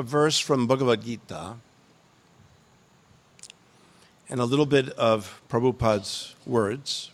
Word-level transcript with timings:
a 0.00 0.02
verse 0.02 0.38
from 0.40 0.66
Bhagavad 0.66 1.04
Gita 1.04 1.56
and 4.30 4.40
a 4.40 4.46
little 4.46 4.64
bit 4.64 4.88
of 4.90 5.42
Prabhupada's 5.50 6.34
words 6.46 7.10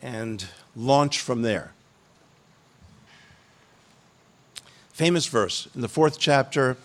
and 0.00 0.44
launch 0.74 1.20
from 1.20 1.42
there. 1.42 1.74
Famous 4.92 5.26
verse 5.26 5.68
in 5.76 5.80
the 5.80 5.86
fourth 5.86 6.18
chapter, 6.18 6.76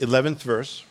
11th 0.00 0.42
verse. 0.42 0.84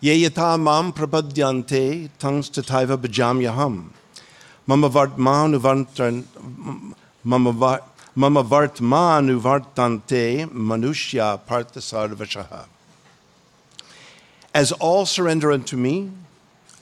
Ye 0.00 0.28
yata 0.28 0.60
mam 0.60 0.92
prapadyante 0.92 2.10
tangs 2.18 2.50
tataiva 2.50 2.98
bhajamyaham. 2.98 3.92
Mama 4.66 4.90
vartmanuvartan 4.90 6.24
mama 8.18 8.42
vartmanuvartante 8.42 10.50
manushya 10.50 11.38
parthasarvashaha. 11.46 12.66
As 14.52 14.72
all 14.72 15.06
surrender 15.06 15.52
unto 15.52 15.76
me, 15.76 16.10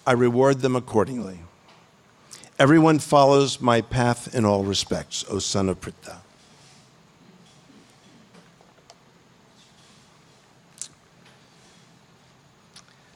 I 0.06 0.12
reward 0.12 0.62
them 0.62 0.74
accordingly. 0.74 1.40
Everyone 2.58 2.98
follows 2.98 3.60
my 3.60 3.82
path 3.82 4.34
in 4.34 4.46
all 4.46 4.64
respects, 4.64 5.26
O 5.28 5.38
son 5.38 5.68
of 5.68 5.78
Pritha. 5.78 6.16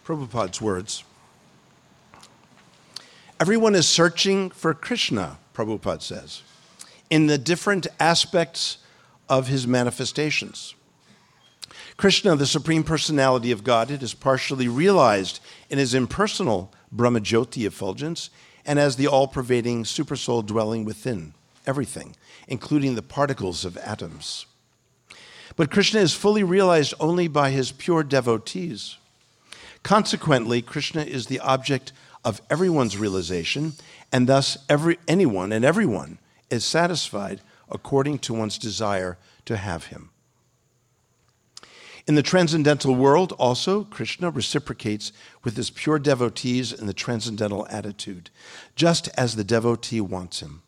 Prabhupada's 0.05 0.61
words. 0.61 1.05
Everyone 3.41 3.75
is 3.75 3.89
searching 3.89 4.51
for 4.51 4.75
Krishna, 4.75 5.39
Prabhupada 5.55 6.03
says, 6.03 6.43
in 7.11 7.27
the 7.27 7.39
different 7.39 7.89
aspects 7.99 8.79
of 9.29 9.49
his 9.49 9.67
manifestations. 9.67 10.75
Krishna, 11.97 12.35
the 12.35 12.47
Supreme 12.47 12.83
Personality 12.83 13.51
of 13.51 13.65
Godhead, 13.65 14.03
is 14.03 14.15
partially 14.15 14.69
realized 14.69 15.41
in 15.69 15.79
his 15.79 15.93
impersonal 15.93 16.73
Brahmajyoti 16.95 17.67
effulgence 17.67 18.31
and 18.65 18.79
as 18.79 18.97
the 18.97 19.07
all 19.07 19.29
pervading 19.29 19.85
supersoul 19.85 20.45
dwelling 20.45 20.85
within 20.85 21.35
everything, 21.67 22.17
including 22.49 22.95
the 22.95 23.03
particles 23.03 23.65
of 23.65 23.77
atoms. 23.79 24.47
But 25.57 25.71
Krishna 25.71 26.01
is 26.01 26.15
fully 26.15 26.43
realized 26.43 26.95
only 27.01 27.29
by 27.29 27.51
his 27.51 27.73
pure 27.73 28.03
devotees. 28.03 28.97
Consequently, 29.83 30.63
Krishna 30.63 31.03
is 31.03 31.27
the 31.27 31.41
object 31.41 31.93
of 32.25 32.41
everyone's 32.51 32.97
realization, 32.97 33.73
and 34.13 34.27
thus 34.27 34.59
every, 34.69 34.99
anyone 35.09 35.53
and 35.53 35.65
everyone 35.65 36.19
is 36.51 36.65
satisfied 36.65 37.41
according 37.71 38.19
to 38.19 38.35
one's 38.35 38.59
desire 38.59 39.17
to 39.45 39.57
have 39.57 39.87
him. 39.87 40.11
In 42.07 42.15
the 42.15 42.23
transcendental 42.23 42.95
world, 42.95 43.33
also, 43.39 43.85
Krishna 43.85 44.31
reciprocates 44.31 45.13
with 45.45 45.57
his 45.57 45.71
pure 45.71 45.99
devotees 45.99 46.73
in 46.73 46.87
the 46.87 46.95
transcendental 46.95 47.67
attitude, 47.69 48.31
just 48.75 49.09
as 49.17 49.37
the 49.37 49.45
devotee 49.45 50.01
wants 50.01 50.41
him. 50.41 50.63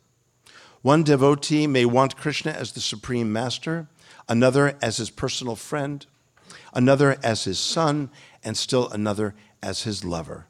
One 0.82 1.02
devotee 1.02 1.66
may 1.66 1.84
want 1.84 2.16
Krishna 2.16 2.52
as 2.52 2.72
the 2.72 2.80
supreme 2.80 3.32
master, 3.32 3.88
another 4.28 4.76
as 4.82 4.98
his 4.98 5.10
personal 5.10 5.56
friend, 5.56 6.06
another 6.74 7.18
as 7.22 7.44
his 7.44 7.58
son, 7.58 8.10
and 8.44 8.56
still 8.56 8.88
another 8.90 9.34
as 9.62 9.82
his 9.82 10.04
lover. 10.04 10.46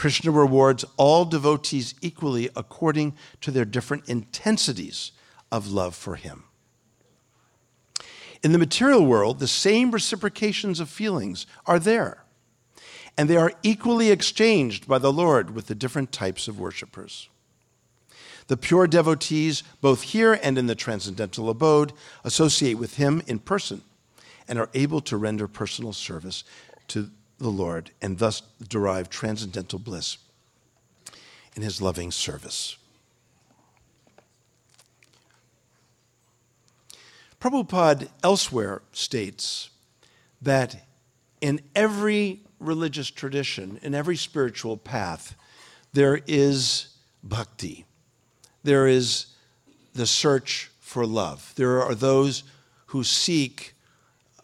Krishna 0.00 0.30
rewards 0.30 0.82
all 0.96 1.26
devotees 1.26 1.94
equally 2.00 2.48
according 2.56 3.14
to 3.42 3.50
their 3.50 3.66
different 3.66 4.08
intensities 4.08 5.12
of 5.52 5.70
love 5.70 5.94
for 5.94 6.16
him. 6.16 6.44
In 8.42 8.52
the 8.52 8.58
material 8.58 9.04
world, 9.04 9.40
the 9.40 9.46
same 9.46 9.90
reciprocations 9.90 10.80
of 10.80 10.88
feelings 10.88 11.44
are 11.66 11.78
there, 11.78 12.24
and 13.18 13.28
they 13.28 13.36
are 13.36 13.52
equally 13.62 14.10
exchanged 14.10 14.88
by 14.88 14.96
the 14.96 15.12
Lord 15.12 15.50
with 15.50 15.66
the 15.66 15.74
different 15.74 16.12
types 16.12 16.48
of 16.48 16.58
worshippers. 16.58 17.28
The 18.46 18.56
pure 18.56 18.86
devotees, 18.86 19.62
both 19.82 20.00
here 20.00 20.40
and 20.42 20.56
in 20.56 20.66
the 20.66 20.74
transcendental 20.74 21.50
abode, 21.50 21.92
associate 22.24 22.78
with 22.78 22.96
him 22.96 23.22
in 23.26 23.38
person 23.38 23.82
and 24.48 24.58
are 24.58 24.70
able 24.72 25.02
to 25.02 25.18
render 25.18 25.46
personal 25.46 25.92
service 25.92 26.42
to 26.88 27.10
the 27.40 27.50
Lord 27.50 27.90
and 28.00 28.18
thus 28.18 28.42
derive 28.68 29.08
transcendental 29.08 29.78
bliss 29.78 30.18
in 31.56 31.62
his 31.62 31.80
loving 31.80 32.10
service. 32.10 32.76
Prabhupada 37.40 38.08
elsewhere 38.22 38.82
states 38.92 39.70
that 40.42 40.86
in 41.40 41.60
every 41.74 42.40
religious 42.58 43.10
tradition, 43.10 43.80
in 43.82 43.94
every 43.94 44.16
spiritual 44.16 44.76
path, 44.76 45.34
there 45.94 46.20
is 46.26 46.88
bhakti. 47.22 47.86
There 48.62 48.86
is 48.86 49.26
the 49.94 50.06
search 50.06 50.70
for 50.80 51.06
love. 51.06 51.54
There 51.56 51.82
are 51.82 51.94
those 51.94 52.42
who 52.86 53.02
seek 53.02 53.74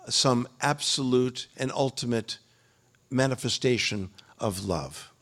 some 0.08 0.48
absolute 0.62 1.48
and 1.58 1.70
ultimate 1.72 2.38
manifestation 3.10 4.10
of 4.38 4.64
love. 4.64 5.12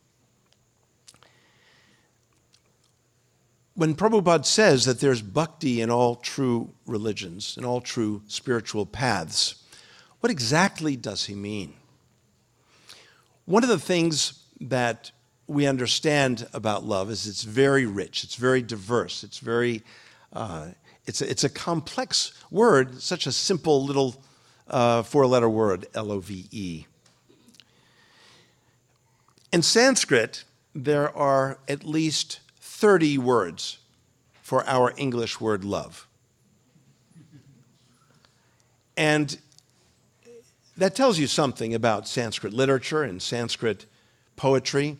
When 3.76 3.94
Prabhupada 3.94 4.44
says 4.44 4.84
that 4.84 5.00
there's 5.00 5.20
bhakti 5.20 5.80
in 5.80 5.90
all 5.90 6.14
true 6.16 6.70
religions, 6.86 7.56
in 7.56 7.64
all 7.64 7.80
true 7.80 8.22
spiritual 8.28 8.86
paths, 8.86 9.56
what 10.20 10.30
exactly 10.30 10.96
does 10.96 11.26
he 11.26 11.34
mean? 11.34 11.74
One 13.46 13.64
of 13.64 13.68
the 13.68 13.78
things 13.78 14.44
that 14.60 15.10
we 15.46 15.66
understand 15.66 16.46
about 16.54 16.84
love 16.84 17.10
is 17.10 17.26
it's 17.26 17.42
very 17.42 17.84
rich, 17.84 18.24
it's 18.24 18.36
very 18.36 18.62
diverse, 18.62 19.24
it's 19.24 19.38
very, 19.38 19.82
uh, 20.32 20.68
it's, 21.04 21.20
a, 21.20 21.28
it's 21.28 21.44
a 21.44 21.50
complex 21.50 22.32
word, 22.50 23.02
such 23.02 23.26
a 23.26 23.32
simple 23.32 23.84
little 23.84 24.22
uh, 24.68 25.02
four 25.02 25.26
letter 25.26 25.48
word, 25.48 25.86
L 25.94 26.12
O 26.12 26.20
V 26.20 26.46
E. 26.50 26.86
In 29.54 29.62
Sanskrit, 29.62 30.42
there 30.74 31.16
are 31.16 31.60
at 31.68 31.84
least 31.84 32.40
30 32.58 33.18
words 33.18 33.78
for 34.42 34.66
our 34.66 34.92
English 34.96 35.40
word 35.40 35.64
love. 35.64 36.08
And 38.96 39.38
that 40.76 40.96
tells 40.96 41.20
you 41.20 41.28
something 41.28 41.72
about 41.72 42.08
Sanskrit 42.08 42.52
literature 42.52 43.04
and 43.04 43.22
Sanskrit 43.22 43.86
poetry. 44.34 44.98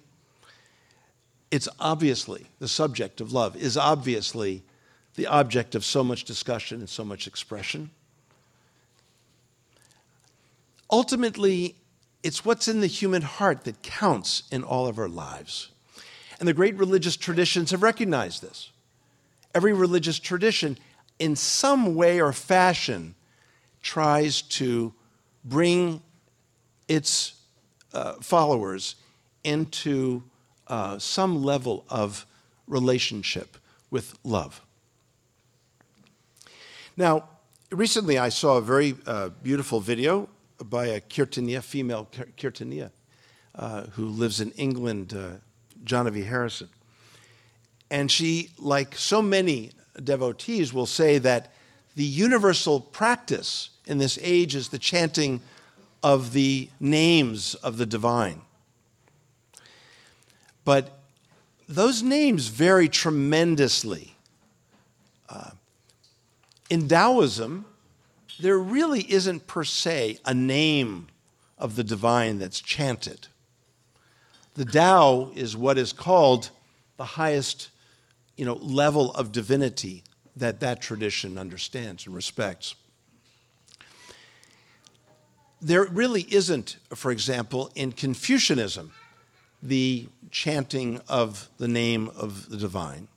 It's 1.51 1.69
obviously, 1.81 2.47
the 2.61 2.69
subject 2.69 3.21
of 3.21 3.33
love 3.33 3.57
is 3.57 3.77
obviously 3.77 4.63
the 5.17 5.27
object 5.27 5.75
of 5.75 5.85
so 5.85 6.05
much 6.05 6.23
discussion 6.23 6.79
and 6.79 6.89
so 6.89 7.05
much 7.05 7.27
expression. 7.27 7.91
Ultimately, 10.93 11.75
it's 12.25 12.43
what's 12.43 12.67
in 12.69 12.81
the 12.81 12.87
human 12.87 13.21
heart 13.21 13.65
that 13.65 13.83
counts 13.83 14.45
in 14.51 14.65
all 14.65 14.87
of 14.87 14.99
our 14.99 15.09
lives. 15.09 15.69
And 16.41 16.49
the 16.49 16.55
great 16.55 16.75
religious 16.77 17.17
traditions 17.17 17.71
have 17.71 17.83
recognized 17.83 18.41
this. 18.41 18.73
Every 19.55 19.75
religious 19.75 20.19
tradition, 20.19 20.79
in 21.19 21.37
some 21.37 21.95
way 21.95 22.21
or 22.21 22.33
fashion, 22.33 23.15
tries 23.83 24.41
to 24.43 24.95
bring 25.45 26.03
its 26.89 27.35
uh, 27.93 28.15
followers 28.15 28.97
into 29.45 30.23
uh, 30.67 30.99
some 30.99 31.45
level 31.45 31.85
of 31.91 32.27
relationship 32.67 33.59
with 33.91 34.19
love. 34.25 34.63
Now, 36.97 37.29
recently 37.71 38.17
I 38.17 38.31
saw 38.31 38.57
a 38.57 38.63
very 38.63 38.97
uh, 39.07 39.29
beautiful 39.43 39.81
video 39.81 40.31
by 40.63 40.87
a 40.87 41.01
Kirtaniya, 41.01 41.63
female 41.63 42.09
Kirtaniya, 42.37 42.91
uh, 43.55 43.83
who 43.93 44.07
lives 44.07 44.41
in 44.41 44.51
England, 44.53 45.15
uh, 45.15 45.37
Jahnavi 45.85 46.27
Harrison. 46.27 46.69
And 47.91 48.11
she, 48.11 48.51
like 48.59 48.97
so 48.97 49.23
many 49.23 49.73
devotees, 50.03 50.73
will 50.73 50.87
say 50.87 51.19
that 51.19 51.53
the 51.95 52.05
universal 52.05 52.81
practice 52.81 53.71
in 53.87 53.99
this 53.99 54.19
age 54.21 54.55
is 54.55 54.69
the 54.69 54.79
chanting 54.79 55.41
of 56.03 56.33
the 56.33 56.69
names 56.81 57.55
of 57.57 57.77
the 57.77 57.87
divine. 57.87 58.41
But 60.65 60.99
those 61.69 62.03
names 62.03 62.49
vary 62.49 62.89
tremendously. 62.89 64.15
Uh, 65.29 65.51
in 66.69 66.89
Taoism, 66.89 67.65
there 68.39 68.59
really 68.59 69.11
isn't 69.11 69.47
per 69.47 69.65
se 69.65 70.19
a 70.25 70.35
name 70.35 71.09
of 71.59 71.77
the 71.77 71.85
divine 71.85 72.39
that's 72.39 72.61
chanted. 72.61 73.29
The 74.55 74.65
Tao 74.65 75.31
is 75.35 75.57
what 75.57 75.79
is 75.79 75.93
called 75.93 76.51
the 76.97 77.05
highest 77.05 77.71
you 78.37 78.45
know, 78.45 78.55
level 78.55 79.13
of 79.13 79.33
divinity 79.33 80.03
that 80.37 80.61
that 80.61 80.81
tradition 80.81 81.39
understands 81.39 82.07
and 82.07 82.15
respects. 82.15 82.75
There 85.61 85.85
really 85.85 86.27
isn't, 86.31 86.77
for 86.95 87.11
example, 87.11 87.71
in 87.75 87.93
Confucianism, 87.93 88.93
the 89.63 90.09
chanting 90.31 91.01
of 91.09 91.49
the 91.59 91.69
name 91.69 92.11
of 92.17 92.49
the 92.51 92.57
divine. 92.57 93.09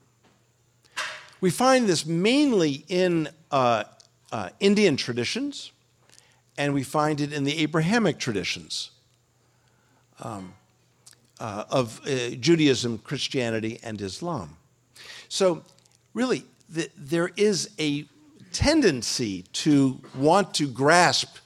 We 1.42 1.50
find 1.50 1.88
this 1.88 2.06
mainly 2.06 2.86
in 2.88 3.30
uh, 3.52 3.84
uh, 4.32 4.50
Indian 4.60 4.98
traditions, 4.98 5.72
and 6.58 6.74
we 6.74 6.84
find 6.84 7.22
it 7.22 7.32
in 7.34 7.44
the 7.44 7.60
Abrahamic 7.60 8.18
traditions 8.18 8.92
um, 10.22 10.54
uh, 11.40 11.66
of 11.70 12.02
uh, 12.06 12.32
Judaism, 12.40 12.98
Christianity, 13.00 13.80
and 13.84 14.02
Islam. 14.02 14.58
So, 15.30 15.64
really, 16.14 16.44
the, 16.70 16.90
there 16.98 17.32
is 17.38 17.70
a 17.80 18.06
tendency 18.52 19.44
to 19.54 20.00
want 20.16 20.54
to 20.56 20.68
grasp 20.68 21.38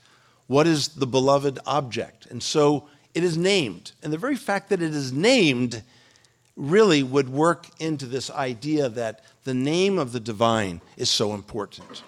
what 0.47 0.67
is 0.67 0.89
the 0.89 1.07
beloved 1.07 1.59
object. 1.65 2.25
And 2.27 2.41
so 2.41 2.87
it 3.13 3.23
is 3.23 3.37
named. 3.37 3.91
And 4.03 4.11
the 4.11 4.17
very 4.17 4.35
fact 4.35 4.69
that 4.69 4.81
it 4.81 4.93
is 4.93 5.11
named 5.11 5.83
really 6.55 7.03
would 7.03 7.29
work 7.29 7.67
into 7.79 8.05
this 8.05 8.29
idea 8.29 8.89
that 8.89 9.23
the 9.43 9.53
name 9.53 9.97
of 9.97 10.11
the 10.11 10.19
divine 10.19 10.81
is 10.97 11.09
so 11.09 11.33
important. 11.33 12.03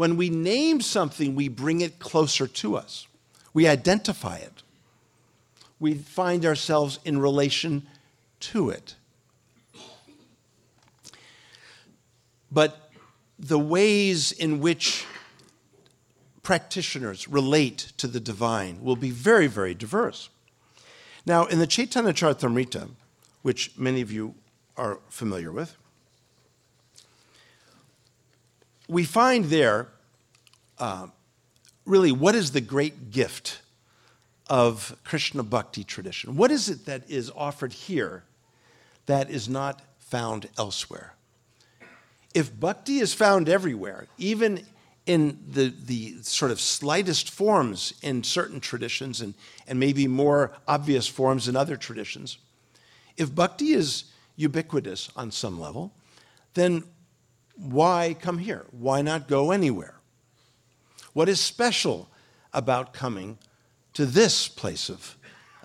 When 0.00 0.16
we 0.16 0.30
name 0.30 0.80
something, 0.80 1.34
we 1.34 1.48
bring 1.48 1.82
it 1.82 1.98
closer 1.98 2.46
to 2.46 2.74
us, 2.74 3.06
we 3.52 3.68
identify 3.68 4.36
it, 4.36 4.62
we 5.78 5.92
find 5.92 6.46
ourselves 6.46 6.98
in 7.04 7.18
relation 7.18 7.86
to 8.48 8.70
it. 8.70 8.94
But 12.50 12.90
the 13.38 13.58
ways 13.58 14.32
in 14.32 14.60
which 14.60 15.04
practitioners 16.42 17.28
relate 17.28 17.92
to 17.98 18.06
the 18.06 18.20
divine 18.20 18.82
will 18.82 18.96
be 18.96 19.10
very, 19.10 19.48
very 19.48 19.74
diverse. 19.74 20.30
Now, 21.26 21.44
in 21.44 21.58
the 21.58 21.66
Chaitanya 21.66 22.14
Charitamrita, 22.14 22.88
which 23.42 23.76
many 23.76 24.00
of 24.00 24.10
you 24.10 24.34
are 24.78 24.98
familiar 25.10 25.52
with, 25.52 25.76
we 28.90 29.04
find 29.04 29.44
there 29.46 29.86
uh, 30.78 31.06
really 31.86 32.10
what 32.10 32.34
is 32.34 32.50
the 32.50 32.60
great 32.60 33.10
gift 33.12 33.62
of 34.48 34.96
Krishna 35.04 35.44
Bhakti 35.44 35.84
tradition? 35.84 36.36
What 36.36 36.50
is 36.50 36.68
it 36.68 36.86
that 36.86 37.08
is 37.08 37.30
offered 37.36 37.72
here 37.72 38.24
that 39.06 39.30
is 39.30 39.48
not 39.48 39.80
found 39.98 40.48
elsewhere? 40.58 41.14
If 42.34 42.58
bhakti 42.58 42.98
is 42.98 43.14
found 43.14 43.48
everywhere, 43.48 44.06
even 44.18 44.66
in 45.06 45.38
the, 45.48 45.72
the 45.86 46.16
sort 46.22 46.50
of 46.50 46.60
slightest 46.60 47.30
forms 47.30 47.94
in 48.02 48.24
certain 48.24 48.60
traditions 48.60 49.20
and, 49.20 49.34
and 49.68 49.78
maybe 49.78 50.08
more 50.08 50.52
obvious 50.66 51.06
forms 51.06 51.46
in 51.46 51.54
other 51.54 51.76
traditions, 51.76 52.38
if 53.16 53.32
bhakti 53.32 53.72
is 53.72 54.04
ubiquitous 54.36 55.10
on 55.16 55.30
some 55.30 55.60
level, 55.60 55.92
then 56.54 56.82
why 57.60 58.16
come 58.18 58.38
here? 58.38 58.64
Why 58.70 59.02
not 59.02 59.28
go 59.28 59.50
anywhere? 59.50 59.94
What 61.12 61.28
is 61.28 61.40
special 61.40 62.08
about 62.52 62.92
coming 62.92 63.38
to 63.94 64.06
this 64.06 64.48
place 64.48 64.88
of 64.88 65.16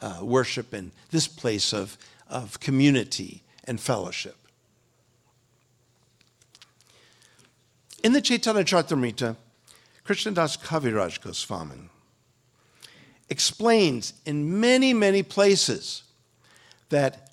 uh, 0.01 0.19
worship 0.21 0.73
and 0.73 0.91
this 1.11 1.27
place 1.27 1.73
of, 1.73 1.97
of 2.29 2.59
community 2.59 3.43
and 3.63 3.79
fellowship? 3.79 4.35
In 8.03 8.13
the 8.13 8.21
Chaitanya 8.21 8.63
Charitamrita, 8.63 9.35
Krishnadas 10.05 10.61
Kaviraj 10.61 11.21
Goswami 11.21 11.89
explains 13.29 14.13
in 14.25 14.59
many, 14.59 14.93
many 14.93 15.23
places 15.23 16.03
that 16.89 17.31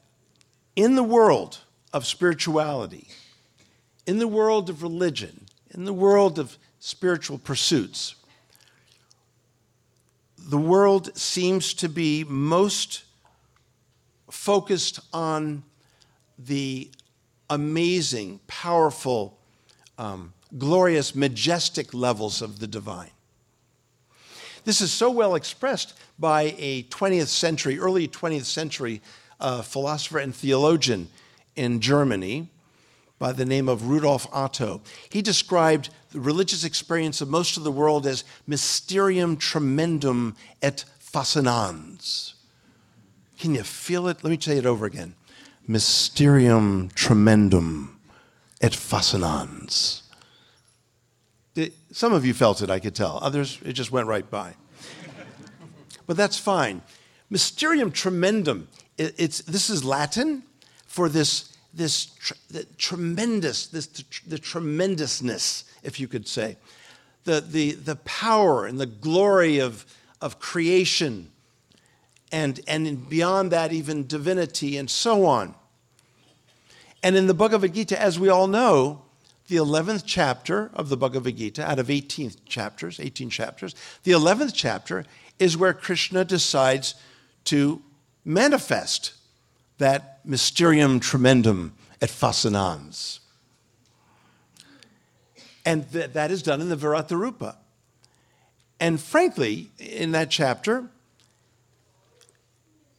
in 0.76 0.94
the 0.94 1.02
world 1.02 1.58
of 1.92 2.06
spirituality, 2.06 3.08
in 4.06 4.18
the 4.18 4.28
world 4.28 4.68
of 4.68 4.82
religion, 4.82 5.46
in 5.70 5.84
the 5.84 5.92
world 5.92 6.38
of 6.38 6.56
spiritual 6.80 7.38
pursuits, 7.38 8.16
the 10.38 10.58
world 10.58 11.16
seems 11.16 11.72
to 11.74 11.88
be 11.88 12.24
most 12.24 13.04
focused 14.30 14.98
on 15.12 15.62
the 16.38 16.90
amazing, 17.48 18.40
powerful, 18.48 19.38
um, 19.98 20.32
glorious, 20.58 21.14
majestic 21.14 21.94
levels 21.94 22.42
of 22.42 22.58
the 22.58 22.66
divine. 22.66 23.10
This 24.64 24.80
is 24.80 24.90
so 24.90 25.10
well 25.10 25.34
expressed 25.34 25.94
by 26.18 26.54
a 26.58 26.84
20th 26.84 27.28
century, 27.28 27.78
early 27.78 28.08
20th 28.08 28.44
century 28.44 29.00
uh, 29.40 29.62
philosopher 29.62 30.18
and 30.18 30.34
theologian 30.34 31.08
in 31.56 31.80
Germany 31.80 32.48
by 33.22 33.30
the 33.30 33.44
name 33.44 33.68
of 33.68 33.86
Rudolf 33.86 34.26
Otto. 34.32 34.80
He 35.08 35.22
described 35.22 35.90
the 36.10 36.18
religious 36.18 36.64
experience 36.64 37.20
of 37.20 37.28
most 37.28 37.56
of 37.56 37.62
the 37.62 37.70
world 37.70 38.04
as 38.04 38.24
mysterium 38.48 39.36
tremendum 39.36 40.34
et 40.60 40.84
fascinans. 40.98 42.32
Can 43.38 43.54
you 43.54 43.62
feel 43.62 44.08
it? 44.08 44.24
Let 44.24 44.30
me 44.30 44.38
say 44.40 44.58
it 44.58 44.66
over 44.66 44.86
again. 44.86 45.14
Mysterium 45.68 46.90
tremendum 46.96 48.00
et 48.60 48.72
fascinans. 48.72 50.02
Some 51.92 52.12
of 52.12 52.26
you 52.26 52.34
felt 52.34 52.60
it, 52.60 52.70
I 52.70 52.80
could 52.80 52.96
tell. 52.96 53.20
Others, 53.22 53.60
it 53.64 53.74
just 53.74 53.92
went 53.92 54.08
right 54.08 54.28
by. 54.28 54.54
but 56.08 56.16
that's 56.16 56.38
fine. 56.38 56.82
Mysterium 57.30 57.92
tremendum, 57.92 58.66
it's, 58.98 59.42
this 59.42 59.70
is 59.70 59.84
Latin 59.84 60.42
for 60.88 61.08
this, 61.08 61.51
this 61.74 62.06
tr- 62.06 62.34
tremendous, 62.78 63.66
this, 63.66 63.86
the 64.26 64.38
tremendousness, 64.38 65.64
if 65.82 65.98
you 65.98 66.08
could 66.08 66.28
say. 66.28 66.56
The, 67.24 67.40
the, 67.40 67.72
the 67.72 67.96
power 67.96 68.66
and 68.66 68.78
the 68.80 68.86
glory 68.86 69.58
of, 69.58 69.86
of 70.20 70.38
creation, 70.38 71.30
and, 72.30 72.60
and 72.66 73.08
beyond 73.08 73.52
that, 73.52 73.72
even 73.72 74.06
divinity, 74.06 74.76
and 74.76 74.90
so 74.90 75.26
on. 75.26 75.54
And 77.02 77.16
in 77.16 77.26
the 77.26 77.34
Bhagavad 77.34 77.74
Gita, 77.74 78.00
as 78.00 78.18
we 78.18 78.28
all 78.28 78.46
know, 78.46 79.02
the 79.48 79.56
11th 79.56 80.04
chapter 80.06 80.70
of 80.72 80.88
the 80.88 80.96
Bhagavad 80.96 81.36
Gita, 81.36 81.68
out 81.68 81.78
of 81.78 81.90
18 81.90 82.32
chapters, 82.46 83.00
18 83.00 83.28
chapters, 83.28 83.74
the 84.04 84.12
11th 84.12 84.52
chapter 84.54 85.04
is 85.38 85.56
where 85.56 85.74
Krishna 85.74 86.24
decides 86.24 86.94
to 87.44 87.82
manifest 88.24 89.14
that 89.82 90.20
mysterium 90.24 91.00
tremendum 91.00 91.74
et 92.00 92.08
fascinans. 92.08 93.18
And 95.64 95.90
th- 95.92 96.12
that 96.12 96.30
is 96.30 96.42
done 96.42 96.60
in 96.60 96.68
the 96.68 96.76
Virata 96.76 97.54
And 98.78 99.00
frankly, 99.00 99.70
in 99.78 100.12
that 100.12 100.30
chapter, 100.30 100.88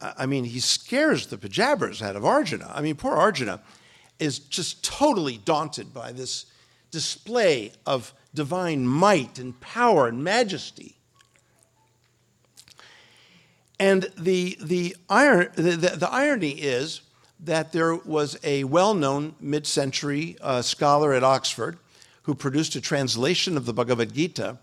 I 0.02 0.26
mean, 0.26 0.44
he 0.44 0.60
scares 0.60 1.28
the 1.28 1.38
Pajabbras 1.38 2.02
out 2.02 2.18
of 2.18 2.26
Arjuna. 2.26 2.70
I 2.74 2.82
mean, 2.82 2.96
poor 2.96 3.14
Arjuna 3.14 3.62
is 4.20 4.40
just 4.40 4.84
totally 4.84 5.38
daunted 5.38 5.94
by 5.94 6.12
this 6.12 6.48
display 6.92 7.72
of 7.86 8.14
divine 8.34 8.86
might 8.86 9.40
and 9.40 9.60
power 9.62 10.10
and 10.10 10.22
majesty. 10.22 10.98
And 13.80 14.10
the, 14.18 14.58
the, 14.62 14.96
iron, 15.10 15.50
the, 15.56 15.72
the, 15.72 15.90
the 15.98 16.10
irony 16.10 16.52
is 16.52 17.02
that 17.40 17.72
there 17.72 17.96
was 17.96 18.38
a 18.44 18.64
well 18.64 18.94
known 18.94 19.36
mid 19.40 19.68
century 19.68 20.38
uh, 20.42 20.62
scholar 20.62 21.14
at 21.14 21.24
Oxford 21.24 21.78
who 22.24 22.36
produced 22.36 22.76
a 22.76 22.82
translation 22.82 23.58
of 23.58 23.66
the 23.66 23.74
Bhagavad 23.74 24.14
Gita 24.14 24.60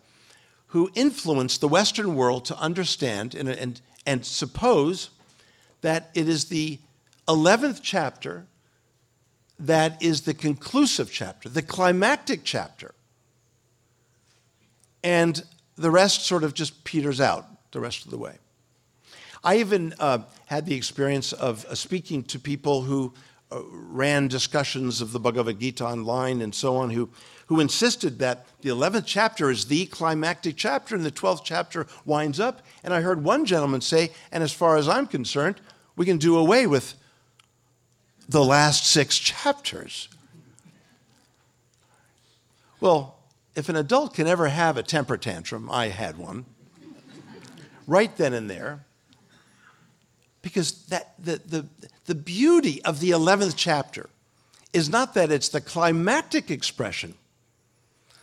who 0.68 0.90
influenced 0.94 1.60
the 1.60 1.68
Western 1.68 2.14
world 2.14 2.44
to 2.46 2.56
understand 2.58 3.34
and, 3.34 3.48
and, 3.48 3.80
and 4.06 4.24
suppose 4.24 5.10
that 5.80 6.10
it 6.14 6.28
is 6.28 6.46
the 6.46 6.78
11th 7.26 7.80
chapter 7.82 8.46
that 9.58 10.02
is 10.02 10.22
the 10.22 10.32
conclusive 10.32 11.12
chapter, 11.12 11.48
the 11.48 11.62
climactic 11.62 12.40
chapter. 12.44 12.94
And 15.02 15.42
the 15.76 15.90
rest 15.90 16.24
sort 16.24 16.44
of 16.44 16.54
just 16.54 16.84
peters 16.84 17.20
out 17.20 17.46
the 17.72 17.80
rest 17.80 18.04
of 18.04 18.10
the 18.10 18.18
way. 18.18 18.36
I 19.42 19.56
even 19.56 19.94
uh, 19.98 20.18
had 20.46 20.66
the 20.66 20.74
experience 20.74 21.32
of 21.32 21.64
uh, 21.64 21.74
speaking 21.74 22.22
to 22.24 22.38
people 22.38 22.82
who 22.82 23.14
uh, 23.50 23.62
ran 23.70 24.28
discussions 24.28 25.00
of 25.00 25.12
the 25.12 25.20
Bhagavad 25.20 25.58
Gita 25.58 25.84
online 25.84 26.42
and 26.42 26.54
so 26.54 26.76
on, 26.76 26.90
who, 26.90 27.08
who 27.46 27.58
insisted 27.58 28.18
that 28.18 28.46
the 28.60 28.68
11th 28.68 29.04
chapter 29.06 29.50
is 29.50 29.66
the 29.66 29.86
climactic 29.86 30.56
chapter 30.56 30.94
and 30.94 31.04
the 31.04 31.10
12th 31.10 31.42
chapter 31.42 31.86
winds 32.04 32.38
up. 32.38 32.62
And 32.84 32.92
I 32.92 33.00
heard 33.00 33.24
one 33.24 33.46
gentleman 33.46 33.80
say, 33.80 34.10
and 34.30 34.42
as 34.42 34.52
far 34.52 34.76
as 34.76 34.88
I'm 34.88 35.06
concerned, 35.06 35.60
we 35.96 36.04
can 36.04 36.18
do 36.18 36.36
away 36.36 36.66
with 36.66 36.94
the 38.28 38.44
last 38.44 38.86
six 38.86 39.18
chapters. 39.18 40.08
Well, 42.78 43.18
if 43.56 43.68
an 43.68 43.76
adult 43.76 44.14
can 44.14 44.26
ever 44.26 44.48
have 44.48 44.76
a 44.76 44.82
temper 44.82 45.16
tantrum, 45.16 45.68
I 45.70 45.88
had 45.88 46.18
one, 46.18 46.44
right 47.86 48.16
then 48.16 48.32
and 48.32 48.48
there, 48.48 48.84
because 50.42 50.84
that, 50.86 51.14
the, 51.18 51.40
the, 51.46 51.66
the 52.06 52.14
beauty 52.14 52.82
of 52.84 53.00
the 53.00 53.10
11th 53.10 53.54
chapter 53.56 54.08
is 54.72 54.88
not 54.88 55.14
that 55.14 55.30
it's 55.30 55.48
the 55.48 55.60
climactic 55.60 56.50
expression, 56.50 57.14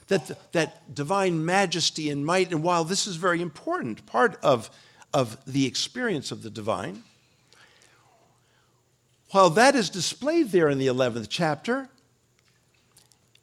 that, 0.07 0.51
that 0.53 0.93
divine 0.93 1.45
majesty 1.45 2.09
and 2.09 2.25
might, 2.25 2.51
and 2.51 2.63
while 2.63 2.83
this 2.83 3.05
is 3.07 3.17
very 3.17 3.41
important, 3.41 4.05
part 4.05 4.37
of, 4.41 4.69
of 5.13 5.37
the 5.45 5.65
experience 5.65 6.31
of 6.31 6.43
the 6.43 6.49
divine, 6.49 7.03
while 9.31 9.49
that 9.49 9.75
is 9.75 9.89
displayed 9.89 10.51
there 10.51 10.69
in 10.69 10.77
the 10.77 10.87
11th 10.87 11.27
chapter, 11.29 11.89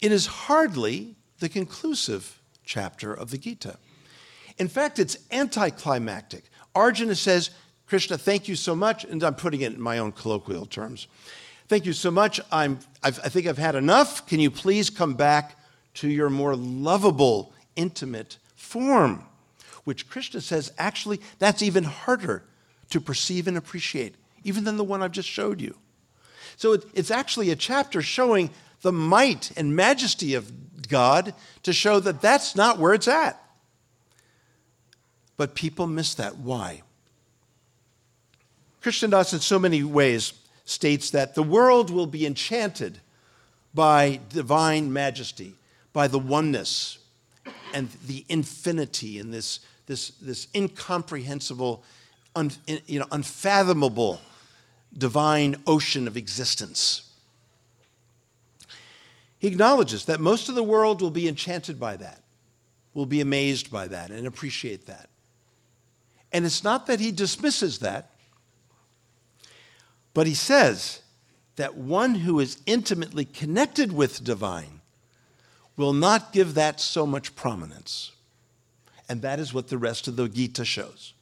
it 0.00 0.10
is 0.10 0.26
hardly 0.26 1.14
the 1.40 1.48
conclusive 1.48 2.40
chapter 2.64 3.12
of 3.12 3.30
the 3.30 3.38
Gita. 3.38 3.76
In 4.56 4.68
fact, 4.68 4.98
it's 4.98 5.18
anticlimactic. 5.30 6.44
Arjuna 6.74 7.14
says, 7.14 7.50
Krishna, 7.86 8.16
thank 8.16 8.48
you 8.48 8.56
so 8.56 8.74
much, 8.74 9.04
and 9.04 9.22
I'm 9.22 9.34
putting 9.34 9.60
it 9.60 9.74
in 9.74 9.80
my 9.80 9.98
own 9.98 10.12
colloquial 10.12 10.66
terms. 10.66 11.06
Thank 11.68 11.86
you 11.86 11.92
so 11.92 12.10
much. 12.10 12.40
I'm, 12.50 12.78
I've, 13.02 13.18
i 13.24 13.28
think 13.28 13.46
I've 13.46 13.58
had 13.58 13.74
enough. 13.74 14.26
Can 14.26 14.40
you 14.40 14.50
please 14.50 14.90
come 14.90 15.14
back 15.14 15.58
to 15.94 16.08
your 16.08 16.30
more 16.30 16.56
lovable, 16.56 17.52
intimate 17.76 18.38
form? 18.56 19.24
Which 19.84 20.08
Krishna 20.08 20.40
says, 20.40 20.72
actually, 20.78 21.20
that's 21.38 21.62
even 21.62 21.84
harder 21.84 22.42
to 22.90 23.00
perceive 23.00 23.48
and 23.48 23.56
appreciate, 23.56 24.14
even 24.44 24.64
than 24.64 24.76
the 24.76 24.84
one 24.84 25.02
I've 25.02 25.12
just 25.12 25.28
showed 25.28 25.60
you. 25.60 25.76
So 26.56 26.72
it, 26.72 26.84
it's 26.94 27.10
actually 27.10 27.50
a 27.50 27.56
chapter 27.56 28.02
showing 28.02 28.50
the 28.82 28.92
might 28.92 29.50
and 29.56 29.74
majesty 29.74 30.34
of 30.34 30.52
God 30.88 31.34
to 31.62 31.72
show 31.72 32.00
that 32.00 32.20
that's 32.20 32.54
not 32.54 32.78
where 32.78 32.94
it's 32.94 33.08
at. 33.08 33.42
But 35.36 35.54
people 35.54 35.86
miss 35.86 36.14
that. 36.14 36.36
Why? 36.36 36.82
Krishna 38.84 39.08
Das, 39.08 39.32
in 39.32 39.40
so 39.40 39.58
many 39.58 39.82
ways, 39.82 40.34
states 40.66 41.08
that 41.08 41.34
the 41.34 41.42
world 41.42 41.88
will 41.88 42.06
be 42.06 42.26
enchanted 42.26 42.98
by 43.72 44.20
divine 44.28 44.92
majesty, 44.92 45.54
by 45.94 46.06
the 46.06 46.18
oneness 46.18 46.98
and 47.72 47.88
the 48.06 48.26
infinity 48.28 49.18
and 49.18 49.32
this, 49.32 49.60
this, 49.86 50.10
this 50.20 50.48
incomprehensible, 50.54 51.82
un, 52.36 52.50
you 52.86 52.98
know, 52.98 53.06
unfathomable 53.10 54.20
divine 54.98 55.56
ocean 55.66 56.06
of 56.06 56.18
existence. 56.18 57.10
He 59.38 59.48
acknowledges 59.48 60.04
that 60.04 60.20
most 60.20 60.50
of 60.50 60.56
the 60.56 60.62
world 60.62 61.00
will 61.00 61.10
be 61.10 61.26
enchanted 61.26 61.80
by 61.80 61.96
that, 61.96 62.20
will 62.92 63.06
be 63.06 63.22
amazed 63.22 63.70
by 63.70 63.88
that, 63.88 64.10
and 64.10 64.26
appreciate 64.26 64.84
that. 64.88 65.08
And 66.34 66.44
it's 66.44 66.62
not 66.62 66.86
that 66.88 67.00
he 67.00 67.12
dismisses 67.12 67.78
that, 67.78 68.10
but 70.14 70.26
he 70.28 70.35
says 70.35 71.02
that 71.56 71.76
one 71.76 72.14
who 72.14 72.40
is 72.40 72.59
intimately 72.66 73.25
connected 73.25 73.92
with 73.92 74.25
divine 74.25 74.80
will 75.76 75.92
not 75.92 76.33
give 76.33 76.54
that 76.54 76.80
so 76.80 77.04
much 77.04 77.35
prominence. 77.35 78.12
And 79.09 79.23
that 79.23 79.38
is 79.38 79.52
what 79.52 79.68
the 79.68 79.78
rest 79.78 80.09
of 80.09 80.16
the 80.16 80.28
Gita 80.28 80.64
shows. 80.64 81.12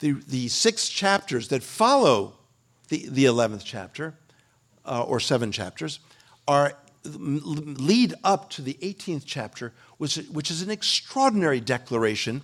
The, 0.00 0.12
the 0.26 0.48
six 0.48 0.88
chapters 0.88 1.48
that 1.48 1.62
follow 1.62 2.32
the, 2.88 3.06
the 3.08 3.26
11th 3.26 3.62
chapter, 3.64 4.14
uh, 4.84 5.04
or 5.04 5.20
seven 5.20 5.52
chapters, 5.52 6.00
are 6.48 6.74
lead 7.04 8.14
up 8.24 8.50
to 8.50 8.62
the 8.62 8.74
18th 8.82 9.22
chapter, 9.26 9.72
which, 9.98 10.16
which 10.32 10.50
is 10.50 10.62
an 10.62 10.70
extraordinary 10.70 11.60
declaration 11.60 12.42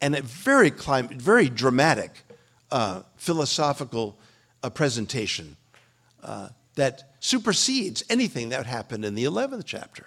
and 0.00 0.14
a 0.14 0.22
very, 0.22 0.70
clim- 0.70 1.08
very 1.08 1.48
dramatic 1.48 2.24
uh, 2.70 3.02
philosophical 3.16 4.18
uh, 4.62 4.70
presentation 4.70 5.56
uh, 6.22 6.48
that 6.74 7.14
supersedes 7.20 8.04
anything 8.08 8.50
that 8.50 8.66
happened 8.66 9.04
in 9.04 9.14
the 9.14 9.24
11th 9.24 9.64
chapter. 9.64 10.06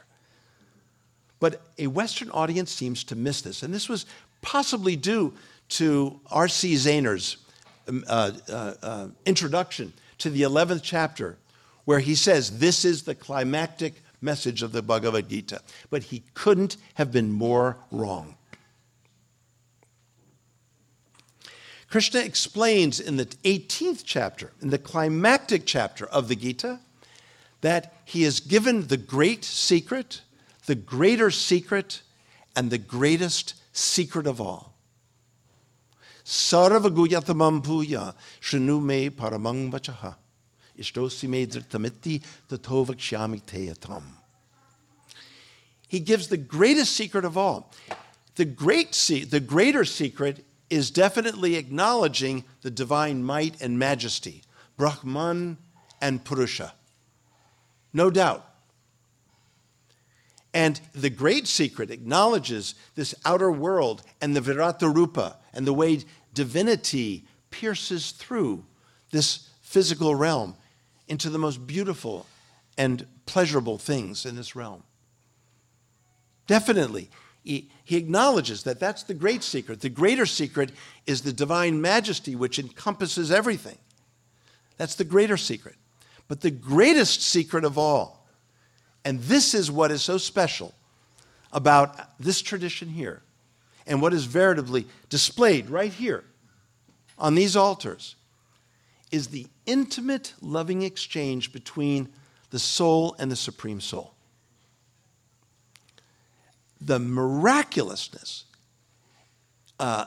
But 1.39 1.61
a 1.77 1.87
Western 1.87 2.29
audience 2.29 2.71
seems 2.71 3.03
to 3.05 3.15
miss 3.15 3.41
this. 3.41 3.63
And 3.63 3.73
this 3.73 3.89
was 3.89 4.05
possibly 4.41 4.95
due 4.95 5.33
to 5.69 6.19
R.C. 6.29 6.75
Zaehner's 6.75 7.37
um, 7.87 8.03
uh, 8.07 8.31
uh, 8.49 8.73
uh, 8.81 9.07
introduction 9.25 9.93
to 10.19 10.29
the 10.29 10.43
11th 10.43 10.81
chapter, 10.83 11.37
where 11.85 11.99
he 11.99 12.13
says, 12.13 12.59
This 12.59 12.85
is 12.85 13.03
the 13.03 13.15
climactic 13.15 13.95
message 14.21 14.61
of 14.61 14.71
the 14.71 14.83
Bhagavad 14.83 15.29
Gita. 15.29 15.61
But 15.89 16.03
he 16.03 16.23
couldn't 16.35 16.77
have 16.93 17.11
been 17.11 17.31
more 17.31 17.77
wrong. 17.89 18.35
Krishna 21.91 22.21
explains 22.21 23.01
in 23.01 23.17
the 23.17 23.25
18th 23.25 24.03
chapter, 24.05 24.53
in 24.61 24.69
the 24.69 24.77
climactic 24.77 25.63
chapter 25.65 26.05
of 26.05 26.29
the 26.29 26.37
Gita, 26.37 26.79
that 27.59 27.93
he 28.05 28.23
has 28.23 28.39
given 28.39 28.87
the 28.87 28.95
great 28.95 29.43
secret, 29.43 30.21
the 30.67 30.75
greater 30.75 31.29
secret, 31.29 32.01
and 32.55 32.71
the 32.71 32.77
greatest 32.77 33.55
secret 33.73 34.25
of 34.25 34.39
all. 34.39 34.73
Sarvaguyatamam 36.23 37.61
puya 37.61 38.15
shanu 38.39 38.81
me 38.81 39.09
paramang 39.09 39.69
vachaha. 39.69 40.15
Ishtosi 40.79 41.27
me 41.27 41.45
dhritamiti 41.45 42.23
tatovakshami 42.47 43.41
teyatam. 43.43 44.03
He 45.89 45.99
gives 45.99 46.29
the 46.29 46.37
greatest 46.37 46.95
secret 46.95 47.25
of 47.25 47.37
all. 47.37 47.69
The, 48.35 48.45
great 48.45 48.95
se- 48.95 49.25
the 49.25 49.41
greater 49.41 49.83
secret 49.83 50.45
is 50.71 50.89
definitely 50.89 51.55
acknowledging 51.57 52.45
the 52.61 52.71
divine 52.71 53.23
might 53.23 53.61
and 53.61 53.77
majesty, 53.77 54.41
Brahman 54.77 55.57
and 56.01 56.23
Purusha. 56.23 56.73
No 57.93 58.09
doubt. 58.09 58.47
And 60.53 60.79
the 60.95 61.09
great 61.09 61.47
secret 61.47 61.91
acknowledges 61.91 62.75
this 62.95 63.13
outer 63.25 63.51
world 63.51 64.01
and 64.21 64.33
the 64.35 64.39
Virata 64.39 64.93
Rupa 64.93 65.37
and 65.53 65.67
the 65.67 65.73
way 65.73 65.99
divinity 66.33 67.25
pierces 67.49 68.11
through 68.11 68.65
this 69.11 69.49
physical 69.61 70.15
realm 70.15 70.55
into 71.07 71.29
the 71.29 71.37
most 71.37 71.67
beautiful 71.67 72.25
and 72.77 73.05
pleasurable 73.25 73.77
things 73.77 74.25
in 74.25 74.37
this 74.37 74.55
realm. 74.55 74.83
Definitely, 76.47 77.09
he, 77.43 77.69
acknowledges 77.89 78.63
that 78.63 78.79
that's 78.79 79.03
the 79.03 79.13
great 79.13 79.43
secret. 79.43 79.81
The 79.81 79.89
greater 79.89 80.25
secret 80.25 80.71
is 81.05 81.21
the 81.21 81.33
divine 81.33 81.81
majesty, 81.81 82.35
which 82.35 82.59
encompasses 82.59 83.31
everything. 83.31 83.77
That's 84.77 84.95
the 84.95 85.03
greater 85.03 85.37
secret. 85.37 85.75
But 86.27 86.41
the 86.41 86.51
greatest 86.51 87.21
secret 87.21 87.65
of 87.65 87.77
all, 87.77 88.25
and 89.03 89.19
this 89.21 89.53
is 89.53 89.69
what 89.69 89.91
is 89.91 90.01
so 90.01 90.17
special 90.17 90.73
about 91.51 92.17
this 92.19 92.41
tradition 92.41 92.87
here, 92.87 93.21
and 93.85 94.01
what 94.01 94.13
is 94.13 94.25
veritably 94.25 94.87
displayed 95.09 95.69
right 95.69 95.91
here 95.91 96.23
on 97.17 97.35
these 97.35 97.55
altars, 97.55 98.15
is 99.11 99.27
the 99.27 99.47
intimate, 99.65 100.33
loving 100.41 100.83
exchange 100.83 101.51
between 101.51 102.07
the 102.51 102.59
soul 102.59 103.15
and 103.19 103.29
the 103.29 103.35
Supreme 103.35 103.81
Soul 103.81 104.13
the 106.81 106.99
miraculousness 106.99 108.45
uh, 109.79 110.05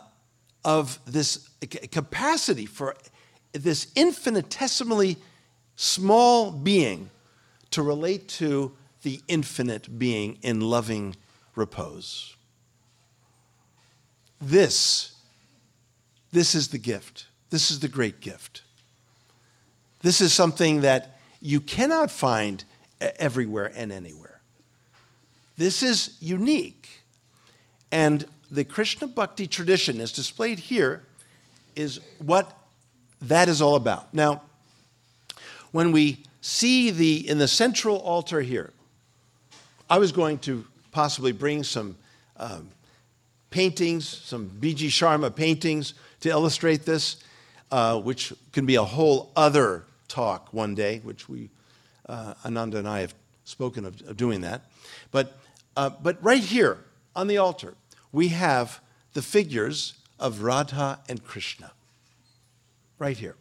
of 0.64 0.99
this 1.07 1.49
capacity 1.93 2.66
for 2.66 2.97
this 3.52 3.93
infinitesimally 3.95 5.16
small 5.76 6.50
being 6.50 7.11
to 7.71 7.83
relate 7.83 8.28
to 8.28 8.76
the 9.02 9.21
infinite 9.28 9.99
being 9.99 10.38
in 10.43 10.61
loving 10.61 11.14
repose. 11.54 12.37
This, 14.40 15.14
this 16.33 16.54
is 16.54 16.69
the 16.69 16.78
gift. 16.78 17.26
This 17.50 17.71
is 17.71 17.81
the 17.81 17.88
great 17.88 18.21
gift. 18.21 18.62
This 20.02 20.21
is 20.21 20.33
something 20.33 20.81
that 20.81 21.19
you 21.40 21.61
cannot 21.61 22.11
find 22.11 22.64
everywhere 23.00 23.73
and 23.75 23.93
anywhere. 23.93 24.34
This 25.57 25.83
is 25.83 26.17
unique. 26.21 26.89
And 27.93 28.25
the 28.51 28.65
Krishna 28.65 29.07
Bhakti 29.07 29.47
tradition, 29.47 30.01
as 30.01 30.13
displayed 30.13 30.59
here, 30.59 31.03
is 31.77 32.01
what 32.19 32.57
that 33.23 33.49
is 33.49 33.63
all 33.63 33.77
about. 33.77 34.13
Now, 34.13 34.43
when 35.73 35.93
we 35.93 36.19
see 36.41 36.91
the 36.91 37.29
in 37.29 37.39
the 37.39 37.49
central 37.49 37.97
altar 37.99 38.41
here, 38.41 38.73
I 39.89 39.99
was 39.99 40.13
going 40.13 40.39
to 40.41 40.65
possibly 40.93 41.33
bring 41.33 41.63
some 41.63 41.97
um, 42.37 42.69
paintings, 43.51 44.07
some 44.09 44.49
B.G. 44.49 44.89
Sharma 44.89 45.35
paintings 45.35 45.95
to 46.21 46.29
illustrate 46.29 46.85
this, 46.85 47.23
uh, 47.71 48.01
which 48.01 48.33
can 48.53 48.67
be 48.67 48.77
a 48.77 48.85
whole 48.85 49.31
other 49.37 49.85
talk 50.09 50.53
one 50.53 50.75
day, 50.75 51.01
which 51.05 51.29
we, 51.29 51.51
uh, 52.09 52.35
Ananda 52.45 52.79
and 52.79 52.89
I 52.89 53.01
have 53.01 53.15
spoken 53.45 53.85
of, 53.85 54.01
of 54.09 54.17
doing 54.17 54.41
that. 54.41 54.63
But, 55.11 55.37
uh, 55.76 55.90
but 55.90 56.23
right 56.23 56.43
here 56.43 56.78
on 57.16 57.26
the 57.26 57.38
altar, 57.38 57.75
we 58.12 58.28
have 58.28 58.81
the 59.12 59.23
figures 59.23 59.95
of 60.19 60.43
Radha 60.43 61.00
and 61.09 61.25
Krishna. 61.25 61.73
Right 62.99 63.16
here. 63.16 63.37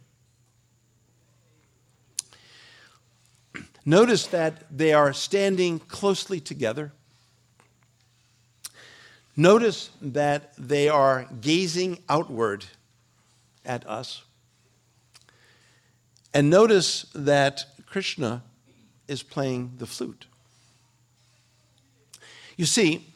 Notice 3.86 4.26
that 4.28 4.64
they 4.76 4.92
are 4.92 5.12
standing 5.12 5.78
closely 5.78 6.40
together. 6.40 6.92
Notice 9.36 9.90
that 10.00 10.52
they 10.56 10.88
are 10.88 11.26
gazing 11.40 11.98
outward 12.08 12.64
at 13.64 13.86
us. 13.86 14.22
And 16.32 16.50
notice 16.50 17.06
that 17.14 17.64
Krishna 17.86 18.42
is 19.06 19.22
playing 19.22 19.74
the 19.78 19.86
flute. 19.86 20.26
You 22.56 22.66
see, 22.66 23.06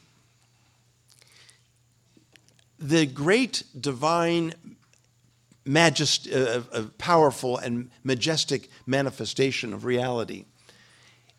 the 2.77 3.05
great 3.05 3.63
divine 3.79 4.53
majesty, 5.65 6.33
uh, 6.33 6.61
uh, 6.71 6.83
powerful 6.97 7.57
and 7.57 7.89
majestic 8.03 8.69
manifestation 8.85 9.73
of 9.73 9.85
reality 9.85 10.45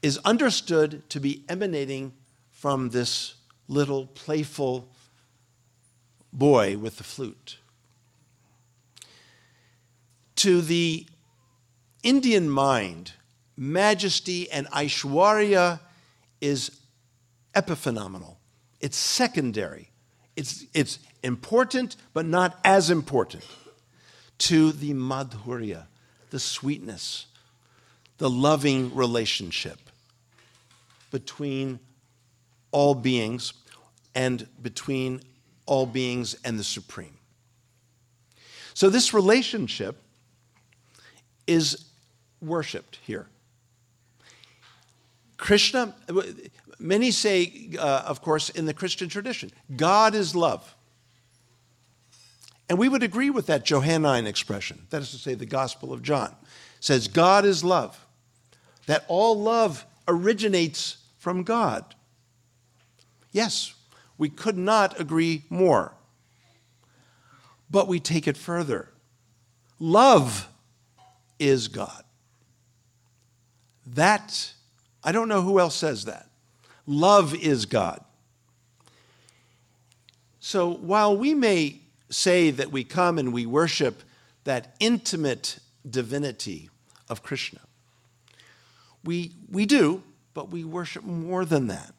is 0.02 0.18
understood 0.18 1.08
to 1.10 1.20
be 1.20 1.44
emanating 1.48 2.12
from 2.50 2.90
this 2.90 3.34
little 3.68 4.06
playful 4.06 4.88
boy 6.32 6.76
with 6.78 6.96
the 6.96 7.04
flute. 7.04 7.58
To 10.36 10.60
the 10.60 11.06
Indian 12.02 12.48
mind, 12.48 13.12
majesty 13.56 14.50
and 14.50 14.66
Aishwarya 14.68 15.80
is 16.40 16.79
epiphenomenal. 17.54 18.36
It's 18.80 18.96
secondary. 18.96 19.90
It's, 20.36 20.64
it's 20.74 20.98
important, 21.22 21.96
but 22.12 22.26
not 22.26 22.58
as 22.64 22.90
important. 22.90 23.44
To 24.38 24.72
the 24.72 24.94
madhurya, 24.94 25.86
the 26.30 26.40
sweetness, 26.40 27.26
the 28.18 28.30
loving 28.30 28.94
relationship 28.94 29.78
between 31.10 31.78
all 32.70 32.94
beings 32.94 33.52
and 34.14 34.46
between 34.62 35.20
all 35.66 35.86
beings 35.86 36.36
and 36.44 36.58
the 36.58 36.64
Supreme. 36.64 37.16
So, 38.74 38.88
this 38.88 39.12
relationship 39.12 39.96
is 41.46 41.84
worshiped 42.40 42.98
here. 43.04 43.26
Krishna, 45.36 45.94
many 46.80 47.10
say, 47.10 47.70
uh, 47.78 48.02
of 48.06 48.22
course, 48.22 48.48
in 48.50 48.66
the 48.66 48.74
Christian 48.74 49.08
tradition, 49.08 49.50
God 49.76 50.14
is 50.14 50.34
love. 50.34 50.74
And 52.68 52.78
we 52.78 52.88
would 52.88 53.02
agree 53.02 53.30
with 53.30 53.46
that 53.46 53.64
Johannine 53.64 54.26
expression. 54.26 54.86
That 54.90 55.02
is 55.02 55.10
to 55.10 55.18
say, 55.18 55.34
the 55.34 55.46
Gospel 55.46 55.92
of 55.92 56.02
John 56.02 56.34
says, 56.78 57.08
God 57.08 57.44
is 57.44 57.62
love. 57.64 58.06
That 58.86 59.04
all 59.08 59.40
love 59.40 59.84
originates 60.08 60.98
from 61.18 61.42
God. 61.42 61.84
Yes, 63.32 63.74
we 64.18 64.28
could 64.28 64.56
not 64.56 64.98
agree 64.98 65.44
more. 65.50 65.94
But 67.70 67.88
we 67.88 68.00
take 68.00 68.26
it 68.26 68.36
further. 68.36 68.88
Love 69.78 70.48
is 71.38 71.68
God. 71.68 72.04
That, 73.86 74.52
I 75.02 75.12
don't 75.12 75.28
know 75.28 75.42
who 75.42 75.58
else 75.60 75.74
says 75.74 76.04
that. 76.04 76.29
Love 76.90 77.36
is 77.36 77.66
God. 77.66 78.00
So 80.40 80.68
while 80.68 81.16
we 81.16 81.34
may 81.34 81.82
say 82.08 82.50
that 82.50 82.72
we 82.72 82.82
come 82.82 83.16
and 83.16 83.32
we 83.32 83.46
worship 83.46 84.02
that 84.42 84.74
intimate 84.80 85.60
divinity 85.88 86.68
of 87.08 87.22
Krishna, 87.22 87.60
we, 89.04 89.30
we 89.48 89.66
do, 89.66 90.02
but 90.34 90.50
we 90.50 90.64
worship 90.64 91.04
more 91.04 91.44
than 91.44 91.68
that. 91.68 91.94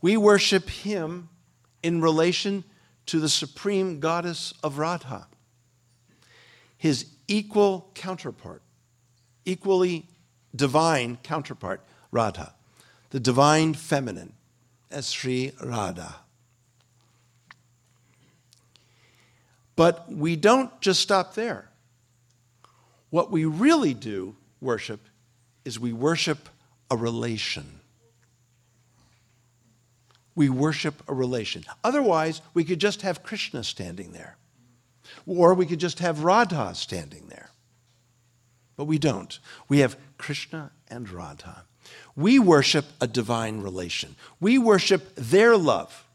We 0.00 0.16
worship 0.16 0.70
him 0.70 1.28
in 1.82 2.00
relation 2.00 2.64
to 3.04 3.20
the 3.20 3.28
supreme 3.28 4.00
goddess 4.00 4.54
of 4.62 4.78
Radha, 4.78 5.26
his 6.78 7.04
equal 7.28 7.90
counterpart, 7.92 8.62
equally 9.44 10.06
divine 10.54 11.18
counterpart, 11.22 11.82
Radha, 12.10 12.54
the 13.16 13.20
divine 13.20 13.72
feminine, 13.72 14.34
as 14.90 15.10
Sri 15.10 15.50
Radha. 15.64 16.16
But 19.74 20.12
we 20.12 20.36
don't 20.36 20.78
just 20.82 21.00
stop 21.00 21.32
there. 21.32 21.70
What 23.08 23.30
we 23.30 23.46
really 23.46 23.94
do 23.94 24.36
worship 24.60 25.00
is 25.64 25.80
we 25.80 25.94
worship 25.94 26.50
a 26.90 26.96
relation. 26.98 27.80
We 30.34 30.50
worship 30.50 31.02
a 31.08 31.14
relation. 31.14 31.64
Otherwise, 31.82 32.42
we 32.52 32.64
could 32.64 32.80
just 32.80 33.00
have 33.00 33.22
Krishna 33.22 33.64
standing 33.64 34.12
there, 34.12 34.36
or 35.26 35.54
we 35.54 35.64
could 35.64 35.80
just 35.80 36.00
have 36.00 36.22
Radha 36.22 36.74
standing 36.74 37.28
there. 37.28 37.48
But 38.76 38.84
we 38.84 38.98
don't. 38.98 39.38
We 39.70 39.78
have 39.78 39.96
Krishna 40.18 40.70
and 40.90 41.08
Radha. 41.08 41.64
We 42.16 42.38
worship 42.38 42.86
a 43.00 43.06
divine 43.06 43.60
relation. 43.60 44.16
We 44.40 44.58
worship 44.58 45.14
their 45.16 45.56
love. 45.56 46.06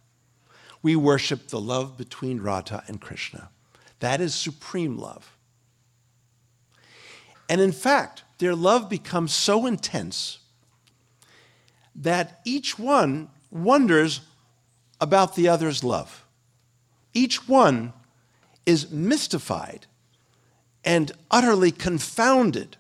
We 0.82 0.96
worship 0.96 1.50
the 1.50 1.62
love 1.62 1.96
between 1.96 2.42
Radha 2.42 2.84
and 2.88 3.00
Krishna. 3.00 3.50
That 4.00 4.20
is 4.20 4.34
supreme 4.34 4.98
love. 4.98 5.38
And 7.48 7.62
in 7.62 7.72
fact, 7.72 8.24
their 8.40 8.56
love 8.56 8.90
becomes 8.90 9.34
so 9.34 9.68
intense 9.68 10.40
that 11.96 12.42
each 12.46 12.80
one 12.80 13.30
wonders 13.52 14.22
about 15.00 15.36
the 15.36 15.48
other's 15.48 15.84
love. 15.84 16.26
Each 17.14 17.48
one 17.48 17.94
is 18.66 18.90
mystified 18.90 19.86
and 20.84 21.12
utterly 21.30 21.72
confounded 21.72 22.78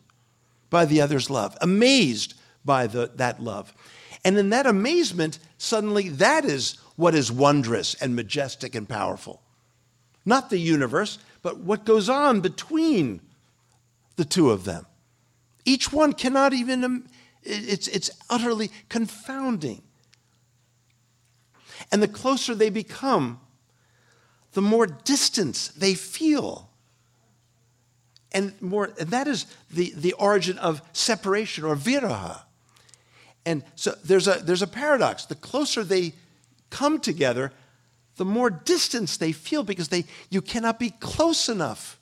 by 0.69 0.85
the 0.85 1.01
other's 1.01 1.29
love, 1.29 1.57
amazed 1.61 2.33
by 2.63 2.87
the, 2.87 3.11
that 3.15 3.41
love. 3.41 3.73
And 4.23 4.37
in 4.37 4.49
that 4.49 4.67
amazement, 4.67 5.39
suddenly 5.57 6.09
that 6.09 6.45
is 6.45 6.77
what 6.95 7.15
is 7.15 7.31
wondrous 7.31 7.95
and 7.95 8.15
majestic 8.15 8.75
and 8.75 8.87
powerful. 8.87 9.41
Not 10.25 10.49
the 10.49 10.59
universe, 10.59 11.17
but 11.41 11.57
what 11.59 11.85
goes 11.85 12.09
on 12.09 12.41
between 12.41 13.21
the 14.15 14.25
two 14.25 14.51
of 14.51 14.65
them. 14.65 14.85
Each 15.65 15.91
one 15.91 16.13
cannot 16.13 16.53
even, 16.53 17.07
it's, 17.43 17.87
it's 17.87 18.11
utterly 18.29 18.69
confounding. 18.89 19.81
And 21.91 22.03
the 22.03 22.07
closer 22.07 22.53
they 22.53 22.69
become, 22.69 23.39
the 24.53 24.61
more 24.61 24.85
distance 24.85 25.69
they 25.69 25.95
feel. 25.95 26.69
And 28.31 28.59
more, 28.61 28.91
and 28.99 29.09
that 29.09 29.27
is 29.27 29.45
the, 29.71 29.91
the 29.95 30.13
origin 30.13 30.57
of 30.57 30.81
separation 30.93 31.63
or 31.63 31.75
viraha. 31.75 32.41
And 33.45 33.63
so 33.75 33.95
there's 34.03 34.27
a, 34.27 34.39
there's 34.43 34.61
a 34.61 34.67
paradox. 34.67 35.25
The 35.25 35.35
closer 35.35 35.83
they 35.83 36.13
come 36.69 36.99
together, 36.99 37.51
the 38.17 38.25
more 38.25 38.49
distance 38.49 39.17
they 39.17 39.31
feel 39.31 39.63
because 39.63 39.87
they, 39.89 40.05
you 40.29 40.41
cannot 40.41 40.79
be 40.79 40.91
close 40.91 41.49
enough 41.49 41.99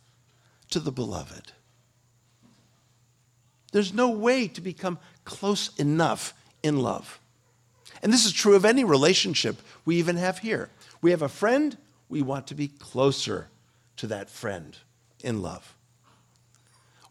to 0.71 0.80
the 0.80 0.91
beloved. 0.91 1.52
There's 3.71 3.93
no 3.93 4.10
way 4.10 4.47
to 4.47 4.62
become 4.62 4.99
close 5.25 5.75
enough 5.78 6.34
in 6.63 6.80
love. 6.80 7.19
And 8.02 8.12
this 8.12 8.25
is 8.25 8.32
true 8.32 8.56
of 8.56 8.65
any 8.65 8.84
relationship 8.84 9.58
we 9.86 9.97
even 9.97 10.15
have 10.17 10.39
here. 10.39 10.69
We 11.02 11.12
have 11.12 11.21
a 11.21 11.30
friend, 11.30 11.78
we 12.08 12.21
want 12.21 12.47
to 12.47 12.56
be 12.56 12.67
closer 12.67 13.47
to 13.97 14.08
that 14.08 14.30
friend 14.30 14.78
in 15.23 15.41
love. 15.41 15.75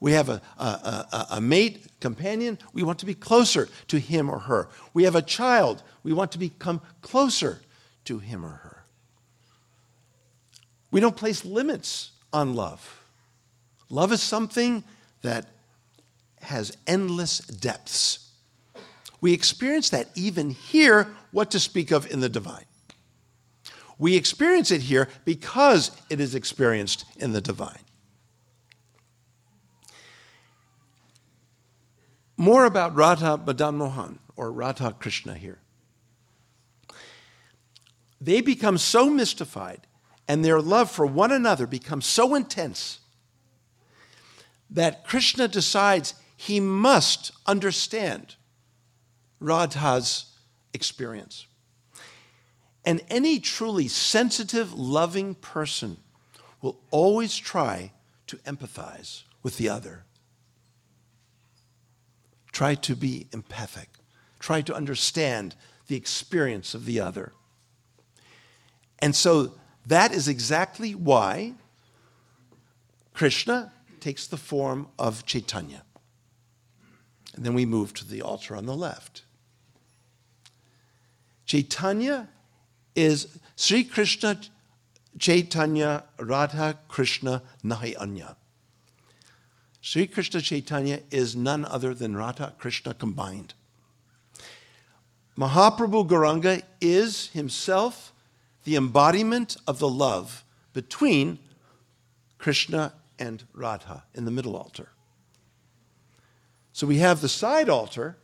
We 0.00 0.12
have 0.12 0.28
a, 0.28 0.40
a, 0.58 0.62
a, 0.62 1.26
a, 1.32 1.40
mate, 1.40 1.86
companion, 2.00 2.58
we 2.72 2.84
want 2.84 3.00
to 3.00 3.06
be 3.06 3.14
closer 3.14 3.68
to 3.88 3.98
him 3.98 4.30
or 4.30 4.38
her. 4.38 4.68
We 4.94 5.04
have 5.04 5.16
a 5.16 5.22
child, 5.22 5.82
we 6.04 6.12
want 6.12 6.32
to 6.32 6.38
become 6.38 6.80
closer 7.02 7.60
to 8.04 8.18
him 8.18 8.44
or 8.44 8.48
her. 8.48 8.84
We 10.90 11.00
don't 11.00 11.16
place 11.16 11.44
limits 11.44 12.12
on 12.32 12.54
love. 12.54 13.02
Love 13.90 14.12
is 14.12 14.22
something 14.22 14.84
that 15.22 15.46
has 16.42 16.76
endless 16.86 17.38
depths. 17.38 18.30
We 19.20 19.32
experience 19.32 19.90
that 19.90 20.08
even 20.14 20.50
here, 20.50 21.08
what 21.32 21.50
to 21.50 21.60
speak 21.60 21.90
of 21.90 22.10
in 22.10 22.20
the 22.20 22.28
divine. 22.28 22.64
We 23.98 24.16
experience 24.16 24.70
it 24.70 24.82
here 24.82 25.08
because 25.24 25.90
it 26.08 26.20
is 26.20 26.36
experienced 26.36 27.04
in 27.18 27.32
the 27.32 27.40
divine. 27.40 27.80
More 32.38 32.64
about 32.64 32.94
Radha 32.94 33.36
Madan 33.36 33.76
Mohan 33.76 34.20
or 34.36 34.52
Radha 34.52 34.94
Krishna 34.98 35.34
here. 35.34 35.58
They 38.20 38.40
become 38.40 38.78
so 38.78 39.10
mystified 39.10 39.88
and 40.28 40.44
their 40.44 40.60
love 40.60 40.88
for 40.88 41.04
one 41.04 41.32
another 41.32 41.66
becomes 41.66 42.06
so 42.06 42.36
intense 42.36 43.00
that 44.70 45.04
Krishna 45.04 45.48
decides 45.48 46.14
he 46.36 46.60
must 46.60 47.32
understand 47.44 48.36
Radha's 49.40 50.26
experience. 50.72 51.46
And 52.84 53.00
any 53.08 53.40
truly 53.40 53.88
sensitive, 53.88 54.72
loving 54.72 55.34
person 55.34 55.96
will 56.62 56.78
always 56.92 57.36
try 57.36 57.92
to 58.28 58.36
empathize 58.38 59.22
with 59.42 59.56
the 59.56 59.68
other. 59.68 60.04
Try 62.58 62.74
to 62.74 62.96
be 62.96 63.28
empathic. 63.32 63.88
Try 64.40 64.62
to 64.62 64.74
understand 64.74 65.54
the 65.86 65.94
experience 65.94 66.74
of 66.74 66.86
the 66.86 66.98
other. 66.98 67.32
And 68.98 69.14
so 69.14 69.52
that 69.86 70.12
is 70.12 70.26
exactly 70.26 70.92
why 70.92 71.54
Krishna 73.14 73.70
takes 74.00 74.26
the 74.26 74.36
form 74.36 74.88
of 74.98 75.24
Chaitanya. 75.24 75.84
And 77.36 77.46
then 77.46 77.54
we 77.54 77.64
move 77.64 77.94
to 77.94 78.04
the 78.04 78.22
altar 78.22 78.56
on 78.56 78.66
the 78.66 78.74
left. 78.74 79.22
Chaitanya 81.46 82.28
is 82.96 83.38
Sri 83.54 83.84
Krishna 83.84 84.40
Chaitanya 85.16 86.06
Radha 86.18 86.80
Krishna 86.88 87.44
Nahi 87.62 87.94
Anya. 88.00 88.36
Sri 89.90 90.06
Krishna 90.06 90.42
Chaitanya 90.42 91.00
is 91.10 91.34
none 91.34 91.64
other 91.64 91.94
than 91.94 92.14
Radha 92.14 92.52
Krishna 92.58 92.92
combined. 92.92 93.54
Mahaprabhu 95.34 96.06
Gauranga 96.06 96.60
is 96.78 97.28
himself 97.28 98.12
the 98.64 98.76
embodiment 98.76 99.56
of 99.66 99.78
the 99.78 99.88
love 99.88 100.44
between 100.74 101.38
Krishna 102.36 102.92
and 103.18 103.44
Radha 103.54 104.04
in 104.14 104.26
the 104.26 104.30
middle 104.30 104.58
altar. 104.58 104.90
So 106.74 106.86
we 106.86 106.98
have 106.98 107.22
the 107.22 107.28
side 107.30 107.70
altar 107.70 108.18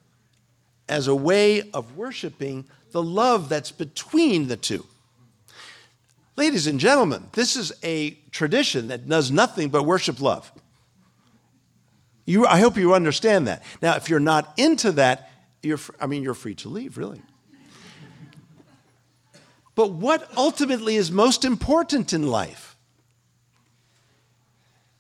as 0.87 1.09
a 1.09 1.15
way 1.15 1.71
of 1.71 1.97
worshiping 1.97 2.67
the 2.91 3.03
love 3.03 3.49
that's 3.49 3.73
between 3.73 4.49
the 4.49 4.59
two. 4.59 4.85
Ladies 6.37 6.67
and 6.67 6.79
gentlemen, 6.79 7.29
this 7.33 7.57
is 7.57 7.73
a 7.83 8.19
tradition 8.33 8.89
that 8.89 9.09
does 9.09 9.31
nothing 9.31 9.71
but 9.71 9.85
worship 9.85 10.21
love. 10.21 10.53
You, 12.25 12.47
I 12.47 12.61
hope 12.61 12.77
you 12.77 12.95
understand 12.95 13.47
that. 13.49 13.63
Now, 13.83 13.97
if 13.97 14.09
you're 14.09 14.21
not 14.21 14.53
into 14.57 14.93
that, 14.93 15.31
you're, 15.63 15.81
I 16.01 16.07
mean, 16.07 16.23
you're 16.23 16.35
free 16.35 16.55
to 16.57 16.69
leave, 16.69 16.97
really. 16.97 17.23
But 19.75 19.93
what 19.93 20.31
ultimately 20.37 20.97
is 20.97 21.11
most 21.11 21.45
important 21.45 22.13
in 22.13 22.29
life 22.29 22.77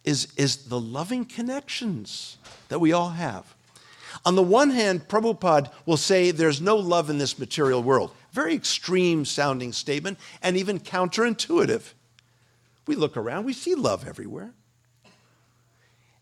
is, 0.02 0.28
is 0.36 0.68
the 0.68 0.80
loving 0.80 1.24
connections 1.24 2.38
that 2.68 2.80
we 2.80 2.92
all 2.92 3.10
have. 3.10 3.54
On 4.26 4.34
the 4.34 4.42
one 4.42 4.70
hand, 4.70 5.08
Prabhupada 5.08 5.70
will 5.86 5.96
say 5.96 6.30
there's 6.30 6.60
no 6.60 6.76
love 6.76 7.10
in 7.10 7.18
this 7.18 7.38
material 7.38 7.82
world. 7.82 8.10
Very 8.32 8.54
extreme 8.54 9.24
sounding 9.24 9.72
statement 9.72 10.18
and 10.42 10.56
even 10.56 10.80
counterintuitive. 10.80 11.92
We 12.86 12.96
look 12.96 13.16
around, 13.16 13.44
we 13.44 13.52
see 13.52 13.74
love 13.74 14.06
everywhere. 14.06 14.52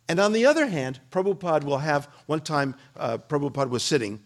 And 0.08 0.18
on 0.18 0.32
the 0.32 0.46
other 0.46 0.66
hand, 0.66 1.00
Prabhupada 1.10 1.64
will 1.64 1.78
have 1.78 2.06
one 2.26 2.40
time, 2.40 2.74
uh, 2.96 3.18
Prabhupada 3.18 3.70
was 3.70 3.82
sitting, 3.82 4.20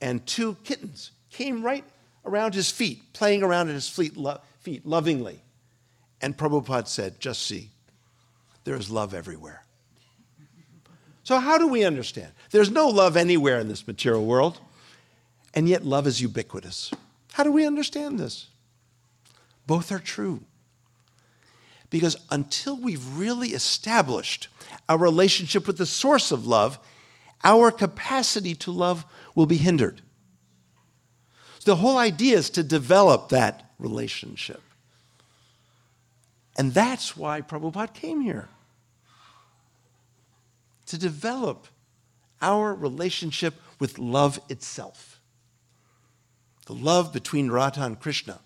and 0.00 0.24
two 0.26 0.56
kittens 0.64 1.10
came 1.30 1.62
right 1.62 1.84
around 2.24 2.54
his 2.54 2.70
feet, 2.70 3.12
playing 3.12 3.42
around 3.42 3.68
at 3.68 3.74
his 3.74 3.88
feet, 3.88 4.16
lo- 4.16 4.40
feet 4.60 4.86
lovingly. 4.86 5.42
And 6.20 6.36
Prabhupada 6.36 6.86
said, 6.86 7.20
Just 7.20 7.42
see, 7.42 7.70
there 8.64 8.76
is 8.76 8.90
love 8.90 9.12
everywhere. 9.12 9.64
So, 11.24 11.38
how 11.38 11.58
do 11.58 11.68
we 11.68 11.84
understand? 11.84 12.32
There's 12.50 12.70
no 12.70 12.88
love 12.88 13.16
anywhere 13.16 13.58
in 13.58 13.68
this 13.68 13.86
material 13.86 14.24
world, 14.24 14.60
and 15.54 15.68
yet 15.68 15.84
love 15.84 16.06
is 16.06 16.20
ubiquitous. 16.20 16.90
How 17.32 17.44
do 17.44 17.52
we 17.52 17.66
understand 17.66 18.18
this? 18.18 18.48
Both 19.66 19.92
are 19.92 19.98
true. 19.98 20.42
Because 21.92 22.16
until 22.30 22.74
we've 22.74 23.06
really 23.18 23.50
established 23.50 24.48
our 24.88 24.96
relationship 24.96 25.66
with 25.66 25.76
the 25.76 25.84
source 25.84 26.32
of 26.32 26.46
love, 26.46 26.78
our 27.44 27.70
capacity 27.70 28.54
to 28.54 28.72
love 28.72 29.04
will 29.34 29.44
be 29.44 29.58
hindered. 29.58 30.00
So 31.58 31.72
the 31.72 31.76
whole 31.76 31.98
idea 31.98 32.38
is 32.38 32.48
to 32.50 32.62
develop 32.62 33.28
that 33.28 33.70
relationship. 33.78 34.62
And 36.56 36.72
that's 36.72 37.14
why 37.14 37.42
Prabhupada 37.42 37.92
came 37.92 38.22
here 38.22 38.48
to 40.86 40.96
develop 40.96 41.66
our 42.40 42.74
relationship 42.74 43.54
with 43.78 43.98
love 43.98 44.40
itself. 44.48 45.20
The 46.64 46.74
love 46.74 47.12
between 47.12 47.50
Radha 47.50 47.82
and 47.82 48.00
Krishna. 48.00 48.40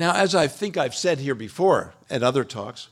Now, 0.00 0.14
as 0.14 0.34
I 0.34 0.46
think 0.46 0.78
I've 0.78 0.94
said 0.94 1.18
here 1.18 1.34
before 1.34 1.92
at 2.08 2.22
other 2.22 2.42
talks, 2.42 2.88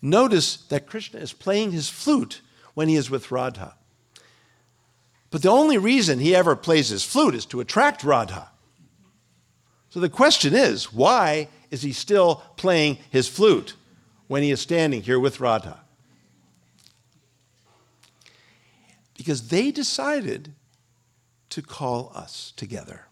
notice 0.00 0.56
that 0.68 0.86
Krishna 0.86 1.20
is 1.20 1.34
playing 1.34 1.72
his 1.72 1.90
flute 1.90 2.40
when 2.72 2.88
he 2.88 2.96
is 2.96 3.10
with 3.10 3.30
Radha. 3.30 3.74
But 5.30 5.42
the 5.42 5.50
only 5.50 5.76
reason 5.76 6.18
he 6.18 6.34
ever 6.34 6.56
plays 6.56 6.88
his 6.88 7.04
flute 7.04 7.34
is 7.34 7.44
to 7.46 7.60
attract 7.60 8.02
Radha. 8.02 8.48
So 9.90 10.00
the 10.00 10.08
question 10.08 10.54
is 10.54 10.94
why 10.94 11.48
is 11.70 11.82
he 11.82 11.92
still 11.92 12.36
playing 12.56 13.00
his 13.10 13.28
flute 13.28 13.74
when 14.26 14.42
he 14.42 14.50
is 14.50 14.58
standing 14.58 15.02
here 15.02 15.20
with 15.20 15.40
Radha? 15.40 15.80
Because 19.14 19.48
they 19.48 19.70
decided 19.70 20.54
to 21.50 21.60
call 21.60 22.12
us 22.14 22.54
together. 22.56 23.05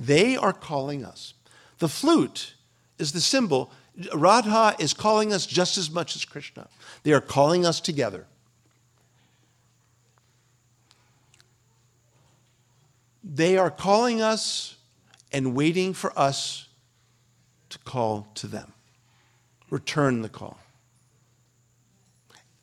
They 0.00 0.34
are 0.34 0.54
calling 0.54 1.04
us. 1.04 1.34
The 1.78 1.88
flute 1.88 2.54
is 2.98 3.12
the 3.12 3.20
symbol. 3.20 3.70
Radha 4.14 4.74
is 4.78 4.94
calling 4.94 5.30
us 5.30 5.44
just 5.44 5.76
as 5.76 5.90
much 5.90 6.16
as 6.16 6.24
Krishna. 6.24 6.68
They 7.02 7.12
are 7.12 7.20
calling 7.20 7.66
us 7.66 7.80
together. 7.80 8.26
They 13.22 13.58
are 13.58 13.70
calling 13.70 14.22
us 14.22 14.76
and 15.32 15.54
waiting 15.54 15.92
for 15.92 16.18
us 16.18 16.68
to 17.68 17.78
call 17.80 18.26
to 18.36 18.46
them. 18.46 18.72
Return 19.68 20.22
the 20.22 20.30
call. 20.30 20.58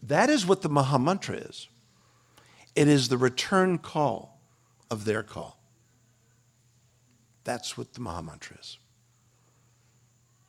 That 0.02 0.32
is 0.32 0.48
what 0.48 0.64
the 0.64 0.70
Mahamantra 0.70 1.50
is. 1.50 1.68
It 2.76 2.88
is 2.88 3.10
the 3.10 3.18
return 3.18 3.78
call 3.78 4.40
of 4.90 5.06
their 5.06 5.22
call. 5.22 5.57
That's 7.48 7.78
what 7.78 7.94
the 7.94 8.02
Mahamantra 8.02 8.60
is. 8.60 8.78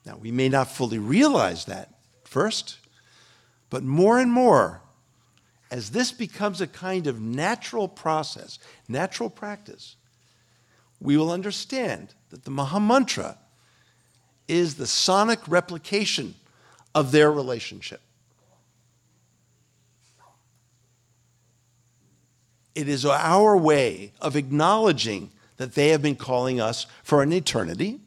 Now, 0.05 0.17
we 0.17 0.31
may 0.31 0.49
not 0.49 0.69
fully 0.69 0.97
realize 0.99 1.63
that 1.63 1.93
first, 2.25 2.79
but 3.69 3.83
more 3.83 4.19
and 4.19 4.29
more, 4.29 4.81
as 5.71 5.91
this 5.91 6.11
becomes 6.11 6.59
a 6.59 6.67
kind 6.67 7.07
of 7.07 7.21
natural 7.21 7.87
process, 7.87 8.59
natural 8.89 9.29
practice, 9.29 9.95
we 10.99 11.15
will 11.15 11.31
understand 11.31 12.15
that 12.31 12.43
the 12.43 12.51
Mahamantra 12.51 13.37
is 14.49 14.75
the 14.75 14.85
sonic 14.85 15.39
replication 15.47 16.35
of 16.93 17.13
their 17.13 17.31
relationship. 17.31 18.01
It 22.75 22.89
is 22.89 23.05
our 23.05 23.55
way 23.55 24.11
of 24.19 24.35
acknowledging 24.35 25.31
that 25.59 25.75
they 25.75 25.89
have 25.89 26.01
been 26.01 26.15
calling 26.15 26.61
us 26.61 26.87
for 27.03 27.21
an 27.21 27.33
eternity, 27.33 27.99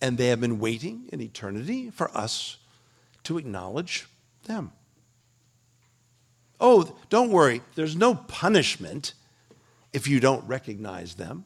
and 0.00 0.16
they 0.16 0.28
have 0.28 0.40
been 0.40 0.58
waiting 0.58 1.10
in 1.12 1.20
eternity 1.20 1.90
for 1.90 2.10
us 2.16 2.56
to 3.22 3.36
acknowledge 3.36 4.06
them. 4.46 4.72
Oh, 6.58 6.96
don't 7.10 7.30
worry, 7.30 7.60
there's 7.74 7.96
no 7.96 8.14
punishment 8.14 9.12
if 9.92 10.08
you 10.08 10.18
don't 10.18 10.42
recognize 10.48 11.16
them 11.16 11.44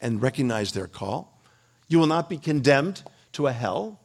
and 0.00 0.22
recognize 0.22 0.72
their 0.72 0.86
call. 0.86 1.38
You 1.86 1.98
will 1.98 2.06
not 2.06 2.30
be 2.30 2.38
condemned 2.38 3.02
to 3.32 3.46
a 3.46 3.52
hell. 3.52 4.00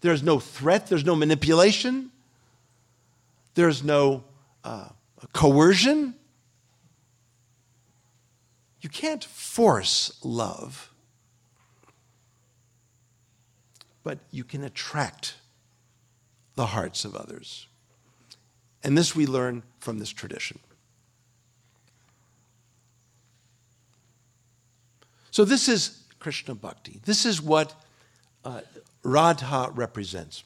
There's 0.00 0.22
no 0.22 0.38
threat, 0.38 0.86
there's 0.86 1.04
no 1.04 1.16
manipulation, 1.16 2.12
there's 3.54 3.82
no 3.82 4.22
uh, 4.62 4.90
coercion. 5.32 6.14
You 8.80 8.88
can't 8.88 9.24
force 9.24 10.18
love, 10.24 10.90
but 14.02 14.18
you 14.30 14.44
can 14.44 14.64
attract 14.64 15.34
the 16.54 16.66
hearts 16.66 17.04
of 17.04 17.14
others. 17.14 17.66
And 18.82 18.96
this 18.96 19.14
we 19.14 19.26
learn 19.26 19.62
from 19.78 19.98
this 19.98 20.10
tradition. 20.10 20.58
So, 25.30 25.44
this 25.44 25.68
is 25.68 26.02
Krishna 26.18 26.54
Bhakti. 26.54 27.00
This 27.04 27.24
is 27.24 27.40
what 27.40 27.74
uh, 28.44 28.62
Radha 29.02 29.70
represents. 29.74 30.42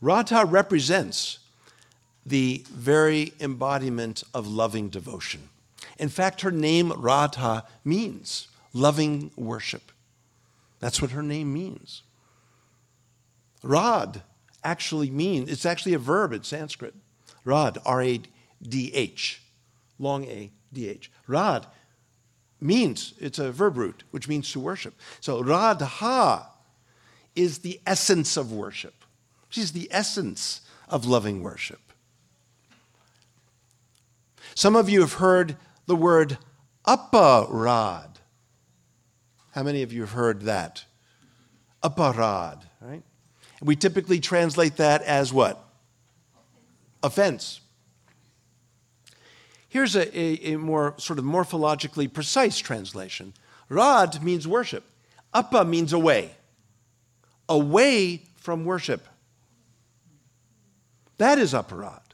Radha 0.00 0.44
represents 0.44 1.40
the 2.24 2.64
very 2.70 3.32
embodiment 3.40 4.22
of 4.32 4.46
loving 4.46 4.88
devotion. 4.88 5.48
In 5.98 6.08
fact, 6.08 6.42
her 6.42 6.50
name 6.50 6.92
Radha 6.92 7.64
means 7.84 8.48
loving 8.72 9.30
worship. 9.36 9.92
That's 10.80 11.00
what 11.00 11.12
her 11.12 11.22
name 11.22 11.52
means. 11.52 12.02
Rad 13.62 14.22
actually 14.62 15.10
means, 15.10 15.50
it's 15.50 15.66
actually 15.66 15.94
a 15.94 15.98
verb 15.98 16.32
in 16.32 16.42
Sanskrit. 16.42 16.94
Rad, 17.44 17.78
R 17.86 18.02
A 18.02 18.20
D 18.62 18.92
H, 18.94 19.42
long 19.98 20.24
A 20.24 20.50
D 20.72 20.88
H. 20.88 21.10
Rad 21.26 21.66
means, 22.60 23.14
it's 23.18 23.38
a 23.38 23.52
verb 23.52 23.76
root, 23.76 24.02
which 24.10 24.28
means 24.28 24.50
to 24.52 24.60
worship. 24.60 24.94
So 25.20 25.42
Radha 25.42 26.48
is 27.34 27.58
the 27.58 27.80
essence 27.86 28.36
of 28.36 28.52
worship. 28.52 29.04
She's 29.48 29.72
the 29.72 29.88
essence 29.90 30.62
of 30.88 31.06
loving 31.06 31.42
worship. 31.42 31.80
Some 34.54 34.74
of 34.74 34.88
you 34.88 35.00
have 35.00 35.14
heard 35.14 35.56
the 35.86 35.96
word 35.96 36.38
aparad. 36.86 38.08
How 39.52 39.62
many 39.62 39.82
of 39.82 39.92
you 39.92 40.02
have 40.02 40.12
heard 40.12 40.42
that? 40.42 40.84
Aparad, 41.82 42.62
right? 42.80 43.02
We 43.62 43.76
typically 43.76 44.20
translate 44.20 44.76
that 44.76 45.02
as 45.02 45.32
what? 45.32 45.62
Offense. 47.02 47.60
Here's 49.68 49.96
a, 49.96 50.18
a, 50.18 50.54
a, 50.54 50.58
more 50.58 50.94
sort 50.98 51.18
of 51.18 51.24
morphologically 51.24 52.12
precise 52.12 52.58
translation. 52.58 53.34
Rad 53.68 54.22
means 54.22 54.46
worship. 54.46 54.84
Appa 55.34 55.64
means 55.64 55.92
away. 55.92 56.32
Away 57.48 58.22
from 58.36 58.64
worship. 58.64 59.06
That 61.18 61.38
is 61.38 61.52
aparad. 61.52 62.05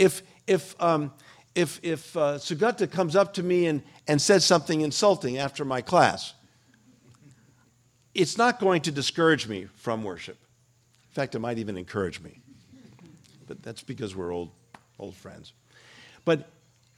If, 0.00 0.22
if, 0.46 0.74
um, 0.82 1.12
if, 1.54 1.78
if 1.82 2.16
uh, 2.16 2.38
Sugata 2.38 2.90
comes 2.90 3.14
up 3.14 3.34
to 3.34 3.42
me 3.42 3.66
and, 3.66 3.82
and 4.08 4.20
says 4.20 4.46
something 4.46 4.80
insulting 4.80 5.36
after 5.36 5.62
my 5.62 5.82
class, 5.82 6.32
it's 8.14 8.38
not 8.38 8.58
going 8.58 8.80
to 8.82 8.90
discourage 8.90 9.46
me 9.46 9.66
from 9.76 10.02
worship. 10.02 10.38
In 11.10 11.14
fact, 11.14 11.34
it 11.34 11.40
might 11.40 11.58
even 11.58 11.76
encourage 11.76 12.18
me. 12.22 12.40
But 13.46 13.62
that's 13.62 13.82
because 13.82 14.16
we're 14.16 14.32
old, 14.32 14.50
old 14.98 15.14
friends. 15.16 15.52
But, 16.24 16.48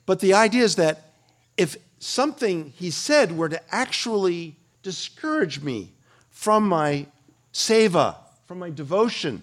but 0.07 0.21
the 0.21 0.35
idea 0.35 0.63
is 0.63 0.77
that 0.77 1.13
if 1.57 1.77
something 1.99 2.73
he 2.77 2.93
said 2.93 3.37
were 3.37 3.49
to 3.49 3.75
actually 3.75 4.55
discourage 4.85 5.61
me 5.61 5.91
from 6.31 6.69
my 6.69 7.07
seva, 7.53 8.15
from 8.47 8.61
my 8.61 8.71
devotion, 8.71 9.43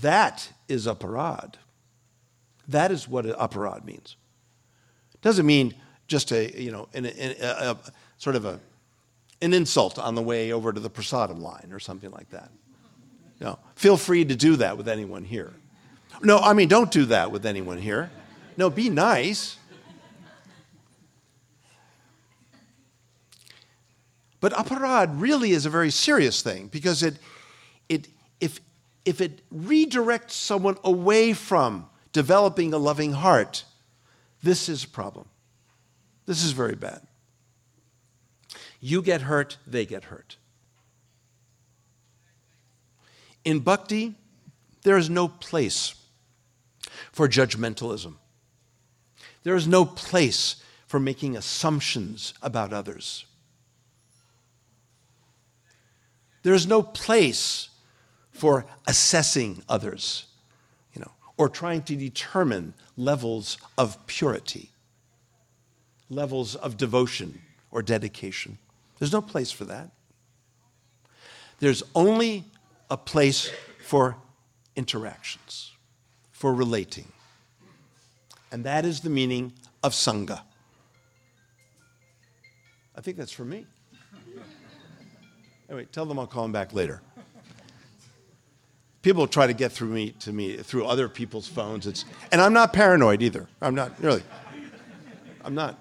that 0.00 0.48
is 0.68 0.86
aparad. 0.86 1.56
That 2.68 2.90
is 2.90 3.08
what 3.08 3.26
an 3.26 3.34
aparad 3.34 3.84
means. 3.84 4.16
It 5.14 5.20
doesn't 5.20 5.46
mean 5.46 5.74
just 6.06 6.32
a, 6.32 6.60
you 6.60 6.70
know, 6.70 6.88
an, 6.94 7.06
a, 7.06 7.36
a, 7.40 7.70
a, 7.70 7.78
sort 8.18 8.36
of 8.36 8.44
a, 8.44 8.60
an 9.42 9.52
insult 9.52 9.98
on 9.98 10.14
the 10.14 10.22
way 10.22 10.52
over 10.52 10.72
to 10.72 10.80
the 10.80 10.90
prasadam 10.90 11.40
line 11.40 11.68
or 11.72 11.78
something 11.78 12.10
like 12.10 12.30
that. 12.30 12.50
No, 13.40 13.58
feel 13.74 13.96
free 13.96 14.24
to 14.24 14.36
do 14.36 14.56
that 14.56 14.76
with 14.76 14.88
anyone 14.88 15.24
here. 15.24 15.52
No, 16.22 16.38
I 16.38 16.52
mean, 16.52 16.68
don't 16.68 16.90
do 16.90 17.06
that 17.06 17.32
with 17.32 17.44
anyone 17.44 17.78
here. 17.78 18.10
No, 18.56 18.70
be 18.70 18.88
nice. 18.88 19.56
But 24.40 24.52
aparad 24.52 25.20
really 25.20 25.52
is 25.52 25.66
a 25.66 25.70
very 25.70 25.90
serious 25.90 26.42
thing 26.42 26.68
because 26.68 27.02
it, 27.02 27.16
it, 27.88 28.08
if, 28.40 28.60
if 29.04 29.20
it 29.20 29.40
redirects 29.50 30.32
someone 30.32 30.76
away 30.84 31.32
from 31.32 31.88
developing 32.14 32.72
a 32.72 32.78
loving 32.78 33.12
heart, 33.12 33.64
this 34.42 34.70
is 34.70 34.84
a 34.84 34.88
problem. 34.88 35.28
This 36.24 36.42
is 36.42 36.52
very 36.52 36.76
bad. 36.76 37.02
You 38.80 39.02
get 39.02 39.22
hurt, 39.22 39.58
they 39.66 39.84
get 39.84 40.04
hurt. 40.04 40.36
In 43.44 43.58
bhakti, 43.58 44.14
there 44.84 44.96
is 44.96 45.10
no 45.10 45.28
place 45.28 45.94
for 47.12 47.28
judgmentalism. 47.28 48.14
There 49.42 49.56
is 49.56 49.66
no 49.66 49.84
place 49.84 50.56
for 50.86 51.00
making 51.00 51.36
assumptions 51.36 52.32
about 52.40 52.72
others. 52.72 53.26
There 56.42 56.54
is 56.54 56.66
no 56.66 56.82
place 56.82 57.70
for 58.30 58.66
assessing 58.86 59.62
others 59.68 60.26
or 61.36 61.48
trying 61.48 61.82
to 61.82 61.96
determine 61.96 62.74
levels 62.96 63.58
of 63.76 64.06
purity, 64.06 64.70
levels 66.08 66.54
of 66.54 66.76
devotion 66.76 67.40
or 67.70 67.82
dedication. 67.82 68.58
There's 68.98 69.12
no 69.12 69.22
place 69.22 69.50
for 69.50 69.64
that. 69.64 69.90
There's 71.58 71.82
only 71.94 72.44
a 72.90 72.96
place 72.96 73.50
for 73.84 74.16
interactions, 74.76 75.72
for 76.30 76.54
relating. 76.54 77.10
And 78.52 78.64
that 78.64 78.84
is 78.84 79.00
the 79.00 79.10
meaning 79.10 79.52
of 79.82 79.92
Sangha. 79.92 80.42
I 82.96 83.00
think 83.00 83.16
that's 83.16 83.32
for 83.32 83.44
me. 83.44 83.66
Anyway, 85.68 85.86
tell 85.90 86.06
them 86.06 86.18
I'll 86.18 86.26
call 86.26 86.42
them 86.42 86.52
back 86.52 86.72
later 86.72 87.00
people 89.04 89.26
try 89.26 89.46
to 89.46 89.52
get 89.52 89.70
through 89.70 89.90
me 89.90 90.10
to 90.12 90.32
me 90.32 90.56
through 90.56 90.86
other 90.86 91.08
people's 91.10 91.46
phones. 91.46 91.86
It's, 91.86 92.06
and 92.32 92.40
I'm 92.40 92.54
not 92.54 92.72
paranoid 92.72 93.22
either. 93.22 93.46
I'm 93.60 93.74
not 93.74 93.92
really. 94.02 94.22
I'm 95.44 95.54
not. 95.54 95.78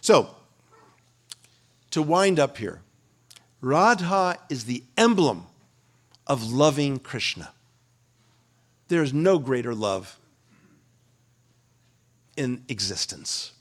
So, 0.00 0.34
to 1.92 2.02
wind 2.02 2.38
up 2.40 2.58
here, 2.58 2.82
Radha 3.62 4.36
is 4.50 4.64
the 4.64 4.82
emblem 4.98 5.46
of 6.26 6.52
loving 6.52 6.98
Krishna. 6.98 7.52
There 8.88 9.02
is 9.02 9.14
no 9.14 9.38
greater 9.38 9.74
love 9.74 10.18
in 12.36 12.64
existence. 12.68 13.52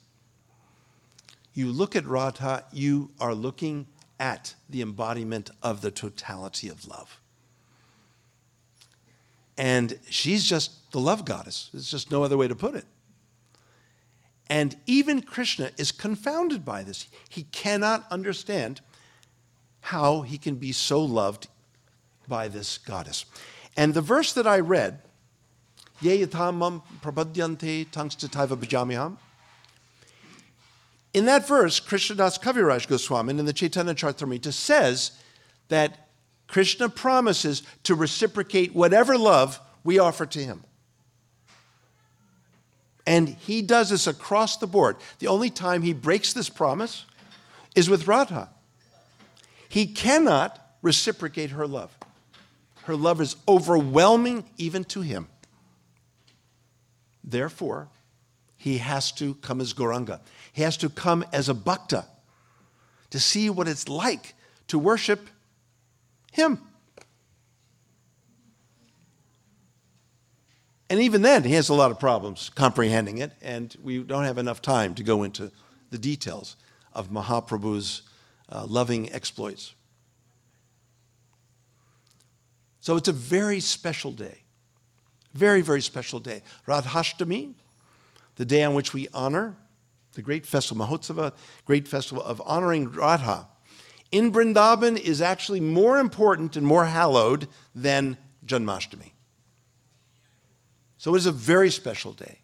You 1.54 1.72
look 1.72 1.96
at 1.96 2.06
Radha, 2.06 2.66
you 2.74 3.12
are 3.20 3.36
looking 3.36 3.86
at 4.19 4.56
the 4.69 4.82
embodiment 4.82 5.49
of 5.62 5.82
the 5.82 5.91
totality 5.91 6.69
of 6.69 6.88
love. 6.88 7.19
And 9.58 9.99
she's 10.10 10.43
just 10.43 10.91
the 10.91 10.99
love 10.99 11.26
goddess. 11.26 11.69
There's 11.73 11.89
just 11.89 12.12
no 12.12 12.23
other 12.23 12.38
way 12.38 12.47
to 12.47 12.56
put 12.56 12.76
it. 12.76 12.86
And 14.47 14.76
even 14.86 15.21
Krishna 15.21 15.71
is 15.78 15.91
confounded 15.91 16.65
by 16.65 16.84
this. 16.84 17.08
He 17.30 17.43
cannot 17.43 18.06
understand 18.12 18.82
how 19.82 20.21
he 20.21 20.38
can 20.38 20.56
be 20.56 20.71
so 20.71 21.02
loved 21.02 21.47
by 22.28 22.47
this 22.47 22.78
goddess. 22.78 23.26
And 23.76 23.93
the 23.93 24.02
verse 24.02 24.34
that 24.34 24.47
I 24.47 24.60
read, 24.60 24.99
Ye 26.02 26.26
yatamam 26.26 26.84
prapadyante 27.02 27.88
tangstataiva 27.89 28.58
bhajamiham, 28.58 29.17
in 31.13 31.26
that 31.26 31.47
verse, 31.47 31.80
Krishnadas 31.80 32.39
Kaviraj 32.39 32.88
Goswami 32.88 33.38
in 33.38 33.45
the 33.45 33.54
Chaitanya 33.54 33.93
Charitamrita 33.93 34.52
says 34.52 35.12
that 35.69 36.10
Krishna 36.47 36.89
promises 36.89 37.63
to 37.84 37.95
reciprocate 37.95 38.73
whatever 38.73 39.17
love 39.17 39.60
we 39.84 39.99
offer 39.99 40.26
to 40.26 40.39
him. 40.39 40.63
And 43.06 43.30
he 43.30 43.62
does 43.62 43.89
this 43.89 44.08
across 44.08 44.58
the 44.58 44.67
board. 44.67 44.95
The 45.19 45.28
only 45.28 45.49
time 45.49 45.82
he 45.82 45.93
breaks 45.93 46.34
this 46.34 46.49
promise 46.49 47.06
is 47.76 47.89
with 47.89 48.08
Radha. 48.08 48.49
He 49.67 49.88
cannot 49.88 50.60
reciprocate 50.82 51.52
her 51.52 51.67
love. 51.67 51.95
Her 52.84 52.95
love 52.95 53.21
is 53.21 53.36
overwhelming 53.47 54.45
even 54.58 54.84
to 54.86 55.02
him. 55.02 55.28
Therefore, 57.23 57.89
he 58.58 58.78
has 58.78 59.12
to 59.13 59.36
come 59.36 59.60
as 59.60 59.73
Gauranga. 59.73 60.19
He 60.54 60.62
has 60.62 60.78
to 60.78 60.89
come 60.89 61.26
as 61.34 61.50
a 61.50 61.54
bhakta 61.54 62.06
to 63.10 63.20
see 63.20 63.50
what 63.50 63.68
it's 63.68 63.89
like 63.89 64.36
to 64.68 64.80
worship 64.80 65.28
him. 66.32 66.60
And 70.89 71.02
even 71.02 71.24
then, 71.24 71.44
he 71.44 71.54
has 71.54 71.70
a 71.70 71.74
lot 71.74 71.89
of 71.89 72.00
problems 72.00 72.52
comprehending 72.54 73.18
it, 73.18 73.32
and 73.42 73.76
we 73.84 74.04
don't 74.04 74.26
have 74.26 74.38
enough 74.38 74.62
time 74.62 74.94
to 74.96 75.04
go 75.04 75.24
into 75.24 75.52
the 75.89 75.98
details 75.98 76.56
of 76.94 77.10
Mahaprabhu's 77.10 78.04
uh, 78.50 78.66
loving 78.68 79.12
exploits. 79.12 79.74
So 82.80 82.96
it's 82.96 83.08
a 83.08 83.13
very 83.13 83.60
special 83.60 84.12
day. 84.12 84.44
Very, 85.34 85.62
very 85.62 85.82
special 85.82 86.20
day. 86.20 86.44
Radhashtami, 86.68 87.56
the 88.36 88.46
day 88.46 88.63
on 88.63 88.76
which 88.76 88.94
we 88.94 89.08
honor 89.16 89.56
the 90.13 90.21
great 90.21 90.45
festival, 90.45 90.86
Mahotsava, 90.86 91.34
great 91.65 91.88
festival 91.88 92.23
of 92.23 92.41
honoring 92.45 92.91
Radha, 92.91 93.47
in 94.12 94.32
Vrindavan 94.32 94.97
is 94.97 95.21
actually 95.21 95.60
more 95.60 95.97
important 95.97 96.56
and 96.56 96.65
more 96.65 96.86
hallowed 96.86 97.47
than 97.73 98.17
Janmashtami. 98.45 99.12
So 100.97 101.15
it 101.15 101.17
is 101.17 101.26
a 101.26 101.32
very 101.32 101.71
special 101.71 102.13
day. 102.13 102.39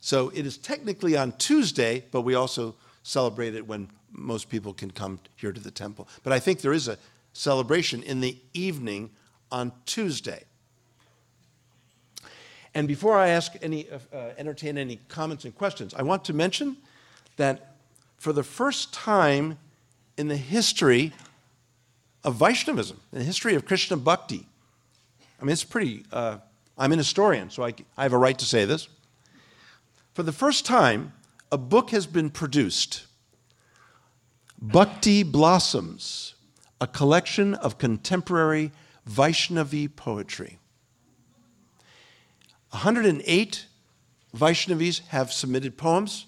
So 0.00 0.30
it 0.34 0.44
is 0.46 0.58
technically 0.58 1.16
on 1.16 1.32
Tuesday, 1.32 2.04
but 2.10 2.20
we 2.20 2.34
also 2.34 2.74
celebrate 3.02 3.54
it 3.54 3.66
when 3.66 3.88
most 4.10 4.50
people 4.50 4.74
can 4.74 4.90
come 4.90 5.20
here 5.36 5.52
to 5.52 5.60
the 5.60 5.70
temple. 5.70 6.06
But 6.22 6.32
I 6.32 6.38
think 6.38 6.60
there 6.60 6.72
is 6.72 6.86
a 6.86 6.98
celebration 7.32 8.02
in 8.02 8.20
the 8.20 8.36
evening 8.52 9.10
on 9.50 9.72
Tuesday. 9.86 10.44
And 12.74 12.88
before 12.88 13.18
I 13.18 13.28
ask 13.28 13.52
any, 13.60 13.86
uh, 13.90 14.30
entertain 14.38 14.78
any 14.78 14.96
comments 15.08 15.44
and 15.44 15.54
questions, 15.54 15.94
I 15.94 16.02
want 16.02 16.24
to 16.26 16.32
mention 16.32 16.76
that 17.36 17.76
for 18.16 18.32
the 18.32 18.42
first 18.42 18.92
time 18.94 19.58
in 20.16 20.28
the 20.28 20.36
history 20.36 21.12
of 22.24 22.36
Vaishnavism, 22.36 23.00
in 23.12 23.18
the 23.18 23.24
history 23.24 23.54
of 23.54 23.66
Krishna 23.66 23.96
Bhakti, 23.96 24.46
I 25.40 25.44
mean, 25.44 25.52
it's 25.52 25.64
pretty, 25.64 26.04
uh, 26.12 26.38
I'm 26.78 26.92
an 26.92 26.98
historian, 26.98 27.50
so 27.50 27.64
I, 27.64 27.74
I 27.96 28.04
have 28.04 28.12
a 28.12 28.18
right 28.18 28.38
to 28.38 28.44
say 28.44 28.64
this. 28.64 28.88
For 30.14 30.22
the 30.22 30.32
first 30.32 30.64
time, 30.64 31.12
a 31.50 31.58
book 31.58 31.90
has 31.90 32.06
been 32.06 32.30
produced 32.30 33.06
Bhakti 34.60 35.24
Blossoms, 35.24 36.34
a 36.80 36.86
collection 36.86 37.54
of 37.54 37.78
contemporary 37.78 38.70
Vaishnavi 39.10 39.94
poetry. 39.96 40.58
108 42.72 43.66
Vaishnavis 44.34 45.06
have 45.08 45.32
submitted 45.32 45.76
poems 45.76 46.26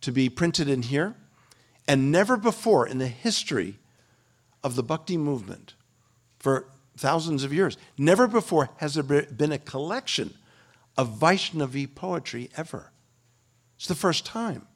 to 0.00 0.12
be 0.12 0.28
printed 0.28 0.68
in 0.68 0.82
here, 0.82 1.14
and 1.88 2.10
never 2.10 2.36
before 2.36 2.86
in 2.86 2.98
the 2.98 3.06
history 3.08 3.78
of 4.64 4.74
the 4.74 4.82
Bhakti 4.82 5.16
movement, 5.16 5.74
for 6.38 6.66
thousands 6.96 7.44
of 7.44 7.52
years, 7.52 7.76
never 7.96 8.26
before 8.26 8.70
has 8.78 8.94
there 8.94 9.02
been 9.02 9.52
a 9.52 9.58
collection 9.58 10.34
of 10.96 11.18
Vaishnavi 11.20 11.94
poetry 11.94 12.50
ever. 12.56 12.90
It's 13.76 13.86
the 13.86 13.94
first 13.94 14.26
time. 14.26 14.66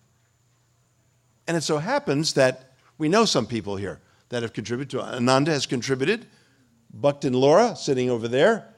And 1.49 1.57
it 1.57 1.63
so 1.63 1.79
happens 1.79 2.35
that 2.35 2.75
we 2.99 3.09
know 3.09 3.25
some 3.25 3.47
people 3.47 3.77
here 3.77 4.01
that 4.29 4.43
have 4.43 4.53
contributed 4.53 4.91
to 4.91 5.03
Ananda 5.03 5.51
has 5.51 5.67
contributed. 5.67 6.27
Bhaktin 6.93 7.33
Laura 7.33 7.75
sitting 7.75 8.11
over 8.11 8.29
there 8.29 8.70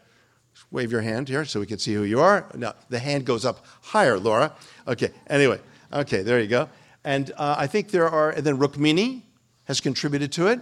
wave 0.70 0.90
your 0.90 1.02
hand 1.02 1.28
here 1.28 1.44
so 1.44 1.60
we 1.60 1.66
can 1.66 1.78
see 1.78 1.94
who 1.94 2.02
you 2.02 2.20
are. 2.20 2.46
Now, 2.54 2.74
the 2.88 2.98
hand 2.98 3.24
goes 3.24 3.44
up 3.44 3.64
higher, 3.82 4.18
Laura. 4.18 4.52
Okay, 4.88 5.10
anyway, 5.26 5.60
okay, 5.92 6.22
there 6.22 6.40
you 6.40 6.48
go. 6.48 6.68
And 7.04 7.30
uh, 7.36 7.56
I 7.58 7.66
think 7.66 7.90
there 7.90 8.08
are, 8.08 8.30
and 8.30 8.44
then 8.44 8.58
Rukmini 8.58 9.22
has 9.64 9.80
contributed 9.80 10.32
to 10.32 10.46
it. 10.48 10.60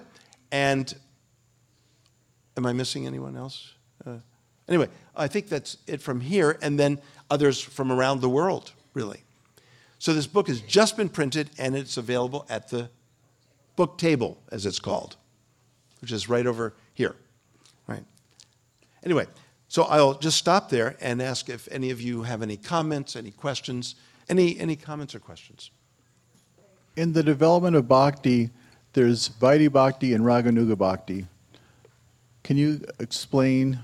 And 0.51 0.93
am 2.57 2.67
I 2.67 2.73
missing 2.73 3.07
anyone 3.07 3.37
else? 3.37 3.75
Uh, 4.05 4.17
anyway, 4.69 4.89
I 5.15 5.29
think 5.29 5.49
that's 5.49 5.77
it 5.87 6.01
from 6.01 6.21
here, 6.21 6.59
and 6.63 6.79
then 6.79 7.01
others 7.31 7.61
from 7.61 7.93
around 7.93 8.21
the 8.21 8.29
world, 8.29 8.73
really. 8.95 9.23
So 9.99 10.15
this 10.15 10.27
book 10.27 10.49
has 10.49 10.61
just 10.61 10.97
been 10.97 11.09
printed, 11.09 11.51
and 11.59 11.77
it's 11.77 11.97
available 11.97 12.47
at 12.49 12.69
the 12.69 12.91
book 13.77 13.99
table, 13.99 14.39
as 14.51 14.67
it's 14.67 14.79
called, 14.79 15.17
which 16.01 16.11
is 16.11 16.29
right 16.29 16.47
over 16.47 16.75
here. 16.95 17.15
Right. 17.87 18.05
Anyway, 19.05 19.27
so 19.71 19.85
I'll 19.85 20.15
just 20.15 20.37
stop 20.37 20.69
there 20.69 20.97
and 21.01 21.23
ask 21.23 21.49
if 21.49 21.69
any 21.71 21.91
of 21.91 22.01
you 22.01 22.25
have 22.25 22.43
any 22.43 22.57
comments, 22.57 23.15
any 23.15 23.31
questions, 23.31 23.95
any, 24.29 24.59
any 24.59 24.75
comments 24.75 25.15
or 25.15 25.21
questions. 25.21 25.71
In 26.97 27.13
the 27.13 27.23
development 27.23 27.77
of 27.77 27.87
bhakti, 27.87 28.51
there's 28.95 29.29
Vaidhi 29.29 29.71
bhakti 29.71 30.13
and 30.13 30.25
Raganuga 30.25 30.77
bhakti. 30.77 31.25
Can 32.43 32.57
you 32.57 32.85
explain 32.99 33.79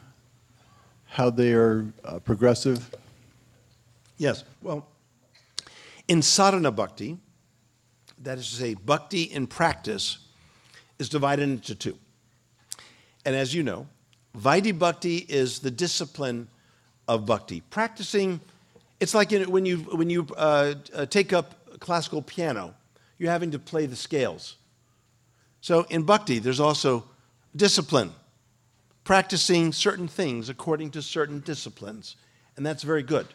how 1.05 1.31
they 1.31 1.53
are 1.53 1.87
uh, 2.05 2.19
progressive? 2.19 2.93
Yes. 4.19 4.43
Well, 4.63 4.89
in 6.09 6.21
sadhana 6.21 6.73
bhakti, 6.73 7.17
that 8.19 8.39
is 8.39 8.51
to 8.51 8.57
say, 8.57 8.75
bhakti 8.75 9.23
in 9.23 9.47
practice, 9.47 10.19
is 10.99 11.09
divided 11.09 11.45
into 11.45 11.77
two. 11.77 11.97
And 13.25 13.37
as 13.37 13.55
you 13.55 13.63
know, 13.63 13.87
Vaidhi 14.39 14.79
Bhakti 14.79 15.19
is 15.29 15.61
the 15.61 15.71
discipline 15.71 16.49
of 17.09 17.25
bhakti. 17.25 17.63
Practicing, 17.71 18.41
it's 19.01 19.15
like 19.15 19.31
when 19.33 19.65
you, 19.65 19.79
when 19.79 20.11
you 20.11 20.27
uh, 20.37 20.75
uh, 20.95 21.07
take 21.07 21.33
up 21.33 21.79
classical 21.81 22.21
piano, 22.21 22.75
you're 23.19 23.31
having 23.31 23.51
to 23.53 23.59
play 23.59 23.87
the 23.87 23.97
scales. 23.97 24.57
So 25.63 25.87
in 25.89 26.03
bhakti, 26.03 26.39
there's 26.39 26.61
also 26.61 27.05
discipline, 27.55 28.13
practicing 29.05 29.73
certain 29.73 30.07
things 30.07 30.49
according 30.49 30.91
to 30.91 31.03
certain 31.03 31.41
disciplines, 31.41 32.17
and 32.57 32.67
that's 32.67 32.83
very 32.83 33.03
good. 33.03 33.27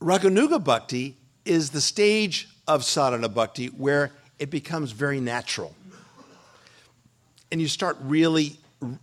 Raganuga 0.00 0.62
Bhakti 0.62 1.16
is 1.44 1.70
the 1.70 1.80
stage 1.80 2.48
of 2.66 2.84
sadhana 2.84 3.28
bhakti 3.28 3.66
where 3.66 4.12
it 4.38 4.50
becomes 4.50 4.92
very 4.92 5.20
natural. 5.20 5.74
And 7.50 7.60
you 7.60 7.68
start 7.68 7.98
really 8.00 8.58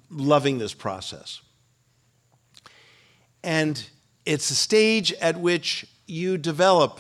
loving 0.10 0.58
this 0.58 0.74
process. 0.74 1.42
And 3.44 3.84
it's 4.26 4.50
a 4.52 4.56
stage 4.56 5.14
at 5.14 5.40
which 5.40 5.86
you 6.06 6.38
develop 6.38 7.00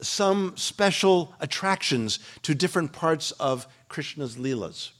some 0.00 0.56
special 0.56 1.34
attractions 1.40 2.18
to 2.42 2.54
different 2.54 2.92
parts 2.92 3.30
of 3.32 3.66
Krishna's 3.88 4.36
Leelas. 4.36 4.90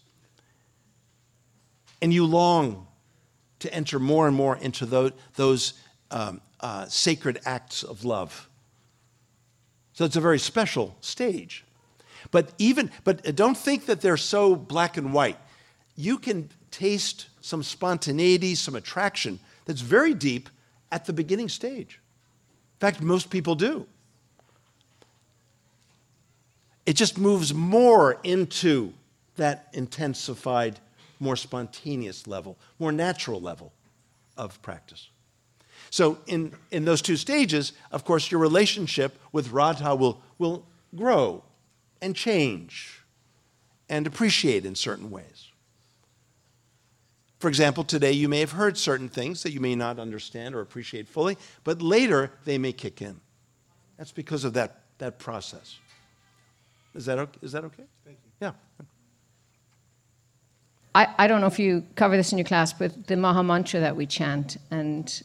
And 2.01 2.13
you 2.13 2.27
long 2.27 2.87
to 3.61 3.73
enter 3.73 3.99
more 3.99 4.27
and 4.27 4.37
more 4.37 4.57
into 4.57 4.87
those, 4.87 5.13
those 5.37 5.75
um, 6.11 6.41
uh, 6.61 6.87
sacred 6.87 7.41
acts 7.45 7.83
of 7.83 8.05
love. 8.05 8.49
So 9.95 10.05
it's 10.05 10.17
a 10.17 10.21
very 10.21 10.39
special 10.39 10.97
stage. 11.01 11.65
But 12.31 12.53
even, 12.59 12.91
but 13.05 13.37
don't 13.37 13.57
think 13.57 13.87
that 13.87 14.01
they're 14.01 14.17
so 14.17 14.57
black 14.57 14.97
and 14.97 15.13
white 15.13 15.39
you 15.97 16.19
can 16.19 16.51
taste 16.71 17.29
some 17.41 17.63
spontaneity, 17.63 18.55
some 18.55 18.75
attraction 18.75 19.39
that's 19.65 19.81
very 19.81 20.15
deep 20.15 20.49
at 20.91 21.05
the 21.05 21.13
beginning 21.13 21.49
stage. 21.49 22.01
In 22.77 22.81
fact, 22.81 23.01
most 23.01 23.31
people 23.31 23.55
do. 23.55 23.87
It 26.87 26.95
just 26.95 27.17
moves 27.17 27.55
more 27.55 28.19
into 28.25 28.93
that 29.37 29.69
intensified, 29.73 30.79
more 31.19 31.37
spontaneous 31.37 32.27
level, 32.27 32.59
more 32.79 32.93
natural 32.93 33.41
level 33.41 33.73
of 34.37 34.61
practice. 34.63 35.09
So, 35.91 36.19
in, 36.27 36.53
in 36.71 36.85
those 36.85 37.01
two 37.01 37.17
stages, 37.17 37.73
of 37.93 38.05
course, 38.05 38.31
your 38.31 38.41
relationship 38.41 39.19
with 39.33 39.53
Radha 39.53 39.95
will, 39.95 40.21
will 40.39 40.67
grow 40.95 41.45
and 42.03 42.17
change 42.17 43.03
and 43.89 44.07
appreciate 44.07 44.67
in 44.67 44.75
certain 44.75 45.11
ways. 45.11 45.53
For 47.45 47.49
example, 47.49 47.85
today 47.85 48.13
you 48.13 48.27
may 48.27 48.41
have 48.41 48.53
heard 48.53 48.79
certain 48.79 49.11
things 49.11 49.43
that 49.43 49.53
you 49.53 49.61
may 49.61 49.75
not 49.75 49.99
understand 49.99 50.55
or 50.55 50.63
appreciate 50.63 51.07
fully, 51.07 51.37
but 51.63 51.83
later 51.83 52.31
they 52.47 52.57
may 52.57 52.73
kick 52.73 53.03
in. 53.03 53.21
That's 53.99 54.13
because 54.13 54.45
of 54.45 54.55
that, 54.55 54.81
that 54.97 55.19
process. 55.19 55.77
Is 56.95 57.05
that, 57.05 57.19
okay? 57.19 57.39
Is 57.43 57.53
that 57.53 57.65
okay? 57.65 57.83
Thank 58.03 58.17
you. 58.25 58.31
Yeah. 58.41 58.53
I, 60.95 61.07
I 61.19 61.27
don't 61.27 61.43
know 61.43 61.47
if 61.47 61.59
you 61.59 61.85
cover 61.97 62.17
this 62.17 62.33
in 62.33 62.39
your 62.39 62.47
class, 62.47 62.73
but 62.73 63.09
the 63.09 63.17
Maha 63.19 63.43
Mantra 63.43 63.79
that 63.79 63.95
we 63.95 64.07
chant, 64.07 64.57
and 64.71 65.23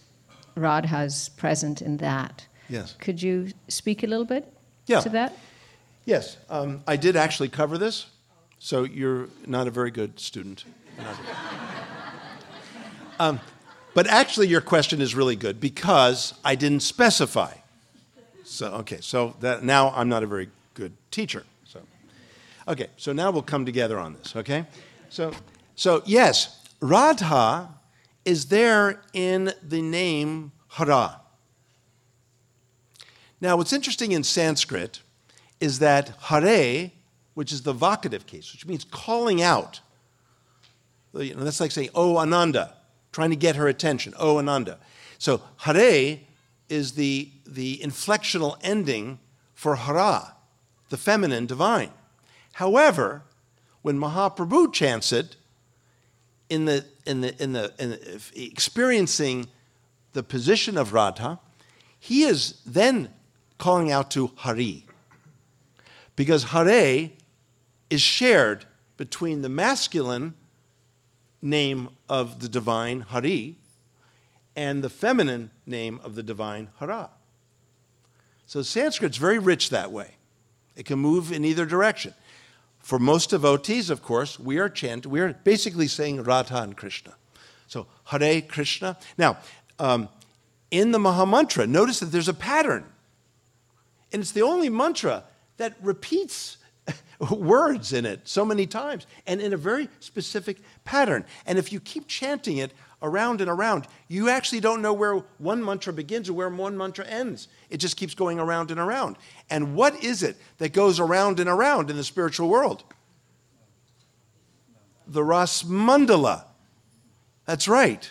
Radha's 0.56 1.30
present 1.38 1.82
in 1.82 1.96
that. 1.98 2.46
Yes. 2.68 2.96
Could 3.00 3.24
you 3.24 3.48
speak 3.70 4.04
a 4.04 4.08
little 4.08 4.26
bit 4.26 4.46
yeah. 4.88 5.00
to 5.00 5.08
that? 5.12 5.38
Yes. 6.04 6.36
Um, 6.50 6.84
I 6.86 6.98
did 6.98 7.16
actually 7.16 7.48
cover 7.48 7.78
this 7.78 8.08
So 8.60 8.84
you're 8.84 9.30
not 9.48 9.68
a 9.68 9.72
very 9.72 9.90
good 9.90 10.20
student. 10.20 10.66
Um, 13.20 13.40
but 13.94 14.08
actually, 14.08 14.48
your 14.48 14.62
question 14.62 15.02
is 15.02 15.14
really 15.14 15.36
good 15.36 15.60
because 15.60 16.34
I 16.44 16.56
didn't 16.56 16.82
specify. 16.82 17.54
So, 18.44 18.68
okay, 18.76 19.00
so 19.02 19.36
that, 19.42 19.64
now 19.64 19.92
I'm 19.96 20.10
not 20.10 20.24
a 20.24 20.28
very 20.28 20.50
good 20.74 20.94
teacher. 21.12 21.44
So, 21.66 21.82
okay, 22.68 22.88
so 22.98 23.14
now 23.14 23.30
we'll 23.30 23.42
come 23.42 23.66
together 23.66 24.00
on 24.00 24.14
this, 24.14 24.36
okay? 24.36 24.66
So, 25.10 25.34
so 25.76 26.02
yes, 26.06 26.64
Radha 26.82 27.70
is 28.26 28.48
there 28.48 29.02
in 29.14 29.54
the 29.62 29.82
name 29.82 30.52
Hara. 30.70 31.22
Now, 33.42 33.58
what's 33.58 33.74
interesting 33.74 34.14
in 34.14 34.24
Sanskrit 34.24 35.02
is 35.60 35.80
that 35.80 36.14
Hare, 36.22 36.92
which 37.34 37.52
is 37.52 37.64
the 37.64 37.74
vocative 37.74 38.26
case, 38.26 38.52
which 38.52 38.66
means 38.66 38.84
calling 38.84 39.42
out, 39.42 39.82
you 41.14 41.36
know, 41.36 41.44
that's 41.44 41.60
like 41.60 41.72
saying, 41.72 41.90
Oh, 41.96 42.18
Ananda, 42.18 42.76
trying 43.12 43.30
to 43.30 43.36
get 43.36 43.56
her 43.56 43.68
attention. 43.68 44.14
Oh, 44.18 44.38
Ananda. 44.38 44.80
So 45.18 45.42
Hare 45.58 46.20
is 46.70 46.94
the, 46.94 47.30
the 47.46 47.78
inflectional 47.84 48.58
ending 48.62 49.20
for 49.54 49.76
Hara, 49.76 50.36
the 50.90 50.98
feminine 50.98 51.46
divine. 51.46 51.92
However, 52.54 53.24
when 53.82 54.00
Mahaprabhu 54.00 54.74
chants 54.74 55.12
it, 55.12 55.36
in 56.50 56.66
the, 56.66 56.84
in 57.06 57.22
the, 57.22 57.42
in 57.42 57.54
the, 57.54 57.72
in 57.78 57.92
the 57.92 58.22
experiencing 58.36 59.48
the 60.14 60.24
position 60.24 60.78
of 60.78 60.94
Radha, 60.94 61.40
he 62.00 62.24
is 62.24 62.60
then 62.66 63.10
calling 63.58 63.92
out 63.92 64.10
to 64.12 64.32
Hari. 64.38 64.86
Because 66.16 66.46
Hare 66.46 67.12
is 67.90 68.02
shared 68.02 68.66
between 68.98 69.42
the 69.42 69.50
masculine 69.50 70.34
name 71.42 71.90
of 72.08 72.40
the 72.40 72.50
divine 72.50 73.02
Hari 73.02 73.56
and 74.56 74.84
the 74.84 74.90
feminine 74.90 75.52
name 75.66 76.00
of 76.04 76.16
the 76.16 76.24
divine 76.24 76.70
Hara. 76.80 77.10
So 78.46 78.62
Sanskrit's 78.62 79.18
very 79.18 79.40
rich 79.40 79.70
that 79.70 79.92
way. 79.92 80.16
It 80.76 80.86
can 80.86 81.00
move 81.00 81.32
in 81.32 81.46
either 81.46 81.66
direction. 81.66 82.14
For 82.80 83.00
most 83.00 83.30
devotees, 83.30 83.90
of 83.90 84.02
course, 84.02 84.40
we 84.40 84.58
are 84.58 84.70
chant, 84.70 85.06
we 85.06 85.20
are 85.20 85.34
basically 85.34 85.88
saying 85.88 86.24
Radha 86.24 86.62
and 86.62 86.76
Krishna. 86.76 87.16
So 87.68 87.88
Hare 88.06 88.42
Krishna. 88.42 88.98
Now, 89.18 89.38
um, 89.78 90.10
in 90.72 90.92
the 90.92 90.98
Mahamantra, 90.98 91.68
notice 91.68 92.00
that 92.00 92.08
there's 92.08 92.28
a 92.28 92.34
pattern. 92.34 92.86
And 94.12 94.22
it's 94.22 94.32
the 94.32 94.42
only 94.42 94.70
mantra 94.70 95.24
that 95.58 95.76
repeats 95.82 96.58
words 97.20 97.92
in 97.94 98.06
it 98.06 98.22
so 98.28 98.46
many 98.46 98.66
times 98.66 99.06
and 99.28 99.42
in 99.42 99.54
a 99.54 99.58
very 99.58 99.90
specific 100.00 100.58
pattern. 100.86 101.26
And 101.46 101.58
if 101.58 101.72
you 101.74 101.80
keep 101.80 102.08
chanting 102.08 102.58
it 102.58 102.72
around 103.02 103.42
and 103.42 103.50
around, 103.50 103.88
you 104.08 104.30
actually 104.30 104.62
don't 104.62 104.82
know 104.82 104.94
where 104.94 105.16
one 105.38 105.64
mantra 105.64 105.94
begins 105.94 106.30
or 106.30 106.34
where 106.34 106.50
one 106.50 106.78
mantra 106.78 107.06
ends. 107.06 107.48
It 107.70 107.78
just 107.78 107.98
keeps 107.98 108.14
going 108.14 108.40
around 108.40 108.72
and 108.72 108.80
around. 108.80 109.18
And 109.50 109.76
what 109.76 110.02
is 110.04 110.24
it 110.24 110.38
that 110.58 110.74
goes 110.74 111.00
around 111.00 111.40
and 111.40 111.50
around 111.50 111.90
in 111.90 111.98
the 111.98 112.04
spiritual 112.04 112.50
world? 112.50 112.84
The 115.08 115.24
Ras 115.24 115.64
Mandala. 115.64 116.46
That's 117.46 117.68
right. 117.68 118.10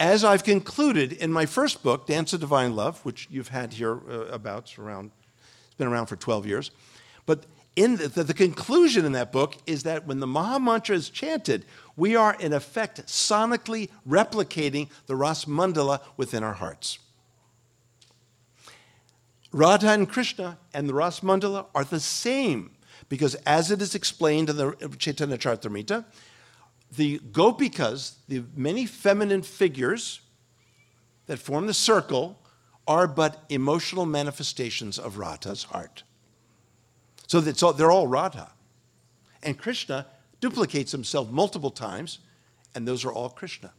As 0.00 0.24
I've 0.24 0.42
concluded 0.42 1.12
in 1.12 1.32
my 1.32 1.46
first 1.46 1.82
book, 1.84 2.06
Dance 2.06 2.32
of 2.32 2.40
Divine 2.40 2.74
Love, 2.74 3.04
which 3.04 3.28
you've 3.30 3.48
had 3.48 3.74
here 3.74 4.00
uh, 4.10 4.26
about, 4.26 4.76
around, 4.78 5.12
it's 5.66 5.76
been 5.76 5.86
around 5.86 6.06
for 6.06 6.16
12 6.16 6.46
years. 6.46 6.70
But 7.26 7.46
in 7.76 7.96
the, 7.96 8.08
the, 8.08 8.24
the, 8.24 8.34
conclusion 8.34 9.04
in 9.04 9.12
that 9.12 9.32
book 9.32 9.56
is 9.66 9.84
that 9.84 10.06
when 10.06 10.20
the 10.20 10.26
Maha 10.26 10.60
Mantra 10.60 10.94
is 10.94 11.08
chanted, 11.08 11.64
we 11.96 12.14
are 12.16 12.34
in 12.38 12.52
effect 12.52 13.06
sonically 13.06 13.88
replicating 14.06 14.90
the 15.06 15.16
Ras 15.16 15.46
Mandala 15.46 16.00
within 16.16 16.42
our 16.42 16.52
hearts. 16.52 16.98
Radha 19.52 19.88
and 19.88 20.08
Krishna 20.08 20.58
and 20.74 20.88
the 20.88 20.94
Ras 20.94 21.20
Mandala 21.20 21.66
are 21.74 21.84
the 21.84 22.00
same 22.00 22.72
because, 23.08 23.34
as 23.46 23.70
it 23.70 23.82
is 23.82 23.94
explained 23.94 24.50
in 24.50 24.56
the 24.56 24.96
Chaitanya 24.98 25.36
Charitamrita, 25.36 26.04
the 26.94 27.18
gopikas, 27.20 28.14
the 28.28 28.44
many 28.54 28.86
feminine 28.86 29.42
figures 29.42 30.20
that 31.26 31.38
form 31.38 31.66
the 31.66 31.74
circle, 31.74 32.38
are 32.86 33.06
but 33.06 33.44
emotional 33.48 34.06
manifestations 34.06 34.98
of 34.98 35.18
Radha's 35.18 35.64
heart. 35.64 36.02
So 37.32 37.40
they're 37.40 37.90
all 37.90 38.06
Radha. 38.06 38.50
And 39.42 39.56
Krishna 39.56 40.04
duplicates 40.42 40.92
himself 40.92 41.30
multiple 41.30 41.70
times, 41.70 42.18
and 42.74 42.86
those 42.86 43.06
are 43.06 43.10
all 43.10 43.30
Krishna. 43.30 43.72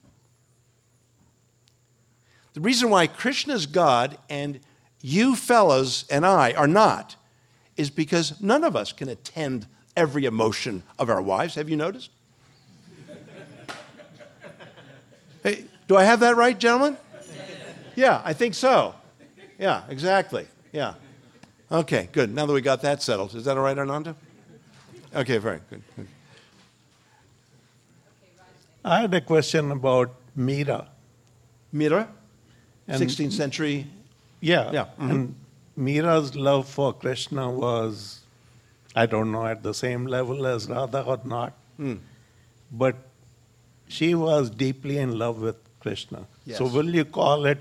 The 2.54 2.62
reason 2.62 2.90
why 2.90 3.06
Krishna 3.06 3.54
is 3.54 3.68
God 3.68 4.18
and 4.28 4.60
you 5.04 5.36
fellows 5.36 6.06
and 6.10 6.26
I 6.26 6.54
are 6.54 6.68
not 6.68 7.16
is 7.78 7.92
because 7.92 8.42
none 8.42 8.64
of 8.64 8.76
us 8.76 8.92
can 8.92 9.08
attend 9.08 9.68
every 9.96 10.26
emotion 10.26 10.82
of 10.98 11.12
our 11.12 11.22
wives. 11.22 11.54
Have 11.54 11.70
you 11.70 11.78
noticed? 11.78 12.10
hey, 15.44 15.66
do 15.88 15.96
I 15.96 16.06
have 16.06 16.22
that 16.22 16.38
right, 16.38 16.58
gentlemen? 16.58 16.98
Yeah, 17.94 18.20
I 18.26 18.34
think 18.34 18.56
so. 18.56 18.96
Yeah, 19.60 19.84
exactly. 19.90 20.48
Yeah. 20.72 20.96
Okay, 21.74 22.08
good. 22.12 22.34
Now 22.34 22.46
that 22.46 22.54
we 22.54 22.62
got 22.62 22.82
that 22.84 23.02
settled, 23.02 23.34
is 23.34 23.46
that 23.46 23.58
all 23.58 23.64
right, 23.64 23.78
Ananda? 23.78 24.16
Okay, 25.16 25.40
very 25.40 25.60
good. 25.70 25.82
I 28.86 29.02
had 29.02 29.14
a 29.14 29.22
question 29.22 29.72
about 29.72 30.14
Mira. 30.36 30.88
Mira, 31.72 32.10
And- 32.88 33.02
16th 33.02 33.34
century. 33.34 33.88
Yeah. 34.42 34.72
Yeah, 34.72 34.86
mhm. 35.00 35.10
And 35.10 35.36
Mira's 35.76 36.36
love 36.36 36.68
for 36.68 36.94
Krishna 36.94 37.50
was, 37.50 38.20
I 38.96 39.06
don't 39.08 39.32
know, 39.32 39.46
at 39.48 39.64
the 39.64 39.74
same 39.74 40.06
level 40.06 40.46
as 40.46 40.70
Radha 40.70 41.02
or 41.04 41.20
not. 41.24 41.54
Hmm. 41.78 41.96
But 42.72 42.96
she 43.88 44.14
was 44.16 44.50
deeply 44.50 44.98
in 44.98 45.18
love 45.18 45.40
with 45.42 45.56
Krishna. 45.80 46.28
So 46.54 46.66
will 46.68 46.94
you 46.94 47.06
call 47.06 47.46
it 47.46 47.60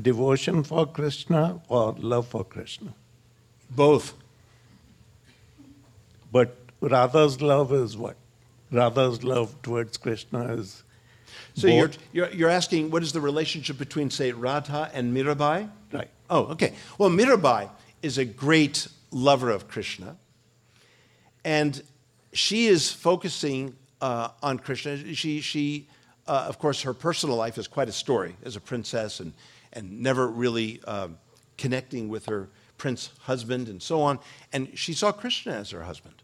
devotion 0.00 0.62
for 0.62 0.86
Krishna 0.86 1.60
or 1.68 1.94
love 1.98 2.26
for 2.28 2.44
Krishna? 2.44 2.94
Both. 3.74 4.14
But 6.30 6.56
Radha's 6.80 7.40
love 7.40 7.72
is 7.72 7.96
what? 7.96 8.16
Radha's 8.70 9.22
love 9.22 9.60
towards 9.62 9.96
Krishna 9.96 10.54
is. 10.54 10.82
So 11.54 11.66
you're, 11.66 11.90
you're, 12.12 12.30
you're 12.30 12.48
asking 12.48 12.90
what 12.90 13.02
is 13.02 13.12
the 13.12 13.20
relationship 13.20 13.78
between, 13.78 14.10
say, 14.10 14.32
Radha 14.32 14.90
and 14.94 15.14
Mirabai? 15.14 15.70
Right. 15.92 16.08
Oh, 16.30 16.44
okay. 16.46 16.74
Well, 16.98 17.10
Mirabai 17.10 17.68
is 18.02 18.18
a 18.18 18.24
great 18.24 18.88
lover 19.10 19.50
of 19.50 19.68
Krishna, 19.68 20.16
and 21.44 21.82
she 22.32 22.66
is 22.66 22.90
focusing 22.90 23.76
uh, 24.00 24.28
on 24.42 24.58
Krishna. 24.58 25.14
She, 25.14 25.40
she 25.40 25.88
uh, 26.26 26.46
of 26.48 26.58
course, 26.58 26.82
her 26.82 26.94
personal 26.94 27.36
life 27.36 27.58
is 27.58 27.66
quite 27.66 27.88
a 27.88 27.92
story 27.92 28.36
as 28.44 28.56
a 28.56 28.60
princess 28.60 29.20
and, 29.20 29.32
and 29.72 30.00
never 30.00 30.26
really 30.26 30.82
um, 30.84 31.18
connecting 31.58 32.08
with 32.08 32.26
her 32.26 32.48
prince 32.82 33.10
husband 33.20 33.68
and 33.68 33.80
so 33.80 34.02
on. 34.02 34.18
And 34.52 34.76
she 34.76 34.92
saw 34.92 35.12
Krishna 35.12 35.52
as 35.52 35.70
her 35.70 35.84
husband. 35.84 36.16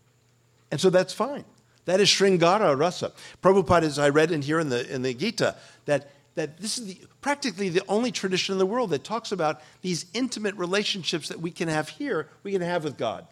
And 0.72 0.80
so 0.80 0.90
that's 0.90 1.14
fine. 1.14 1.44
That 1.84 2.00
is 2.00 2.08
Sringara 2.08 2.76
Rasa. 2.76 3.12
Prabhupada, 3.40 3.84
as 3.84 3.98
I 3.98 4.08
read 4.08 4.32
in 4.32 4.42
here 4.42 4.58
in 4.58 4.68
the, 4.68 4.92
in 4.92 5.02
the 5.02 5.14
Gita, 5.14 5.54
that, 5.86 6.10
that 6.34 6.58
this 6.58 6.76
is 6.76 6.86
the, 6.86 7.00
practically 7.20 7.68
the 7.68 7.84
only 7.88 8.10
tradition 8.10 8.54
in 8.54 8.58
the 8.58 8.66
world 8.66 8.90
that 8.90 9.04
talks 9.04 9.30
about 9.30 9.62
these 9.82 10.06
intimate 10.14 10.56
relationships 10.56 11.28
that 11.28 11.40
we 11.40 11.52
can 11.52 11.68
have 11.68 11.88
here, 11.88 12.28
we 12.42 12.50
can 12.50 12.60
have 12.60 12.82
with 12.82 12.98
God. 12.98 13.24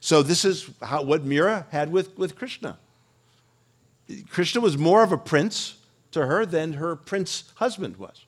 So 0.00 0.22
this 0.22 0.46
is 0.46 0.70
how, 0.82 1.02
what 1.02 1.24
Mira 1.24 1.66
had 1.70 1.92
with, 1.92 2.16
with 2.16 2.36
Krishna. 2.36 2.78
Krishna 4.30 4.62
was 4.62 4.78
more 4.78 5.02
of 5.02 5.12
a 5.12 5.18
prince 5.18 5.76
to 6.12 6.24
her 6.24 6.46
than 6.46 6.74
her 6.74 6.96
prince 6.96 7.52
husband 7.56 7.98
was. 7.98 8.24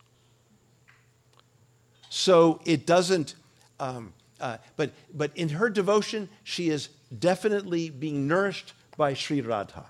So 2.10 2.60
it 2.64 2.86
doesn't, 2.86 3.34
um, 3.80 4.12
uh, 4.40 4.58
but, 4.76 4.92
but 5.14 5.30
in 5.34 5.48
her 5.50 5.70
devotion, 5.70 6.28
she 6.44 6.68
is 6.68 6.88
definitely 7.18 7.90
being 7.90 8.26
nourished 8.26 8.72
by 8.96 9.14
Sri 9.14 9.40
Radha. 9.40 9.86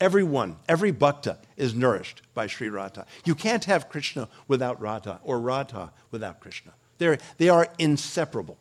Everyone, 0.00 0.56
every 0.68 0.90
bhakta 0.90 1.38
is 1.56 1.74
nourished 1.74 2.22
by 2.34 2.46
Sri 2.46 2.68
Radha. 2.68 3.06
You 3.24 3.34
can't 3.34 3.64
have 3.66 3.88
Krishna 3.88 4.28
without 4.48 4.80
Radha 4.80 5.20
or 5.22 5.40
Radha 5.40 5.92
without 6.10 6.40
Krishna. 6.40 6.72
They're, 6.98 7.18
they 7.38 7.48
are 7.48 7.68
inseparable. 7.78 8.58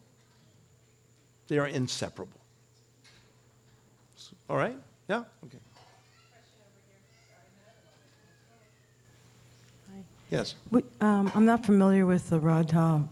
They 1.48 1.58
are 1.58 1.68
inseparable. 1.68 2.40
All 4.50 4.58
right? 4.58 4.78
Yeah? 5.10 5.24
Okay. 5.46 5.58
Yes. 10.30 10.56
Um, 11.02 11.32
I'm 11.36 11.46
not 11.46 11.66
familiar 11.66 12.06
with 12.06 12.30
the 12.30 12.40
Radha 12.40 13.04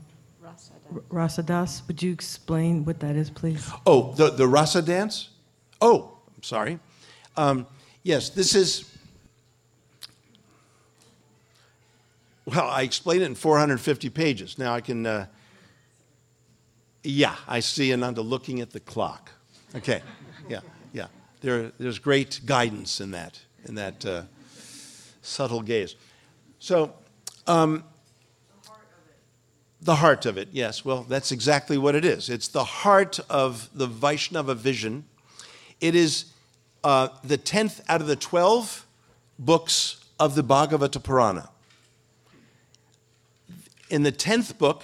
Rasa 1.09 1.43
Das, 1.43 1.83
would 1.87 2.01
you 2.01 2.11
explain 2.11 2.85
what 2.85 2.99
that 2.99 3.15
is, 3.15 3.29
please? 3.29 3.69
Oh, 3.85 4.13
the, 4.13 4.29
the 4.31 4.47
rasa 4.47 4.81
dance? 4.81 5.29
Oh, 5.81 6.17
I'm 6.35 6.43
sorry. 6.43 6.79
Um, 7.37 7.67
yes, 8.03 8.29
this 8.29 8.55
is. 8.55 8.85
Well, 12.45 12.67
I 12.67 12.81
explain 12.81 13.21
it 13.21 13.25
in 13.25 13.35
450 13.35 14.09
pages. 14.09 14.57
Now 14.57 14.73
I 14.73 14.81
can. 14.81 15.05
Uh, 15.05 15.25
yeah, 17.03 17.35
I 17.47 17.59
see 17.59 17.93
Ananda 17.93 18.21
looking 18.21 18.59
at 18.61 18.71
the 18.71 18.79
clock. 18.79 19.31
Okay, 19.75 20.01
yeah, 20.49 20.59
yeah. 20.91 21.07
There, 21.41 21.71
there's 21.79 21.99
great 21.99 22.41
guidance 22.45 22.99
in 22.99 23.11
that, 23.11 23.39
in 23.65 23.75
that 23.75 24.05
uh, 24.05 24.23
subtle 25.21 25.61
gaze. 25.61 25.95
So, 26.59 26.93
um, 27.47 27.83
the 29.81 29.95
heart 29.95 30.25
of 30.25 30.37
it, 30.37 30.49
yes. 30.51 30.83
Well, 30.83 31.03
that's 31.03 31.31
exactly 31.31 31.77
what 31.77 31.95
it 31.95 32.03
is. 32.03 32.29
It's 32.29 32.47
the 32.47 32.63
heart 32.63 33.19
of 33.29 33.69
the 33.73 33.87
Vaishnava 33.87 34.55
vision. 34.55 35.05
It 35.79 35.95
is 35.95 36.25
uh, 36.83 37.09
the 37.23 37.37
10th 37.37 37.81
out 37.87 38.01
of 38.01 38.07
the 38.07 38.15
12 38.15 38.85
books 39.37 40.03
of 40.19 40.35
the 40.35 40.43
Bhagavata 40.43 41.01
Purana. 41.01 41.49
In 43.89 44.03
the 44.03 44.11
10th 44.11 44.57
book, 44.57 44.83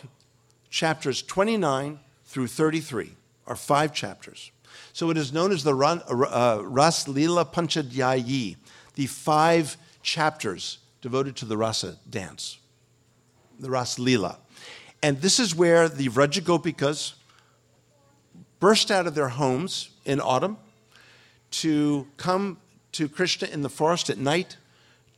chapters 0.69 1.21
29 1.21 1.99
through 2.25 2.47
33 2.47 3.11
are 3.47 3.55
five 3.55 3.93
chapters. 3.93 4.51
So 4.93 5.09
it 5.09 5.17
is 5.17 5.31
known 5.33 5.51
as 5.51 5.63
the 5.63 5.75
Ran- 5.75 6.01
uh, 6.07 6.61
Ras 6.63 7.07
Lila 7.07 7.45
Panchadhyayi, 7.45 8.55
the 8.95 9.05
five 9.07 9.77
chapters 10.01 10.79
devoted 11.01 11.35
to 11.37 11.45
the 11.45 11.57
rasa 11.57 11.97
dance, 12.09 12.57
the 13.59 13.69
Ras 13.69 13.99
Lila. 13.99 14.39
And 15.05 15.21
this 15.21 15.39
is 15.39 15.53
where 15.53 15.87
the 15.87 16.07
Vrajagopikas 16.07 17.13
burst 18.59 18.89
out 18.89 19.05
of 19.05 19.13
their 19.13 19.29
homes 19.29 19.91
in 20.03 20.19
autumn 20.19 20.57
to 21.61 22.07
come 22.17 22.57
to 22.93 23.07
Krishna 23.07 23.47
in 23.49 23.61
the 23.61 23.69
forest 23.69 24.09
at 24.09 24.17
night, 24.17 24.57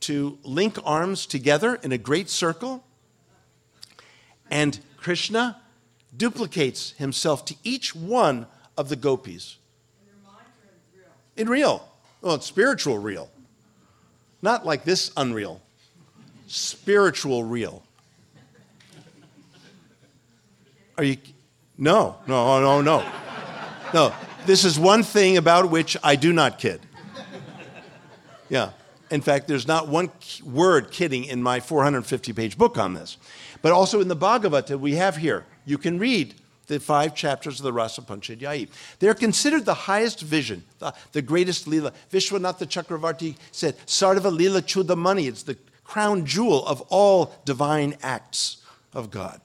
to 0.00 0.36
link 0.42 0.76
arms 0.84 1.24
together 1.24 1.76
in 1.76 1.90
a 1.90 1.96
great 1.96 2.28
circle. 2.28 2.84
And 4.50 4.78
Krishna 4.98 5.58
duplicates 6.14 6.90
himself 6.98 7.46
to 7.46 7.54
each 7.64 7.94
one 7.94 8.46
of 8.76 8.90
the 8.90 8.96
gopis. 8.96 9.56
In 11.34 11.48
real. 11.48 11.88
Well, 12.20 12.34
it's 12.34 12.44
spiritual 12.44 12.98
real. 12.98 13.30
Not 14.42 14.66
like 14.66 14.84
this 14.84 15.12
unreal. 15.16 15.62
Spiritual 16.46 17.42
real. 17.42 17.84
Are 20.98 21.04
you? 21.04 21.16
No, 21.78 22.16
no, 22.26 22.60
no, 22.60 22.82
no. 22.82 23.08
No. 23.94 24.12
This 24.46 24.64
is 24.64 24.78
one 24.78 25.04
thing 25.04 25.36
about 25.36 25.70
which 25.70 25.96
I 26.02 26.16
do 26.16 26.32
not 26.32 26.58
kid. 26.58 26.80
Yeah. 28.48 28.70
In 29.10 29.20
fact, 29.20 29.46
there's 29.46 29.68
not 29.68 29.86
one 29.86 30.10
word 30.44 30.90
kidding 30.90 31.24
in 31.24 31.40
my 31.42 31.60
450 31.60 32.32
page 32.32 32.58
book 32.58 32.76
on 32.76 32.94
this. 32.94 33.16
But 33.62 33.72
also 33.72 34.00
in 34.00 34.08
the 34.08 34.16
Bhagavata, 34.16 34.78
we 34.78 34.96
have 34.96 35.16
here, 35.16 35.46
you 35.64 35.78
can 35.78 36.00
read 36.00 36.34
the 36.66 36.80
five 36.80 37.14
chapters 37.14 37.60
of 37.60 37.64
the 37.64 37.72
Rasa. 37.72 38.02
They're 38.98 39.14
considered 39.14 39.64
the 39.64 39.74
highest 39.74 40.20
vision, 40.20 40.64
the, 40.80 40.92
the 41.12 41.22
greatest 41.22 41.68
lila. 41.68 41.92
Vishwanatha 42.12 42.66
Chakravarti 42.66 43.36
said, 43.52 43.78
Sarva 43.86 44.32
lila 44.34 44.62
chudamani. 44.62 45.28
It's 45.28 45.44
the 45.44 45.56
crown 45.84 46.26
jewel 46.26 46.66
of 46.66 46.82
all 46.88 47.34
divine 47.44 47.96
acts 48.02 48.58
of 48.92 49.10
God. 49.10 49.40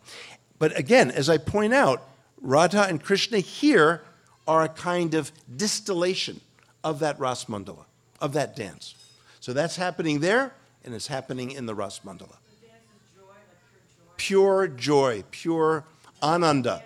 But 0.64 0.80
again, 0.80 1.12
as 1.12 1.28
I 1.28 1.40
point 1.40 1.74
out, 1.74 2.08
Radha 2.40 2.84
and 2.84 3.04
Krishna 3.04 3.40
here 3.40 4.02
are 4.48 4.64
a 4.64 4.70
kind 4.70 5.14
of 5.14 5.30
distillation 5.54 6.40
of 6.86 7.00
that 7.00 7.20
Ras 7.20 7.44
Mandala, 7.48 7.84
of 8.22 8.32
that 8.32 8.56
dance. 8.56 8.96
So 9.42 9.52
that's 9.52 9.76
happening 9.76 10.22
there, 10.22 10.54
and 10.86 10.96
it's 10.96 11.08
happening 11.08 11.52
in 11.52 11.66
the 11.66 11.76
Ras 11.76 12.00
Mandala. 12.00 12.38
Pure 14.16 14.70
joy, 14.70 15.26
pure 15.32 15.84
ananda. 16.22 16.82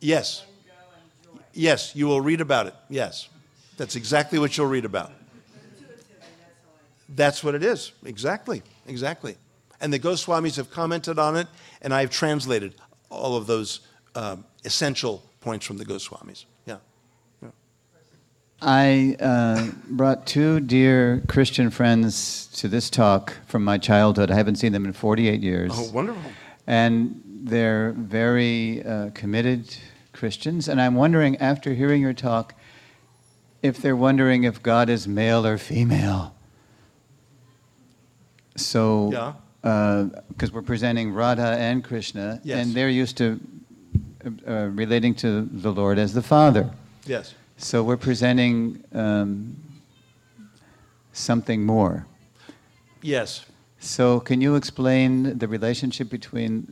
Yes. 0.00 0.46
Yes, 1.52 1.94
you 1.94 2.08
will 2.08 2.20
read 2.20 2.40
about 2.40 2.66
it. 2.66 2.74
Yes. 2.88 3.28
That's 3.76 3.94
exactly 3.94 4.40
what 4.40 4.56
you'll 4.56 4.66
read 4.66 4.84
about. 4.84 5.12
That's 7.08 7.44
what 7.44 7.54
it 7.54 7.62
is. 7.62 7.92
Exactly. 8.04 8.64
Exactly. 8.88 9.36
And 9.80 9.92
the 9.92 9.98
Goswamis 9.98 10.56
have 10.56 10.70
commented 10.70 11.18
on 11.18 11.36
it, 11.36 11.46
and 11.82 11.92
I 11.92 12.00
have 12.00 12.10
translated 12.10 12.74
all 13.10 13.36
of 13.36 13.46
those 13.46 13.80
um, 14.14 14.44
essential 14.64 15.22
points 15.40 15.66
from 15.66 15.76
the 15.76 15.84
Goswamis. 15.84 16.44
Yeah. 16.64 16.78
yeah. 17.42 17.50
I 18.60 19.16
uh, 19.20 19.70
brought 19.88 20.26
two 20.26 20.60
dear 20.60 21.22
Christian 21.28 21.70
friends 21.70 22.46
to 22.54 22.68
this 22.68 22.90
talk 22.90 23.34
from 23.46 23.62
my 23.64 23.78
childhood. 23.78 24.30
I 24.30 24.34
haven't 24.34 24.56
seen 24.56 24.72
them 24.72 24.86
in 24.86 24.92
48 24.92 25.40
years. 25.42 25.72
Oh, 25.74 25.90
wonderful. 25.92 26.22
And 26.66 27.22
they're 27.26 27.92
very 27.92 28.82
uh, 28.84 29.10
committed 29.10 29.76
Christians. 30.12 30.68
And 30.68 30.80
I'm 30.80 30.94
wondering, 30.94 31.36
after 31.36 31.74
hearing 31.74 32.00
your 32.00 32.14
talk, 32.14 32.54
if 33.62 33.78
they're 33.78 33.96
wondering 33.96 34.44
if 34.44 34.62
God 34.62 34.88
is 34.88 35.06
male 35.06 35.46
or 35.46 35.58
female. 35.58 36.34
So, 38.56 39.10
Yeah. 39.12 39.32
Because 39.66 40.52
we're 40.52 40.62
presenting 40.62 41.12
Radha 41.12 41.56
and 41.58 41.82
Krishna, 41.82 42.40
Yes. 42.44 42.58
and 42.64 42.74
they're 42.74 42.88
used 42.88 43.16
to 43.18 43.40
uh, 44.46 44.68
relating 44.72 45.14
to 45.16 45.42
the 45.42 45.72
Lord 45.72 45.98
as 45.98 46.12
the 46.14 46.22
Father. 46.22 46.70
Yes. 47.04 47.34
So 47.56 47.82
we're 47.82 47.96
presenting 47.96 48.84
um, 48.92 49.56
something 51.12 51.64
more. 51.64 52.06
Yes. 53.02 53.46
So 53.80 54.20
can 54.20 54.40
you 54.40 54.54
explain 54.56 55.38
the 55.38 55.48
relationship 55.48 56.10
between 56.10 56.66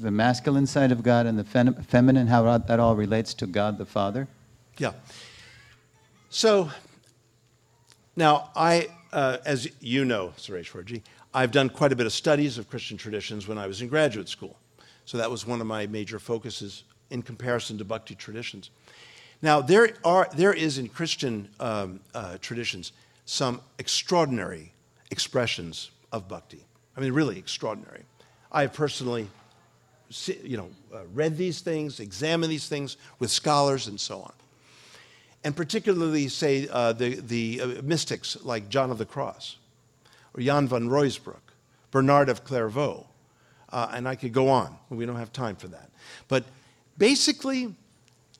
the 0.00 0.10
masculine 0.10 0.66
side 0.66 0.92
of 0.92 1.02
God 1.02 1.26
and 1.26 1.38
the 1.38 1.44
fem- 1.44 1.74
feminine, 1.82 2.26
how 2.28 2.58
that 2.58 2.78
all 2.80 2.94
relates 2.96 3.34
to 3.34 3.46
God 3.46 3.78
the 3.78 3.86
Father? 3.86 4.28
Yeah. 4.78 4.92
So 6.30 6.70
now 8.14 8.50
I, 8.54 8.88
uh, 9.12 9.38
as 9.44 9.68
you 9.80 10.04
know, 10.04 10.32
Sureshwarji, 10.36 11.02
I've 11.36 11.50
done 11.50 11.68
quite 11.68 11.92
a 11.92 11.96
bit 11.96 12.06
of 12.06 12.14
studies 12.14 12.56
of 12.56 12.70
Christian 12.70 12.96
traditions 12.96 13.46
when 13.46 13.58
I 13.58 13.66
was 13.66 13.82
in 13.82 13.88
graduate 13.88 14.26
school. 14.26 14.56
So 15.04 15.18
that 15.18 15.30
was 15.30 15.46
one 15.46 15.60
of 15.60 15.66
my 15.66 15.86
major 15.86 16.18
focuses 16.18 16.84
in 17.10 17.20
comparison 17.20 17.76
to 17.76 17.84
Bhakti 17.84 18.14
traditions. 18.14 18.70
Now 19.42 19.60
there 19.60 19.90
are 20.02 20.30
there 20.34 20.54
is 20.54 20.78
in 20.78 20.88
Christian 20.88 21.50
um, 21.60 22.00
uh, 22.14 22.38
traditions 22.40 22.92
some 23.26 23.60
extraordinary 23.78 24.72
expressions 25.10 25.90
of 26.10 26.26
Bhakti. 26.26 26.64
I 26.96 27.00
mean, 27.00 27.12
really 27.12 27.38
extraordinary. 27.38 28.04
I 28.50 28.62
have 28.62 28.72
personally 28.72 29.28
si- 30.08 30.40
you 30.42 30.56
know, 30.56 30.70
uh, 30.94 31.00
read 31.12 31.36
these 31.36 31.60
things, 31.60 32.00
examined 32.00 32.50
these 32.50 32.66
things 32.66 32.96
with 33.18 33.30
scholars 33.30 33.88
and 33.88 34.00
so 34.00 34.20
on. 34.20 34.32
And 35.44 35.54
particularly, 35.54 36.28
say, 36.28 36.66
uh, 36.72 36.94
the, 36.94 37.16
the 37.16 37.60
uh, 37.60 37.66
mystics 37.82 38.38
like 38.42 38.70
John 38.70 38.90
of 38.90 38.96
the 38.96 39.04
Cross, 39.04 39.58
or 40.36 40.42
Jan 40.42 40.68
van 40.68 40.88
Ruysbroek, 40.88 41.40
Bernard 41.90 42.28
of 42.28 42.44
Clairvaux, 42.44 43.06
uh, 43.70 43.88
and 43.92 44.08
I 44.08 44.14
could 44.14 44.32
go 44.32 44.48
on. 44.48 44.76
We 44.90 45.06
don't 45.06 45.16
have 45.16 45.32
time 45.32 45.56
for 45.56 45.68
that. 45.68 45.90
But 46.28 46.44
basically, 46.98 47.74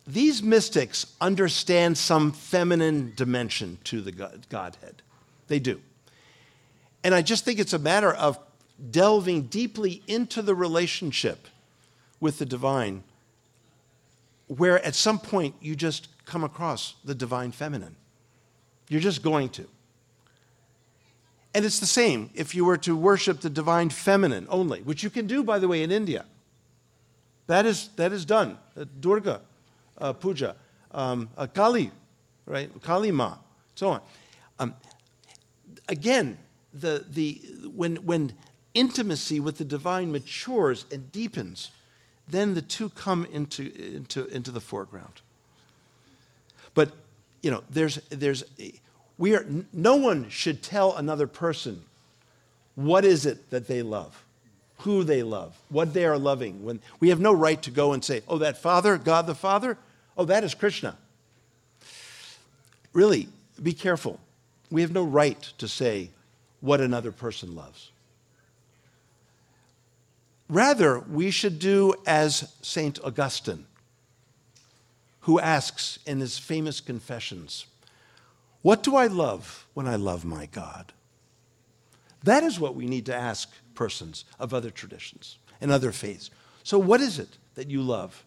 these 0.06 0.42
mystics 0.42 1.06
understand 1.20 1.98
some 1.98 2.32
feminine 2.32 3.12
dimension 3.16 3.78
to 3.84 4.00
the 4.00 4.12
Godhead. 4.12 5.02
They 5.48 5.58
do. 5.58 5.80
And 7.02 7.14
I 7.14 7.22
just 7.22 7.44
think 7.44 7.58
it's 7.58 7.72
a 7.72 7.78
matter 7.78 8.12
of 8.12 8.38
delving 8.90 9.42
deeply 9.42 10.02
into 10.06 10.42
the 10.42 10.54
relationship 10.54 11.48
with 12.20 12.38
the 12.38 12.46
divine, 12.46 13.02
where 14.48 14.84
at 14.84 14.94
some 14.94 15.18
point 15.18 15.54
you 15.60 15.74
just 15.76 16.08
come 16.24 16.44
across 16.44 16.94
the 17.04 17.14
divine 17.14 17.52
feminine. 17.52 17.96
You're 18.88 19.00
just 19.00 19.22
going 19.22 19.48
to. 19.50 19.66
And 21.56 21.64
it's 21.64 21.78
the 21.78 21.86
same 21.86 22.28
if 22.34 22.54
you 22.54 22.66
were 22.66 22.76
to 22.76 22.94
worship 22.94 23.40
the 23.40 23.48
divine 23.48 23.88
feminine 23.88 24.46
only, 24.50 24.82
which 24.82 25.02
you 25.02 25.08
can 25.08 25.26
do, 25.26 25.42
by 25.42 25.58
the 25.58 25.66
way, 25.66 25.82
in 25.82 25.90
India. 25.90 26.26
That 27.46 27.64
is, 27.64 27.88
that 27.96 28.12
is 28.12 28.26
done. 28.26 28.58
Uh, 28.78 28.84
Durga 29.00 29.40
uh, 29.96 30.12
puja, 30.12 30.54
um, 30.90 31.30
uh, 31.34 31.46
Kali, 31.46 31.92
right? 32.44 32.70
Kali 32.82 33.10
Ma, 33.10 33.38
so 33.74 33.88
on. 33.88 34.00
Um, 34.58 34.74
again, 35.88 36.36
the, 36.74 37.06
the, 37.08 37.40
when, 37.74 37.96
when 38.04 38.34
intimacy 38.74 39.40
with 39.40 39.56
the 39.56 39.64
divine 39.64 40.12
matures 40.12 40.84
and 40.92 41.10
deepens, 41.10 41.70
then 42.28 42.52
the 42.52 42.60
two 42.60 42.90
come 42.90 43.26
into, 43.32 43.72
into, 43.94 44.26
into 44.26 44.50
the 44.50 44.60
foreground. 44.60 45.22
But, 46.74 46.92
you 47.40 47.50
know, 47.50 47.64
there's, 47.70 47.96
there's, 48.10 48.44
we 49.18 49.34
are, 49.34 49.46
no 49.72 49.96
one 49.96 50.28
should 50.28 50.62
tell 50.62 50.96
another 50.96 51.26
person 51.26 51.82
what 52.74 53.04
is 53.04 53.24
it 53.26 53.50
that 53.50 53.66
they 53.66 53.82
love. 53.82 54.22
who 54.80 55.04
they 55.04 55.22
love, 55.22 55.56
what 55.68 55.94
they 55.94 56.04
are 56.04 56.18
loving. 56.18 56.62
When 56.64 56.80
we 57.00 57.08
have 57.08 57.20
no 57.20 57.32
right 57.32 57.60
to 57.62 57.70
go 57.70 57.92
and 57.92 58.04
say, 58.04 58.22
"Oh, 58.28 58.38
that 58.38 58.58
Father, 58.58 58.98
God 58.98 59.26
the 59.26 59.34
Father, 59.34 59.78
oh, 60.16 60.26
that 60.26 60.44
is 60.44 60.54
Krishna." 60.54 60.96
Really, 62.92 63.28
be 63.62 63.72
careful. 63.72 64.20
We 64.70 64.82
have 64.82 64.92
no 64.92 65.02
right 65.02 65.40
to 65.58 65.68
say 65.68 66.10
what 66.60 66.80
another 66.80 67.12
person 67.12 67.54
loves. 67.54 67.90
Rather, 70.48 71.00
we 71.00 71.30
should 71.30 71.58
do 71.58 71.94
as 72.06 72.54
St. 72.62 72.98
Augustine, 73.02 73.66
who 75.20 75.40
asks 75.40 75.98
in 76.06 76.20
his 76.20 76.38
famous 76.38 76.80
Confessions, 76.80 77.66
What 78.66 78.82
do 78.82 78.96
I 78.96 79.06
love 79.06 79.64
when 79.74 79.86
I 79.86 79.94
love 79.94 80.24
my 80.24 80.46
God? 80.46 80.92
That 82.24 82.42
is 82.42 82.58
what 82.58 82.74
we 82.74 82.86
need 82.86 83.06
to 83.06 83.14
ask 83.14 83.48
persons 83.76 84.24
of 84.40 84.52
other 84.52 84.72
traditions 84.72 85.38
and 85.60 85.70
other 85.70 85.92
faiths. 85.92 86.30
So, 86.64 86.76
what 86.76 87.00
is 87.00 87.20
it 87.20 87.38
that 87.54 87.70
you 87.70 87.80
love 87.80 88.24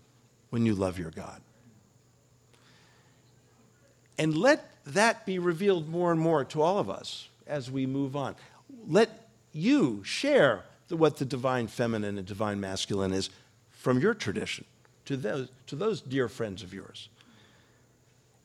when 0.49 0.65
you 0.65 0.75
love 0.75 0.97
your 0.97 1.11
God? 1.11 1.41
And 4.17 4.33
let 4.33 4.65
that 4.85 5.25
be 5.25 5.39
revealed 5.39 5.89
more 5.89 6.09
and 6.09 6.21
more 6.21 6.45
to 6.45 6.61
all 6.61 6.79
of 6.79 6.89
us 6.89 7.27
as 7.45 7.69
we 7.69 7.85
move 7.85 8.15
on. 8.15 8.37
Let 8.87 9.27
you 9.51 10.05
share 10.05 10.63
the, 10.87 10.95
what 10.95 11.17
the 11.17 11.25
divine 11.25 11.67
feminine 11.67 12.17
and 12.17 12.25
divine 12.25 12.61
masculine 12.61 13.11
is 13.11 13.29
from 13.71 13.99
your 13.99 14.13
tradition 14.13 14.63
to 15.03 15.17
those, 15.17 15.49
to 15.67 15.75
those 15.75 15.99
dear 15.99 16.29
friends 16.29 16.63
of 16.63 16.73
yours. 16.73 17.09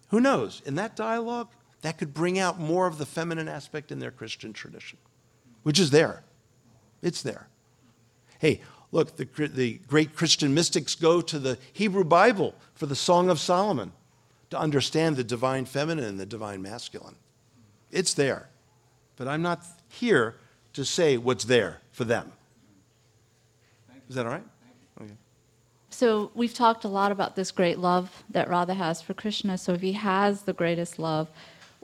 Who 0.09 0.21
knows? 0.21 0.61
In 0.67 0.75
that 0.75 0.97
dialogue, 0.97 1.51
that 1.85 1.99
could 1.99 2.15
bring 2.15 2.39
out 2.39 2.59
more 2.59 2.87
of 2.87 2.97
the 2.97 3.05
feminine 3.05 3.47
aspect 3.47 3.93
in 3.93 3.99
their 3.99 4.11
Christian 4.11 4.55
tradition, 4.55 4.97
which 5.65 5.79
is 5.79 5.91
there. 5.91 6.25
It's 7.03 7.21
there. 7.21 7.47
Hey, 8.39 8.63
look, 8.91 9.17
the, 9.17 9.27
the 9.49 9.75
great 9.87 10.17
Christian 10.17 10.55
mystics 10.55 10.95
go 10.95 11.21
to 11.21 11.39
the 11.39 11.59
Hebrew 11.75 12.05
Bible 12.05 12.55
for 12.73 12.87
the 12.87 12.97
Song 12.97 13.29
of 13.29 13.39
Solomon 13.39 13.93
to 14.49 14.59
understand 14.59 15.17
the 15.17 15.25
divine 15.25 15.67
feminine 15.67 16.07
and 16.07 16.19
the 16.19 16.25
divine 16.25 16.63
masculine. 16.63 17.17
It's 17.91 18.15
there. 18.15 18.49
But 19.17 19.29
I'm 19.29 19.43
not 19.43 19.63
here 19.91 20.37
to 20.73 20.87
say 20.87 21.19
what's 21.19 21.45
there 21.45 21.83
for 21.93 22.05
them. 22.05 22.33
Is 24.09 24.15
that 24.15 24.25
all 24.25 24.33
right? 24.33 24.47
Okay. 25.03 25.13
So 25.91 26.31
we've 26.35 26.55
talked 26.55 26.85
a 26.85 26.89
lot 26.89 27.13
about 27.13 27.37
this 27.37 27.51
great 27.51 27.79
love 27.79 28.25
that 28.31 28.49
Radha 28.49 28.73
has 28.73 29.03
for 29.03 29.13
Krishna. 29.13 29.59
So 29.59 29.75
if 29.75 29.83
he 29.83 29.93
has 29.93 30.45
the 30.45 30.55
greatest 30.55 30.99
love, 30.99 31.29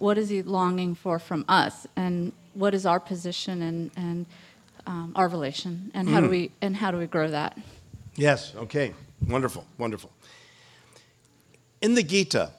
what 0.01 0.19
is 0.19 0.29
he 0.29 0.43
longing 0.43 0.95
for 0.95 1.19
from 1.19 1.45
us, 1.49 1.87
and 1.95 2.33
what 2.55 2.75
is 2.75 2.87
our 2.87 2.99
position 2.99 3.63
and 3.63 3.91
and 3.97 4.27
um, 4.87 5.13
our 5.15 5.29
relation, 5.29 5.91
and 5.95 6.09
how 6.09 6.21
do 6.21 6.29
we 6.29 6.51
and 6.61 6.75
how 6.75 6.91
do 6.91 6.99
we 6.99 7.07
grow 7.07 7.29
that? 7.29 7.57
Yes, 8.17 8.55
okay. 8.57 8.93
Wonderful, 9.29 9.67
wonderful. 9.79 10.11
In 11.83 11.95
the 11.95 12.03
Gita, 12.03 12.51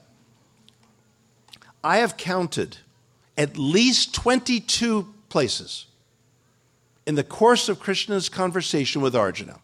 I 1.83 1.97
have 1.97 2.15
counted 2.17 2.77
at 3.37 3.57
least 3.57 4.13
22 4.13 5.13
places 5.29 5.87
in 7.07 7.15
the 7.15 7.23
course 7.23 7.69
of 7.69 7.79
Krishna's 7.79 8.29
conversation 8.29 9.01
with 9.01 9.15
Arjuna. 9.15 9.59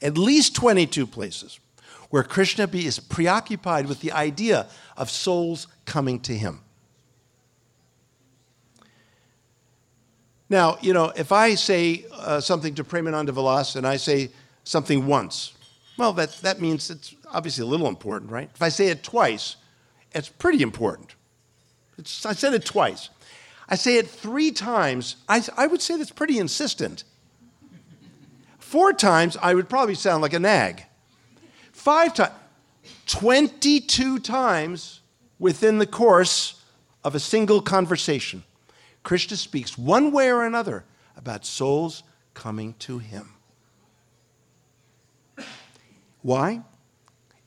At 0.00 0.16
least 0.16 0.54
22 0.54 1.06
places 1.06 1.60
where 2.08 2.22
Krishna 2.22 2.68
is 2.72 2.98
preoccupied 2.98 3.86
with 3.86 4.00
the 4.00 4.12
idea 4.12 4.66
of 4.96 5.10
souls 5.10 5.66
coming 5.84 6.18
to 6.20 6.34
him. 6.36 6.60
Now, 10.50 10.78
you 10.80 10.92
know, 10.92 11.12
if 11.16 11.30
I 11.30 11.54
say 11.54 12.04
uh, 12.12 12.40
something 12.40 12.74
to 12.74 12.84
Premananda 12.84 13.30
Vilas 13.30 13.76
and 13.76 13.86
I 13.86 13.96
say 13.96 14.30
something 14.64 15.06
once, 15.06 15.54
well, 15.96 16.12
that, 16.14 16.32
that 16.42 16.60
means 16.60 16.90
it's 16.90 17.14
obviously 17.30 17.62
a 17.62 17.66
little 17.66 17.86
important, 17.86 18.32
right? 18.32 18.50
If 18.52 18.60
I 18.60 18.68
say 18.68 18.88
it 18.88 19.04
twice, 19.04 19.56
it's 20.12 20.28
pretty 20.28 20.62
important. 20.62 21.14
It's, 21.98 22.26
I 22.26 22.32
said 22.32 22.52
it 22.52 22.64
twice. 22.64 23.10
I 23.68 23.76
say 23.76 23.96
it 23.98 24.08
three 24.08 24.50
times, 24.50 25.16
I, 25.28 25.42
I 25.56 25.68
would 25.68 25.80
say 25.80 25.96
that's 25.96 26.10
pretty 26.10 26.38
insistent. 26.38 27.04
Four 28.58 28.92
times, 28.92 29.36
I 29.40 29.54
would 29.54 29.68
probably 29.68 29.94
sound 29.94 30.20
like 30.20 30.32
a 30.32 30.40
nag. 30.40 30.84
Five 31.70 32.14
times, 32.14 32.32
22 33.06 34.18
times 34.18 35.00
within 35.38 35.78
the 35.78 35.86
course 35.86 36.60
of 37.04 37.14
a 37.14 37.20
single 37.20 37.60
conversation, 37.60 38.42
Krishna 39.02 39.36
speaks 39.36 39.78
one 39.78 40.12
way 40.12 40.30
or 40.30 40.44
another 40.44 40.84
about 41.16 41.44
souls 41.44 42.02
coming 42.34 42.74
to 42.80 42.98
him. 42.98 43.30
Why? 46.22 46.62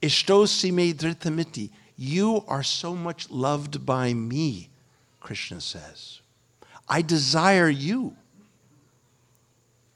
Ishto 0.02 0.48
sime 0.48 0.94
dhritamiti. 0.94 1.70
You 1.96 2.44
are 2.48 2.64
so 2.64 2.96
much 2.96 3.30
loved 3.30 3.86
by 3.86 4.14
me, 4.14 4.70
Krishna 5.20 5.62
says. 5.62 6.22
I 6.90 7.02
desire 7.02 7.70
you. 7.70 8.16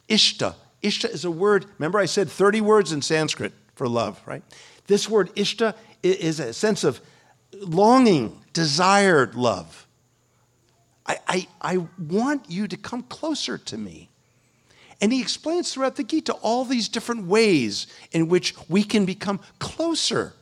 Ishta. 0.08 0.56
Ishta 0.84 1.10
is 1.10 1.26
a 1.26 1.32
word, 1.32 1.66
remember 1.80 2.00
I 2.00 2.06
said 2.06 2.30
30 2.30 2.62
words 2.62 2.92
in 2.92 3.02
Sanskrit 3.02 3.52
for 3.76 3.88
love, 3.88 4.22
right? 4.26 4.44
This 4.88 5.10
word 5.10 5.36
ishta 5.36 5.74
is 6.02 6.40
a 6.40 6.54
sense 6.54 6.84
of 6.84 7.02
longing, 7.54 8.40
desired 8.54 9.36
love. 9.36 9.87
I, 11.08 11.18
I, 11.28 11.48
I 11.62 11.88
want 11.98 12.50
you 12.50 12.68
to 12.68 12.78
come 12.78 13.04
closer 13.04 13.58
to 13.58 13.78
me. 13.78 14.10
And 15.00 15.14
he 15.14 15.22
explains 15.22 15.72
throughout 15.72 15.96
the 15.96 16.04
Gita 16.04 16.34
all 16.34 16.66
these 16.66 16.90
different 16.90 17.28
ways 17.28 17.88
in 18.12 18.28
which 18.28 18.56
we 18.68 18.84
can 18.84 19.06
become 19.06 19.40
closer 19.60 20.34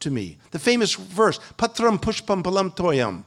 to 0.00 0.10
me. 0.10 0.38
The 0.50 0.58
famous 0.58 0.94
verse, 0.94 1.38
Patram 1.56 2.00
Pushpam 2.00 2.42
Phalam 2.42 2.74
Toyam, 2.74 3.24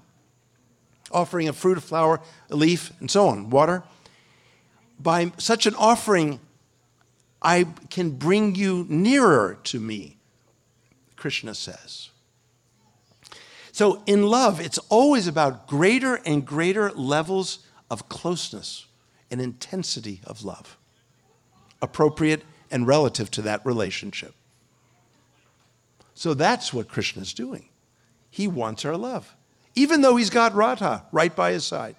offering 1.11 1.47
a 1.47 1.53
fruit, 1.53 1.77
a 1.77 1.81
flower, 1.81 2.19
a 2.49 2.55
leaf, 2.55 2.91
and 2.99 3.09
so 3.09 3.27
on, 3.27 3.49
water. 3.49 3.83
By 4.99 5.31
such 5.37 5.65
an 5.65 5.75
offering, 5.75 6.39
I 7.41 7.67
can 7.89 8.11
bring 8.11 8.55
you 8.55 8.85
nearer 8.89 9.59
to 9.65 9.79
me, 9.79 10.17
Krishna 11.15 11.55
says. 11.55 12.09
So 13.73 14.03
in 14.05 14.27
love, 14.27 14.61
it's 14.61 14.77
always 14.89 15.27
about 15.27 15.67
greater 15.67 16.19
and 16.27 16.45
greater 16.45 16.91
levels 16.91 17.65
of 17.89 18.07
closeness 18.07 18.85
and 19.31 19.41
intensity 19.41 20.21
of 20.25 20.45
love, 20.45 20.77
appropriate 21.81 22.43
and 22.69 22.85
relative 22.85 23.31
to 23.31 23.41
that 23.41 23.65
relationship. 23.65 24.35
So 26.13 26.35
that's 26.35 26.71
what 26.71 26.87
Krishna 26.87 27.23
is 27.23 27.33
doing. 27.33 27.67
He 28.29 28.47
wants 28.47 28.85
our 28.85 28.95
love, 28.95 29.35
even 29.73 30.01
though 30.01 30.17
he's 30.17 30.29
got 30.29 30.53
Radha 30.53 31.05
right 31.11 31.35
by 31.35 31.51
his 31.51 31.65
side. 31.65 31.95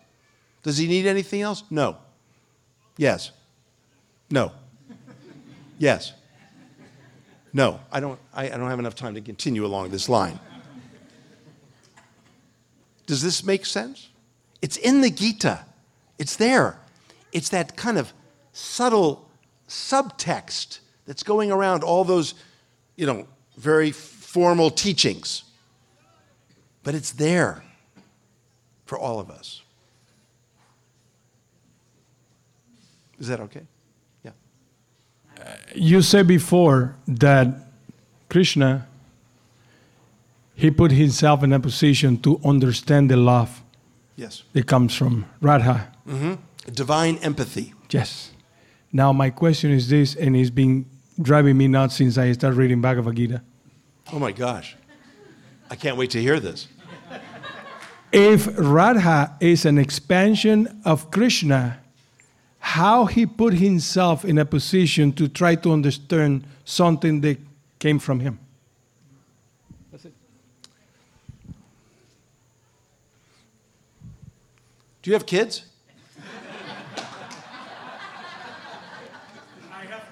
Does 0.62 0.78
he 0.78 0.86
need 0.86 1.06
anything 1.06 1.42
else? 1.42 1.64
No. 1.70 1.96
Yes. 2.96 3.32
No. 4.30 4.52
Yes. 5.80 6.12
No. 7.52 7.80
I 7.90 7.98
don't, 7.98 8.20
I, 8.32 8.44
I 8.44 8.56
don't 8.56 8.70
have 8.70 8.78
enough 8.78 8.94
time 8.94 9.14
to 9.14 9.20
continue 9.20 9.66
along 9.66 9.90
this 9.90 10.08
line. 10.08 10.38
Does 13.06 13.22
this 13.22 13.44
make 13.44 13.66
sense? 13.66 14.08
It's 14.62 14.76
in 14.76 15.00
the 15.00 15.10
Gita. 15.10 15.64
It's 16.18 16.36
there. 16.36 16.78
It's 17.32 17.48
that 17.50 17.76
kind 17.76 17.98
of 17.98 18.12
subtle 18.52 19.28
subtext 19.68 20.78
that's 21.06 21.22
going 21.22 21.50
around 21.50 21.82
all 21.82 22.04
those, 22.04 22.34
you 22.96 23.06
know, 23.06 23.26
very 23.56 23.90
formal 23.90 24.70
teachings. 24.70 25.44
But 26.82 26.94
it's 26.94 27.12
there 27.12 27.62
for 28.86 28.98
all 28.98 29.20
of 29.20 29.30
us. 29.30 29.62
Is 33.18 33.28
that 33.28 33.40
okay? 33.40 33.62
Yeah. 34.22 34.32
You 35.74 36.02
said 36.02 36.26
before 36.26 36.96
that 37.06 37.48
Krishna 38.28 38.86
he 40.54 40.70
put 40.70 40.92
himself 40.92 41.42
in 41.42 41.52
a 41.52 41.60
position 41.60 42.16
to 42.18 42.40
understand 42.44 43.10
the 43.10 43.16
love 43.16 43.62
Yes. 44.16 44.44
that 44.52 44.66
comes 44.66 44.94
from 44.94 45.26
Radha. 45.40 45.92
Mm-hmm. 46.08 46.34
Divine 46.72 47.16
empathy. 47.18 47.74
Yes. 47.90 48.30
Now 48.92 49.12
my 49.12 49.30
question 49.30 49.70
is 49.72 49.88
this, 49.88 50.14
and 50.14 50.36
it's 50.36 50.50
been 50.50 50.86
driving 51.20 51.56
me 51.56 51.68
nuts 51.68 51.96
since 51.96 52.16
I 52.18 52.32
started 52.32 52.56
reading 52.56 52.80
Bhagavad 52.80 53.16
Gita. 53.16 53.42
Oh 54.12 54.18
my 54.18 54.32
gosh. 54.32 54.76
I 55.70 55.76
can't 55.76 55.96
wait 55.96 56.10
to 56.10 56.20
hear 56.20 56.38
this. 56.40 56.68
If 58.12 58.48
Radha 58.56 59.36
is 59.40 59.64
an 59.64 59.78
expansion 59.78 60.80
of 60.84 61.10
Krishna, 61.10 61.80
how 62.60 63.06
he 63.06 63.26
put 63.26 63.54
himself 63.54 64.24
in 64.24 64.38
a 64.38 64.44
position 64.44 65.12
to 65.14 65.26
try 65.28 65.56
to 65.56 65.72
understand 65.72 66.46
something 66.64 67.20
that 67.22 67.38
came 67.80 67.98
from 67.98 68.20
him? 68.20 68.38
Do 75.04 75.10
you 75.10 75.14
have 75.16 75.26
kids? 75.26 75.66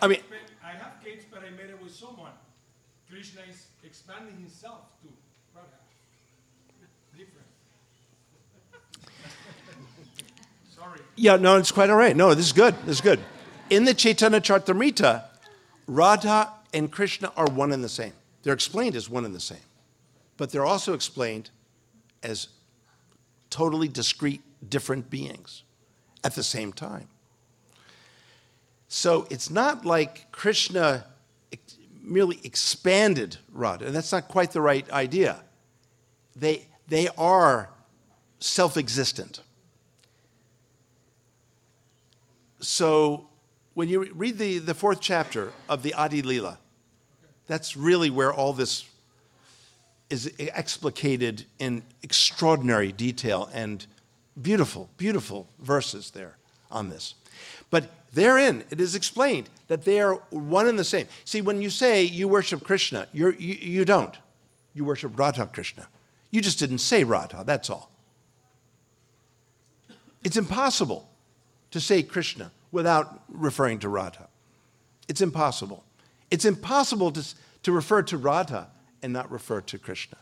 I 0.03 0.07
mean, 0.07 0.19
I 0.63 0.73
have 0.73 1.03
kids, 1.03 1.25
but 1.33 1.41
I 1.41 1.49
made 1.49 1.71
it 1.71 1.83
with 1.83 1.95
someone. 1.95 2.33
Krishna 3.09 3.41
is 3.49 3.69
expanding 3.83 4.37
himself 4.37 4.81
to 5.01 5.09
Radha. 5.57 5.69
Different. 7.17 7.47
Sorry. 10.77 11.01
Yeah, 11.17 11.37
no, 11.37 11.57
it's 11.57 11.73
quite 11.73 11.89
all 11.89 11.97
right. 11.97 12.15
No, 12.15 12.35
this 12.35 12.45
is 12.45 12.53
good. 12.53 12.75
This 12.85 12.97
is 12.97 13.01
good. 13.01 13.21
In 13.71 13.87
the 13.87 13.95
Chaitanya 13.95 14.43
Charitamrita, 14.43 15.25
Radha 15.87 16.53
and 16.75 16.93
Krishna 16.93 17.33
are 17.35 17.47
one 17.47 17.73
and 17.73 17.83
the 17.83 17.89
same. 17.89 18.13
They're 18.43 18.53
explained 18.53 18.95
as 18.95 19.09
one 19.09 19.25
and 19.25 19.35
the 19.35 19.41
same, 19.41 19.65
but 20.37 20.51
they're 20.51 20.67
also 20.67 20.93
explained 20.93 21.49
as 22.23 22.49
totally 23.49 23.89
discrete, 23.89 24.43
different 24.69 25.11
beings 25.11 25.65
at 26.25 26.35
the 26.35 26.43
same 26.43 26.73
time. 26.73 27.09
So 28.89 29.27
it's 29.31 29.51
not 29.51 29.85
like 29.85 30.31
Krishna 30.33 31.07
merely 32.03 32.41
expanded 32.45 33.37
Radha. 33.53 33.87
And 33.87 33.95
that's 33.95 34.13
not 34.13 34.29
quite 34.29 34.53
the 34.53 34.61
right 34.61 34.89
idea. 34.91 35.43
They, 36.37 36.67
they 36.89 37.09
are 37.17 37.71
self 38.41 38.77
existent. 38.77 39.41
So 42.61 43.29
when 43.75 43.89
you 43.89 44.13
read 44.13 44.39
the, 44.39 44.59
the 44.59 44.75
fourth 44.75 45.01
chapter 45.01 45.53
of 45.69 45.83
the 45.83 45.95
Adi 45.95 46.23
Lila, 46.23 46.59
that's 47.47 47.77
really 47.77 48.11
where 48.11 48.33
all 48.33 48.53
this 48.53 48.85
is 50.11 50.31
explicated 50.39 51.45
in 51.59 51.83
extraordinary 52.03 52.93
detail 52.93 53.49
and 53.55 53.87
beautiful, 54.41 54.89
beautiful 54.97 55.49
verses 55.59 56.11
there 56.11 56.37
on 56.71 56.89
this. 56.89 57.15
But 57.71 57.91
therein, 58.13 58.65
it 58.71 58.81
is 58.81 58.95
explained 58.95 59.49
that 59.69 59.85
they 59.85 60.01
are 60.01 60.15
one 60.31 60.69
and 60.69 60.79
the 60.79 60.85
same. 60.85 61.07
See, 61.25 61.41
when 61.41 61.63
you 61.63 61.71
say 61.71 62.03
you 62.03 62.29
worship 62.29 62.65
Krishna, 62.65 63.09
you, 63.13 63.31
you 63.31 63.85
don't. 63.85 64.15
You 64.75 64.85
worship 64.85 65.19
Radha 65.19 65.47
Krishna. 65.47 65.89
You 66.31 66.41
just 66.41 66.59
didn't 66.59 66.79
say 66.79 67.05
Radha, 67.05 67.45
that's 67.45 67.69
all. 67.69 67.91
It's 70.25 70.37
impossible 70.37 71.09
to 71.73 71.81
say 71.81 72.03
Krishna 72.03 72.53
without 72.71 73.23
referring 73.29 73.79
to 73.81 73.89
Radha. 73.89 74.29
It's 75.09 75.21
impossible. 75.21 75.85
It's 76.31 76.45
impossible 76.45 77.13
to, 77.13 77.35
to 77.65 77.73
refer 77.73 78.03
to 78.05 78.17
Radha 78.17 78.69
and 79.03 79.13
not 79.13 79.31
refer 79.31 79.61
to 79.61 79.79
Krishna. 79.79 80.17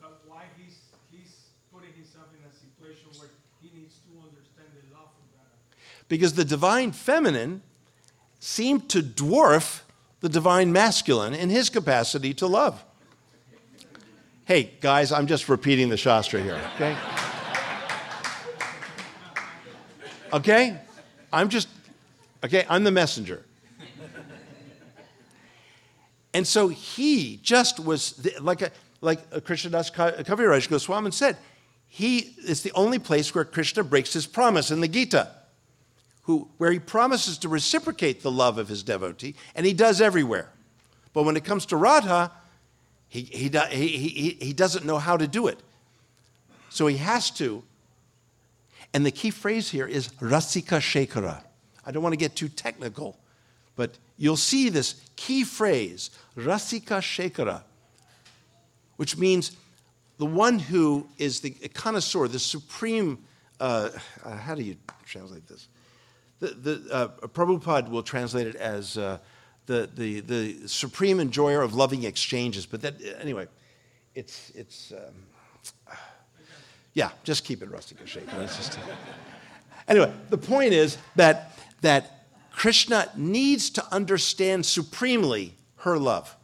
But 0.00 0.20
why 0.28 0.42
he's, 0.56 0.76
he's 1.10 1.34
putting 1.72 1.92
himself 1.94 2.26
in 2.30 2.44
a 2.46 2.52
situation 2.54 3.06
where 3.18 3.30
he 3.60 3.70
needs 3.74 3.96
to 4.06 4.12
understand 4.22 4.68
the 4.76 4.94
love 4.94 5.08
of 5.08 5.26
Radha. 5.34 5.56
Because 6.08 6.34
the 6.34 6.44
divine 6.44 6.92
feminine 6.92 7.62
seemed 8.38 8.88
to 8.90 9.02
dwarf 9.02 9.82
the 10.20 10.28
divine 10.28 10.72
masculine 10.72 11.34
in 11.34 11.50
his 11.50 11.70
capacity 11.70 12.32
to 12.34 12.46
love. 12.46 12.84
Hey, 14.44 14.70
guys, 14.80 15.10
I'm 15.10 15.26
just 15.26 15.48
repeating 15.48 15.88
the 15.88 15.96
Shastra 15.96 16.40
here, 16.40 16.60
okay? 16.76 16.96
Okay? 20.32 20.78
I'm 21.32 21.48
just, 21.48 21.68
okay, 22.44 22.64
I'm 22.68 22.84
the 22.84 22.92
messenger. 22.92 23.42
And 26.32 26.46
so 26.46 26.68
he 26.68 27.40
just 27.42 27.80
was 27.80 28.28
like 28.40 28.62
a, 28.62 28.70
like 29.00 29.20
a 29.32 29.40
Krishnadas 29.40 29.90
Kaviraj 29.90 30.68
Goswami 30.68 31.10
said, 31.10 31.38
he 31.88 32.34
is 32.46 32.62
the 32.62 32.72
only 32.72 32.98
place 32.98 33.34
where 33.34 33.44
Krishna 33.44 33.82
breaks 33.82 34.12
his 34.12 34.26
promise 34.26 34.70
in 34.70 34.80
the 34.80 34.88
Gita, 34.88 35.30
who, 36.26 36.48
where 36.58 36.72
he 36.72 36.78
promises 36.80 37.38
to 37.38 37.48
reciprocate 37.48 38.22
the 38.22 38.30
love 38.30 38.58
of 38.58 38.68
his 38.68 38.82
devotee, 38.82 39.36
and 39.54 39.64
he 39.64 39.72
does 39.72 40.00
everywhere. 40.00 40.50
But 41.12 41.22
when 41.22 41.36
it 41.36 41.44
comes 41.44 41.66
to 41.66 41.76
Radha, 41.76 42.32
he, 43.08 43.22
he, 43.22 43.48
he, 43.48 44.36
he, 44.40 44.52
doesn't 44.52 44.84
know 44.84 44.98
how 44.98 45.16
to 45.16 45.28
do 45.28 45.46
it. 45.46 45.60
So 46.68 46.88
he 46.88 46.96
has 46.96 47.30
to. 47.32 47.62
And 48.92 49.06
the 49.06 49.12
key 49.12 49.30
phrase 49.30 49.70
here 49.70 49.86
is 49.86 50.08
Rasika 50.20 50.80
Shekara. 50.80 51.42
I 51.86 51.92
don't 51.92 52.02
want 52.02 52.12
to 52.12 52.18
get 52.18 52.34
too 52.34 52.48
technical, 52.48 53.16
but 53.76 53.96
you'll 54.18 54.36
see 54.36 54.68
this 54.68 55.00
key 55.14 55.44
phrase, 55.44 56.10
Rasika 56.36 56.98
Shekara, 56.98 57.62
which 58.96 59.16
means 59.16 59.56
the 60.18 60.26
one 60.26 60.58
who 60.58 61.06
is 61.18 61.38
the 61.40 61.50
connoisseur, 61.50 62.26
the 62.26 62.40
supreme. 62.40 63.18
Uh, 63.60 63.90
uh, 64.24 64.36
how 64.36 64.56
do 64.56 64.62
you 64.62 64.76
translate 65.06 65.46
this? 65.46 65.68
The, 66.38 66.48
the, 66.48 66.94
uh, 66.94 67.08
Prabhupada 67.28 67.88
will 67.88 68.02
translate 68.02 68.46
it 68.46 68.56
as 68.56 68.98
uh, 68.98 69.18
the, 69.66 69.88
the, 69.94 70.20
the 70.20 70.68
supreme 70.68 71.18
enjoyer 71.20 71.62
of 71.62 71.74
loving 71.74 72.04
exchanges. 72.04 72.66
But 72.66 72.82
that, 72.82 72.94
anyway, 73.20 73.46
it's, 74.14 74.50
it's 74.54 74.92
um, 74.92 75.96
yeah, 76.94 77.10
just 77.24 77.44
keep 77.44 77.62
it 77.62 77.70
Rasika 77.70 78.04
Shekara. 78.04 78.42
It's 78.44 78.56
just, 78.56 78.78
anyway, 79.86 80.12
the 80.30 80.38
point 80.38 80.72
is 80.72 80.96
that, 81.16 81.52
that 81.82 82.26
Krishna 82.52 83.10
needs 83.16 83.68
to 83.70 83.84
understand 83.92 84.64
supremely 84.64 85.54
her 85.76 85.98
love 85.98 86.34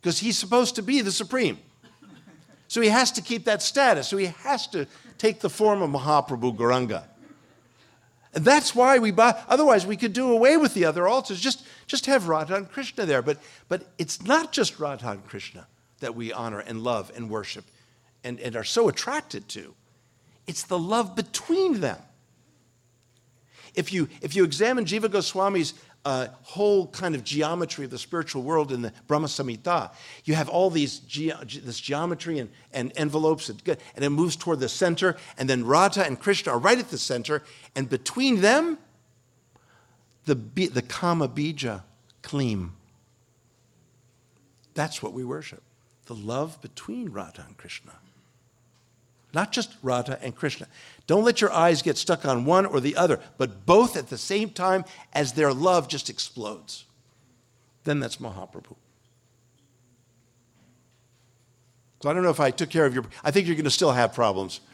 because 0.00 0.18
he's 0.18 0.36
supposed 0.36 0.74
to 0.76 0.82
be 0.82 1.00
the 1.00 1.12
supreme. 1.12 1.58
So 2.66 2.80
he 2.80 2.88
has 2.88 3.12
to 3.12 3.22
keep 3.22 3.44
that 3.44 3.62
status. 3.62 4.08
So 4.08 4.16
he 4.16 4.26
has 4.26 4.66
to 4.68 4.86
take 5.18 5.40
the 5.40 5.50
form 5.50 5.82
of 5.82 5.90
Mahaprabhu 5.90 6.56
Gauranga. 6.56 7.04
And 8.32 8.44
that's 8.44 8.74
why 8.74 8.98
we 8.98 9.10
buy, 9.10 9.42
otherwise 9.48 9.84
we 9.84 9.96
could 9.96 10.12
do 10.12 10.30
away 10.30 10.56
with 10.56 10.74
the 10.74 10.84
other 10.84 11.08
altars, 11.08 11.40
just, 11.40 11.64
just 11.86 12.06
have 12.06 12.28
Radha 12.28 12.54
and 12.54 12.70
Krishna 12.70 13.04
there. 13.04 13.22
But, 13.22 13.38
but 13.68 13.88
it's 13.98 14.22
not 14.22 14.52
just 14.52 14.78
Radha 14.78 15.10
and 15.10 15.26
Krishna 15.26 15.66
that 15.98 16.14
we 16.14 16.32
honor 16.32 16.60
and 16.60 16.82
love 16.82 17.10
and 17.14 17.28
worship 17.28 17.64
and, 18.22 18.38
and 18.40 18.54
are 18.54 18.64
so 18.64 18.88
attracted 18.88 19.48
to. 19.48 19.74
It's 20.46 20.62
the 20.62 20.78
love 20.78 21.16
between 21.16 21.80
them. 21.80 21.98
If 23.74 23.92
you, 23.92 24.08
if 24.20 24.34
you 24.34 24.44
examine 24.44 24.84
Jiva 24.84 25.08
Goswami's 25.08 25.74
uh, 26.04 26.28
whole 26.42 26.86
kind 26.88 27.14
of 27.14 27.24
geometry 27.24 27.84
of 27.84 27.90
the 27.90 27.98
spiritual 27.98 28.42
world 28.42 28.72
in 28.72 28.82
the 28.82 28.92
Brahma 29.06 29.26
Samhita, 29.26 29.92
you 30.24 30.34
have 30.34 30.48
all 30.48 30.70
these 30.70 31.00
ge- 31.00 31.60
this 31.62 31.78
geometry 31.78 32.38
and, 32.38 32.50
and 32.72 32.92
envelopes, 32.96 33.48
and, 33.48 33.60
and 33.94 34.04
it 34.04 34.10
moves 34.10 34.36
toward 34.36 34.60
the 34.60 34.68
center, 34.68 35.16
and 35.36 35.48
then 35.48 35.64
Radha 35.64 36.04
and 36.04 36.18
Krishna 36.18 36.52
are 36.52 36.58
right 36.58 36.78
at 36.78 36.88
the 36.88 36.98
center, 36.98 37.42
and 37.76 37.88
between 37.88 38.40
them, 38.40 38.78
the, 40.24 40.34
the 40.34 40.82
Kama 40.82 41.28
Bija, 41.28 41.82
Kleem. 42.22 42.70
That's 44.74 45.02
what 45.02 45.12
we 45.12 45.24
worship 45.24 45.62
the 46.06 46.14
love 46.16 46.60
between 46.60 47.08
Radha 47.10 47.44
and 47.46 47.56
Krishna. 47.56 47.92
Not 49.32 49.52
just 49.52 49.76
Radha 49.82 50.18
and 50.22 50.34
Krishna. 50.34 50.66
Don't 51.06 51.24
let 51.24 51.40
your 51.40 51.52
eyes 51.52 51.82
get 51.82 51.96
stuck 51.96 52.24
on 52.24 52.44
one 52.44 52.66
or 52.66 52.80
the 52.80 52.96
other, 52.96 53.20
but 53.38 53.64
both 53.66 53.96
at 53.96 54.08
the 54.08 54.18
same 54.18 54.50
time 54.50 54.84
as 55.12 55.32
their 55.34 55.52
love 55.52 55.88
just 55.88 56.10
explodes. 56.10 56.84
Then 57.84 58.00
that's 58.00 58.16
Mahaprabhu. 58.16 58.74
So 62.02 62.08
I 62.08 62.14
don't 62.14 62.22
know 62.22 62.30
if 62.30 62.40
I 62.40 62.50
took 62.50 62.70
care 62.70 62.86
of 62.86 62.94
your. 62.94 63.04
I 63.22 63.30
think 63.30 63.46
you're 63.46 63.56
going 63.56 63.64
to 63.64 63.70
still 63.70 63.92
have 63.92 64.14
problems. 64.14 64.60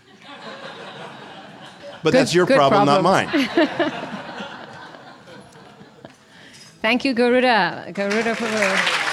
But 2.03 2.13
Good- 2.13 2.21
that's 2.21 2.35
your 2.35 2.47
problem, 2.47 2.87
not 2.87 3.03
mine. 3.03 3.29
Thank 6.83 7.05
you, 7.05 7.15
Garuda. 7.15 7.91
Garuda 7.93 8.35
Prabhu. 8.35 9.06